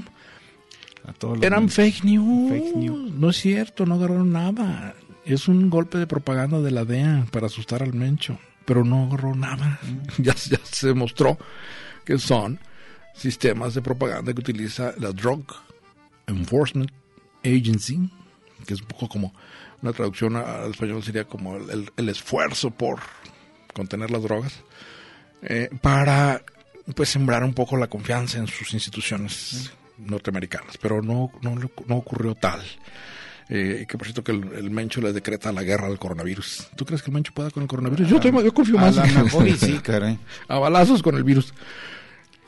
A 1.08 1.12
todos 1.12 1.38
los 1.38 1.44
Eran 1.44 1.68
fake 1.68 2.04
news. 2.04 2.50
Fake 2.52 2.76
news. 2.76 3.12
No 3.14 3.30
es 3.30 3.36
cierto, 3.40 3.84
no 3.84 3.96
agarraron 3.96 4.30
nada. 4.32 4.94
Es 5.24 5.48
un 5.48 5.68
golpe 5.70 5.98
de 5.98 6.06
propaganda 6.06 6.60
de 6.60 6.70
la 6.70 6.84
DEA 6.84 7.26
para 7.32 7.46
asustar 7.46 7.82
al 7.82 7.94
mencho, 7.94 8.38
pero 8.64 8.84
no 8.84 9.06
agarró 9.06 9.34
nada. 9.34 9.80
ya, 10.18 10.36
ya 10.36 10.60
se 10.62 10.86
demostró 10.86 11.36
que 12.04 12.16
son 12.18 12.60
sistemas 13.12 13.74
de 13.74 13.82
propaganda 13.82 14.32
que 14.32 14.38
utiliza 14.40 14.94
la 14.98 15.10
Drug 15.10 15.44
Enforcement 16.28 16.92
Agency, 17.44 18.10
que 18.66 18.74
es 18.74 18.80
un 18.80 18.86
poco 18.88 19.08
como 19.08 19.34
una 19.82 19.92
traducción 19.92 20.36
al 20.36 20.70
español 20.70 21.02
sería 21.02 21.24
como 21.24 21.56
el, 21.56 22.08
esfuerzo 22.08 22.70
por 22.70 23.00
contener 23.74 24.10
las 24.10 24.22
drogas, 24.22 24.52
eh, 25.42 25.68
para 25.82 26.42
pues 26.94 27.08
sembrar 27.10 27.44
un 27.44 27.54
poco 27.54 27.76
la 27.76 27.86
confianza 27.88 28.38
en 28.38 28.46
sus 28.46 28.72
instituciones 28.74 29.70
norteamericanas, 29.98 30.76
pero 30.78 31.02
no, 31.02 31.30
no, 31.42 31.96
ocurrió 31.96 32.34
tal. 32.34 32.60
Eh, 33.50 33.84
que 33.86 33.98
por 33.98 34.06
cierto 34.06 34.24
que 34.24 34.32
el, 34.32 34.42
el 34.54 34.70
Mencho 34.70 35.02
le 35.02 35.12
decreta 35.12 35.52
la 35.52 35.62
guerra 35.62 35.86
al 35.86 35.98
coronavirus. 35.98 36.68
¿Tú 36.76 36.86
crees 36.86 37.02
que 37.02 37.10
el 37.10 37.14
Mencho 37.14 37.32
pueda 37.34 37.50
con 37.50 37.62
el 37.62 37.68
coronavirus? 37.68 38.08
Yo, 38.08 38.18
tengo- 38.18 38.40
yo 38.42 38.54
confío 38.54 38.78
A 38.78 38.82
más 38.82 38.96
lo 38.96 39.04
en- 39.04 39.22
mejor 39.24 39.46
y 39.46 39.52
sí, 39.56 39.78
caray. 39.82 40.18
a 40.48 40.58
balazos 40.58 41.02
con 41.02 41.14
el 41.14 41.24
virus. 41.24 41.52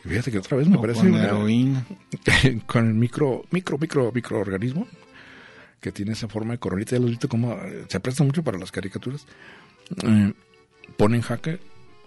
Fíjate 0.09 0.31
que 0.31 0.39
otra 0.39 0.57
vez 0.57 0.69
me 0.69 0.77
O 0.77 0.81
parece 0.81 1.01
con 1.01 1.11
una- 1.11 1.25
heroína. 1.25 1.87
con 2.67 2.87
el 2.89 2.95
micro, 2.95 3.45
micro, 3.51 3.79
micro, 3.79 4.13
microorganismo 4.13 4.87
que 5.81 5.93
tiene 5.93 6.13
esa 6.13 6.27
forma 6.29 6.53
de 6.55 6.59
coronita, 6.59 6.93
ya 6.97 7.01
lo 7.01 7.07
visto 7.07 7.29
como 7.29 7.53
eh, 7.55 7.85
se 7.89 8.01
presta 8.01 8.25
mucho 8.25 8.43
para 8.43 8.59
las 8.59 8.73
caricaturas, 8.73 9.27
eh, 10.05 10.33
pone 10.97 11.17
en 11.17 11.23
jaque 11.23 11.59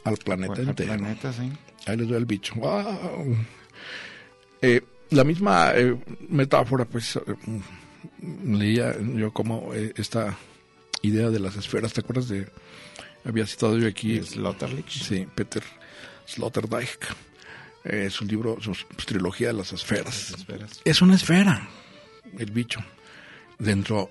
al 0.03 0.17
planeta 0.17 0.53
Al 0.53 0.69
entero. 0.69 0.97
planeta, 0.97 1.31
sí. 1.33 1.51
Ahí 1.85 1.97
les 1.97 2.07
doy 2.07 2.17
el 2.17 2.25
bicho. 2.25 2.55
¡Wow! 2.55 3.37
Eh, 4.61 4.81
la 5.11 5.23
misma 5.23 5.71
eh, 5.75 5.95
metáfora, 6.29 6.85
pues, 6.85 7.17
mm, 8.21 8.53
leía 8.57 8.95
yo 9.15 9.31
como 9.31 9.73
esta 9.73 10.37
idea 11.01 11.29
de 11.29 11.39
las 11.39 11.55
esferas, 11.55 11.93
¿te 11.93 12.01
acuerdas 12.01 12.27
de? 12.29 12.47
Había 13.25 13.45
citado 13.45 13.77
yo 13.77 13.87
aquí 13.87 14.21
Slaughterlich. 14.23 14.89
Sí, 15.03 15.27
Peter 15.35 15.63
Sloterdijk. 16.25 17.07
Eh, 17.83 18.09
su 18.09 18.25
libro, 18.25 18.57
su, 18.61 18.73
su 18.73 18.85
trilogía 19.05 19.47
de 19.47 19.53
las 19.53 19.73
esferas. 19.73 20.31
Las 20.31 20.39
esferas. 20.41 20.81
Es 20.83 21.01
una 21.01 21.15
esfera, 21.15 21.67
el 22.37 22.51
bicho. 22.51 22.81
Dentro 23.57 24.09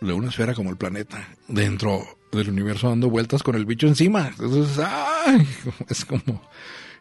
de 0.00 0.12
una 0.12 0.28
esfera 0.28 0.54
como 0.54 0.70
el 0.70 0.76
planeta. 0.76 1.28
Dentro 1.48 2.18
del 2.32 2.50
universo 2.50 2.88
dando 2.88 3.10
vueltas 3.10 3.42
con 3.42 3.54
el 3.56 3.66
bicho 3.66 3.86
encima. 3.86 4.28
Entonces, 4.28 4.78
¡ay! 4.84 5.46
es 5.88 6.04
como 6.04 6.42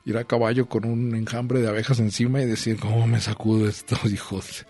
ir 0.06 0.18
a 0.18 0.24
caballo 0.24 0.68
con 0.68 0.86
un 0.86 1.16
enjambre 1.16 1.62
de 1.62 1.70
abejas 1.70 2.00
encima 2.00 2.42
y 2.42 2.46
decir, 2.46 2.78
¿cómo 2.80 3.08
me 3.08 3.22
sacudo 3.22 3.68
estos 3.68 4.06
hijos? 4.12 4.66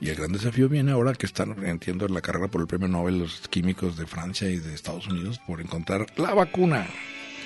Y 0.00 0.10
el 0.10 0.16
gran 0.16 0.32
desafío 0.32 0.68
viene 0.68 0.92
ahora 0.92 1.12
que 1.14 1.26
están, 1.26 1.64
entiendo, 1.64 2.06
en 2.06 2.14
la 2.14 2.20
carrera 2.20 2.48
por 2.48 2.60
el 2.60 2.68
premio 2.68 2.86
Nobel 2.86 3.18
los 3.18 3.48
químicos 3.48 3.96
de 3.96 4.06
Francia 4.06 4.48
y 4.48 4.58
de 4.58 4.72
Estados 4.72 5.08
Unidos 5.08 5.40
por 5.44 5.60
encontrar 5.60 6.06
la 6.16 6.34
vacuna 6.34 6.86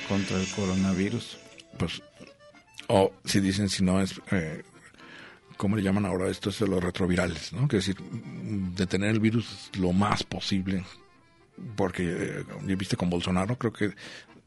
contra 0.07 0.39
el 0.39 0.47
coronavirus. 0.49 1.39
Pues, 1.79 2.03
o 2.95 3.13
si 3.25 3.41
dicen 3.41 3.69
si 3.69 3.83
no 3.83 4.01
es, 4.01 4.21
eh, 4.31 4.63
¿cómo 5.57 5.77
le 5.77 5.83
llaman 5.83 6.05
ahora 6.07 6.29
esto? 6.29 6.51
Es 6.51 6.59
de 6.59 6.69
los 6.69 6.83
retrovirales, 6.83 7.53
¿no? 7.53 7.67
Que 7.69 7.79
es 7.79 7.87
decir, 7.87 8.03
detener 8.77 9.11
el 9.11 9.21
virus 9.21 9.71
lo 9.79 9.93
más 9.93 10.23
posible. 10.25 10.85
Porque, 11.77 12.03
eh, 12.05 12.45
viste 12.77 12.97
con 12.97 13.11
Bolsonaro, 13.11 13.57
creo 13.57 13.73
que 13.73 13.93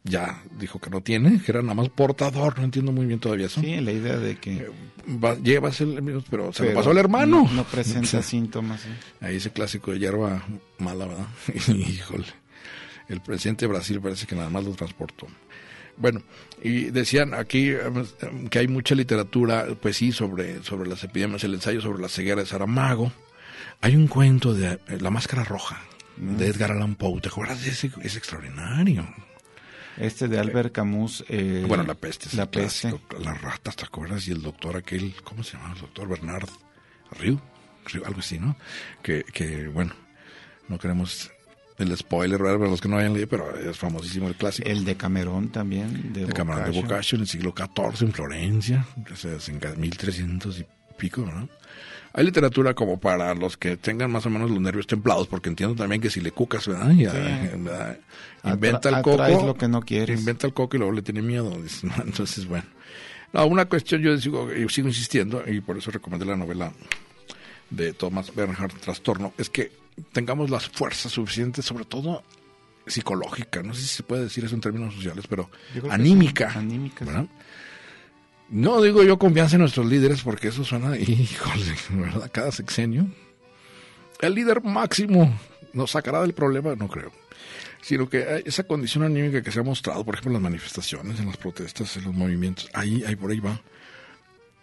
ya 0.03 0.43
dijo 0.59 0.79
que 0.79 0.89
no 0.89 1.01
tiene, 1.01 1.41
que 1.41 1.51
era 1.51 1.61
nada 1.61 1.73
más 1.75 1.89
portador, 1.89 2.57
no 2.59 2.65
entiendo 2.65 2.91
muy 2.91 3.05
bien 3.05 3.19
todavía 3.19 3.45
eso. 3.47 3.61
Sí, 3.61 3.79
la 3.81 3.91
idea 3.91 4.17
de 4.17 4.37
que 4.37 4.53
Eh, 4.57 4.69
va- 5.23 5.35
llevas 5.37 5.81
el 5.81 5.99
virus, 6.01 6.25
pero 6.29 6.51
se 6.53 6.65
lo 6.67 6.73
pasó 6.75 6.91
al 6.91 6.97
hermano. 6.97 7.43
No, 7.45 7.51
no 7.53 7.63
presenta 7.63 8.21
síntomas. 8.21 8.81
¿sí? 8.81 8.89
Ahí 9.21 9.37
ese 9.37 9.51
clásico 9.51 9.91
de 9.91 9.99
hierba 9.99 10.43
mala, 10.79 11.05
¿verdad? 11.05 11.27
Híjole. 11.75 12.25
El 13.07 13.21
presidente 13.21 13.65
de 13.65 13.71
Brasil 13.71 13.99
parece 14.01 14.25
que 14.27 14.35
nada 14.35 14.49
más 14.49 14.63
lo 14.63 14.71
transportó. 14.71 15.27
Bueno, 15.97 16.21
y 16.61 16.85
decían 16.85 17.33
aquí 17.33 17.69
eh, 17.69 17.79
que 18.49 18.59
hay 18.59 18.67
mucha 18.67 18.95
literatura, 18.95 19.65
pues 19.81 19.97
sí, 19.97 20.11
sobre, 20.11 20.61
sobre 20.63 20.89
las 20.89 21.03
epidemias, 21.03 21.43
el 21.43 21.53
ensayo 21.53 21.81
sobre 21.81 22.01
la 22.01 22.09
ceguera 22.09 22.41
de 22.41 22.47
Saramago. 22.47 23.11
Hay 23.81 23.95
un 23.95 24.07
cuento 24.07 24.53
de 24.53 24.73
eh, 24.73 24.79
La 24.99 25.09
Máscara 25.09 25.43
Roja, 25.43 25.81
de 26.17 26.47
Edgar 26.47 26.71
Allan 26.71 26.95
Poe. 26.95 27.21
¿Te 27.21 27.29
acuerdas 27.29 27.63
de 27.63 27.71
ese? 27.71 27.91
Es 28.01 28.15
extraordinario. 28.17 29.07
Este 29.97 30.27
de 30.27 30.37
Albert 30.39 30.73
Camus. 30.73 31.23
eh, 31.29 31.63
bueno, 31.67 31.83
La 31.83 31.95
Peste 31.95 32.27
es 32.27 32.33
La 32.33 32.43
el 32.43 32.49
peste. 32.49 32.89
clásico. 32.89 33.17
Las 33.19 33.41
ratas, 33.41 33.77
¿te 33.77 33.85
acuerdas? 33.85 34.27
Y 34.27 34.31
el 34.31 34.41
doctor 34.41 34.75
aquel, 34.75 35.13
¿cómo 35.23 35.43
se 35.43 35.55
llama? 35.57 35.73
El 35.73 35.79
doctor 35.79 36.07
Bernard 36.09 36.49
Riu, 37.17 37.39
algo 38.05 38.19
así, 38.19 38.37
¿no? 38.39 38.57
Que, 39.01 39.23
que, 39.23 39.67
bueno, 39.69 39.93
no 40.67 40.77
queremos 40.77 41.31
el 41.77 41.95
spoiler 41.97 42.39
para 42.39 42.57
los 42.57 42.79
que 42.81 42.87
no 42.87 42.97
hayan 42.97 43.13
leído, 43.13 43.27
pero 43.27 43.55
es 43.57 43.77
famosísimo 43.77 44.27
el 44.27 44.35
clásico. 44.35 44.67
El 44.69 44.85
de 44.85 44.95
Camerón 44.95 45.49
también. 45.49 46.13
De 46.13 46.25
de 46.25 46.33
Camarón 46.33 46.71
de 46.71 46.81
Boccaccio. 46.81 47.15
En 47.17 47.21
el 47.23 47.27
siglo 47.27 47.53
XIV 47.55 48.07
en 48.07 48.13
Florencia, 48.13 48.85
o 49.11 49.15
sea, 49.15 49.33
es 49.35 49.49
en 49.49 49.59
1300 49.77 50.59
y 50.59 50.65
pico, 50.97 51.21
¿no? 51.21 51.49
Hay 52.13 52.23
literatura 52.23 52.73
como 52.73 52.97
para 52.97 53.35
los 53.35 53.57
que 53.57 53.75
tengan 53.75 54.09
más 54.09 54.25
o 54.25 54.29
menos 54.29 54.49
los 54.49 54.61
nervios 54.61 54.87
templados, 54.87 55.27
porque 55.27 55.49
entiendo 55.49 55.75
también 55.75 55.99
que 56.01 56.09
si 56.09 56.21
le 56.21 56.31
cucas, 56.31 56.65
¿verdad? 56.65 56.91
Ya, 56.91 57.11
Sí. 57.11 57.17
¿verdad? 57.57 57.99
Atra- 58.41 58.53
Inventa 58.53 58.89
el 58.89 59.01
coco. 59.01 59.45
lo 59.45 59.55
que 59.55 59.67
no 59.67 59.81
quieres. 59.81 60.17
Inventa 60.17 60.47
el 60.47 60.53
coco 60.53 60.77
y 60.77 60.79
luego 60.79 60.93
le 60.93 61.01
tiene 61.01 61.21
miedo. 61.21 61.53
Entonces, 62.05 62.47
bueno. 62.47 62.63
No, 63.33 63.45
una 63.47 63.65
cuestión 63.65 64.01
yo 64.01 64.17
sigo, 64.17 64.49
yo 64.53 64.69
sigo 64.69 64.87
insistiendo, 64.87 65.43
y 65.45 65.59
por 65.59 65.77
eso 65.77 65.91
recomendé 65.91 66.23
la 66.25 66.37
novela 66.37 66.71
de 67.69 67.91
Thomas 67.91 68.33
Bernhard, 68.33 68.71
Trastorno, 68.79 69.33
es 69.37 69.49
que 69.49 69.73
tengamos 70.11 70.49
las 70.49 70.67
fuerzas 70.69 71.11
suficientes, 71.11 71.65
sobre 71.65 71.85
todo 71.85 72.23
psicológica, 72.87 73.63
no 73.63 73.73
sé 73.73 73.81
si 73.81 73.87
se 73.87 74.03
puede 74.03 74.23
decir 74.23 74.45
eso 74.45 74.55
en 74.55 74.61
términos 74.61 74.93
sociales, 74.93 75.25
pero 75.27 75.49
anímica. 75.89 76.51
sí, 76.51 76.59
anímica, 76.59 76.99
sí. 76.99 77.05
¿verdad? 77.05 77.27
No 78.49 78.81
digo 78.81 79.03
yo 79.03 79.17
confianza 79.17 79.55
en 79.55 79.61
nuestros 79.61 79.87
líderes 79.87 80.21
porque 80.21 80.49
eso 80.49 80.63
suena, 80.63 80.97
híjole, 80.97 81.75
¿verdad? 81.89 82.29
Cada 82.31 82.51
sexenio. 82.51 83.07
El 84.21 84.35
líder 84.35 84.63
máximo 84.63 85.37
nos 85.73 85.91
sacará 85.91 86.21
del 86.21 86.33
problema, 86.33 86.75
no 86.75 86.87
creo. 86.87 87.11
Sino 87.81 88.09
que 88.09 88.23
hay 88.23 88.43
esa 88.45 88.63
condición 88.63 89.03
anímica 89.03 89.41
que 89.41 89.51
se 89.51 89.59
ha 89.59 89.63
mostrado, 89.63 90.03
por 90.03 90.15
ejemplo, 90.15 90.31
en 90.31 90.33
las 90.35 90.43
manifestaciones, 90.43 91.19
en 91.19 91.27
las 91.27 91.37
protestas, 91.37 91.97
en 91.97 92.05
los 92.05 92.13
movimientos, 92.13 92.69
ahí, 92.73 93.03
ahí 93.05 93.15
por 93.15 93.29
ahí 93.31 93.39
va. 93.39 93.61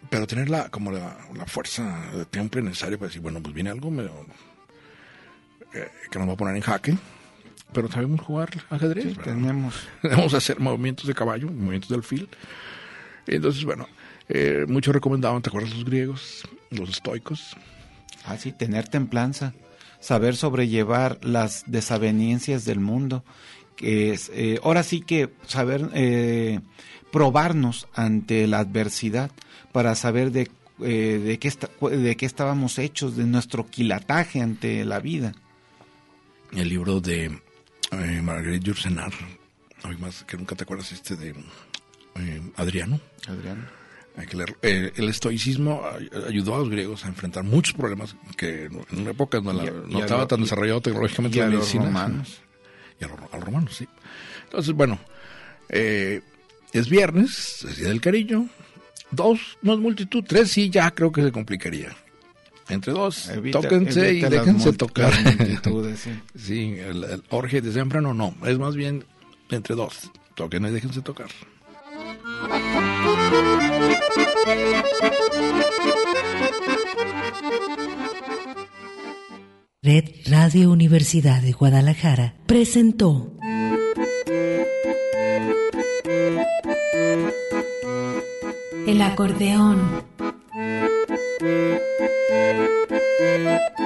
Pero 0.09 0.27
tener 0.27 0.49
la, 0.49 0.69
como 0.69 0.91
la, 0.91 1.17
la 1.33 1.45
fuerza 1.45 2.11
de 2.13 2.25
tiempo 2.25 2.59
necesaria 2.59 2.97
para 2.97 3.07
decir, 3.07 3.21
bueno, 3.21 3.41
pues 3.41 3.53
viene 3.53 3.69
algo 3.69 3.89
medio, 3.91 4.25
eh, 5.73 5.87
que 6.11 6.19
nos 6.19 6.27
va 6.27 6.33
a 6.33 6.37
poner 6.37 6.55
en 6.55 6.61
jaque, 6.61 6.97
pero 7.73 7.89
sabemos 7.91 8.21
jugar 8.21 8.49
ajedrez. 8.69 9.03
Sí, 9.05 9.15
tenemos. 9.23 9.75
Vamos 10.03 10.33
a 10.33 10.37
hacer 10.37 10.59
movimientos 10.59 11.07
de 11.07 11.13
caballo, 11.15 11.47
movimientos 11.47 11.89
de 11.89 11.95
alfil. 11.95 12.29
Entonces, 13.27 13.63
bueno, 13.63 13.87
eh, 14.29 14.65
muchos 14.67 14.93
recomendaban, 14.93 15.41
¿te 15.41 15.49
acuerdas 15.49 15.73
los 15.73 15.85
griegos, 15.85 16.43
los 16.69 16.89
estoicos? 16.89 17.55
Ah, 18.25 18.37
sí, 18.37 18.51
tener 18.51 18.87
templanza, 18.87 19.53
saber 19.99 20.35
sobrellevar 20.35 21.19
las 21.23 21.63
desavenencias 21.67 22.65
del 22.65 22.79
mundo, 22.79 23.23
que 23.75 24.11
es, 24.11 24.29
eh, 24.33 24.59
ahora 24.63 24.83
sí 24.83 25.01
que 25.01 25.29
saber 25.47 25.89
eh, 25.93 26.59
probarnos 27.11 27.87
ante 27.93 28.45
la 28.47 28.59
adversidad 28.59 29.31
para 29.71 29.95
saber 29.95 30.31
de, 30.31 30.49
eh, 30.81 31.21
de, 31.23 31.39
qué 31.39 31.47
esta- 31.47 31.69
de 31.89 32.15
qué 32.15 32.25
estábamos 32.25 32.77
hechos, 32.79 33.15
de 33.17 33.23
nuestro 33.25 33.67
quilataje 33.67 34.41
ante 34.41 34.83
la 34.85 34.99
vida. 34.99 35.33
El 36.55 36.69
libro 36.69 36.99
de 37.01 37.25
eh, 37.91 38.21
hoy 39.85 39.97
más 39.97 40.23
que 40.23 40.37
nunca 40.37 40.55
te 40.55 40.63
acuerdas 40.63 40.91
este 40.91 41.15
de 41.15 41.29
eh, 42.15 42.41
Adriano. 42.55 42.99
Adrián. 43.27 43.67
Hay 44.15 44.27
que 44.27 44.37
leerlo. 44.37 44.55
Eh, 44.61 44.91
el 44.95 45.09
estoicismo 45.09 45.81
ay- 45.91 46.09
ayudó 46.27 46.55
a 46.55 46.59
los 46.59 46.69
griegos 46.69 47.03
a 47.05 47.07
enfrentar 47.07 47.43
muchos 47.43 47.73
problemas 47.73 48.15
que 48.37 48.65
en 48.65 48.99
una 48.99 49.11
época 49.11 49.41
no, 49.41 49.51
la- 49.53 49.63
Y 49.63 49.67
a- 49.67 49.71
no 49.71 49.89
y 49.89 49.95
a 50.01 50.05
estaba 50.05 50.21
lo- 50.21 50.27
tan 50.27 50.41
desarrollado 50.41 50.81
tecnológicamente 50.81 51.37
y 51.37 51.41
a 51.41 51.45
la 51.45 51.49
los 51.51 51.59
medicina. 51.61 51.85
romanos. 51.85 52.41
Y 53.01 53.05
a 53.05 53.07
los, 53.07 53.19
a 53.19 53.37
los 53.37 53.43
romanos, 53.45 53.75
sí. 53.75 53.87
Entonces, 54.43 54.71
bueno, 54.75 54.99
eh, 55.69 56.21
es 56.73 56.87
viernes, 56.87 57.65
es 57.67 57.77
Día 57.77 57.87
del 57.89 57.99
Cariño. 57.99 58.47
Dos, 59.09 59.39
no 59.63 59.73
es 59.73 59.79
multitud. 59.79 60.23
Tres, 60.25 60.51
sí, 60.51 60.69
ya 60.69 60.91
creo 60.91 61.11
que 61.11 61.23
se 61.23 61.31
complicaría. 61.31 61.89
Entre 62.69 62.93
dos, 62.93 63.29
Evita- 63.29 63.61
tóquense 63.61 64.09
evita 64.09 64.27
y 64.27 64.29
déjense 64.29 64.73
tocar. 64.73 65.13
sí. 65.97 66.11
sí, 66.35 66.75
el, 66.79 67.03
el 67.03 67.23
orge 67.29 67.61
de 67.61 67.71
temprano 67.71 68.13
no, 68.13 68.33
es 68.45 68.57
más 68.57 68.75
bien 68.75 69.03
entre 69.49 69.75
dos. 69.75 70.11
Toquen 70.35 70.65
y 70.65 70.69
déjense 70.71 71.01
tocar. 71.01 71.27
Red 79.81 80.05
Radio 80.27 80.71
Universidad 80.71 81.41
de 81.41 81.51
Guadalajara 81.51 82.35
presentó 82.47 83.33
El 88.85 89.01
acordeón. 89.01 90.03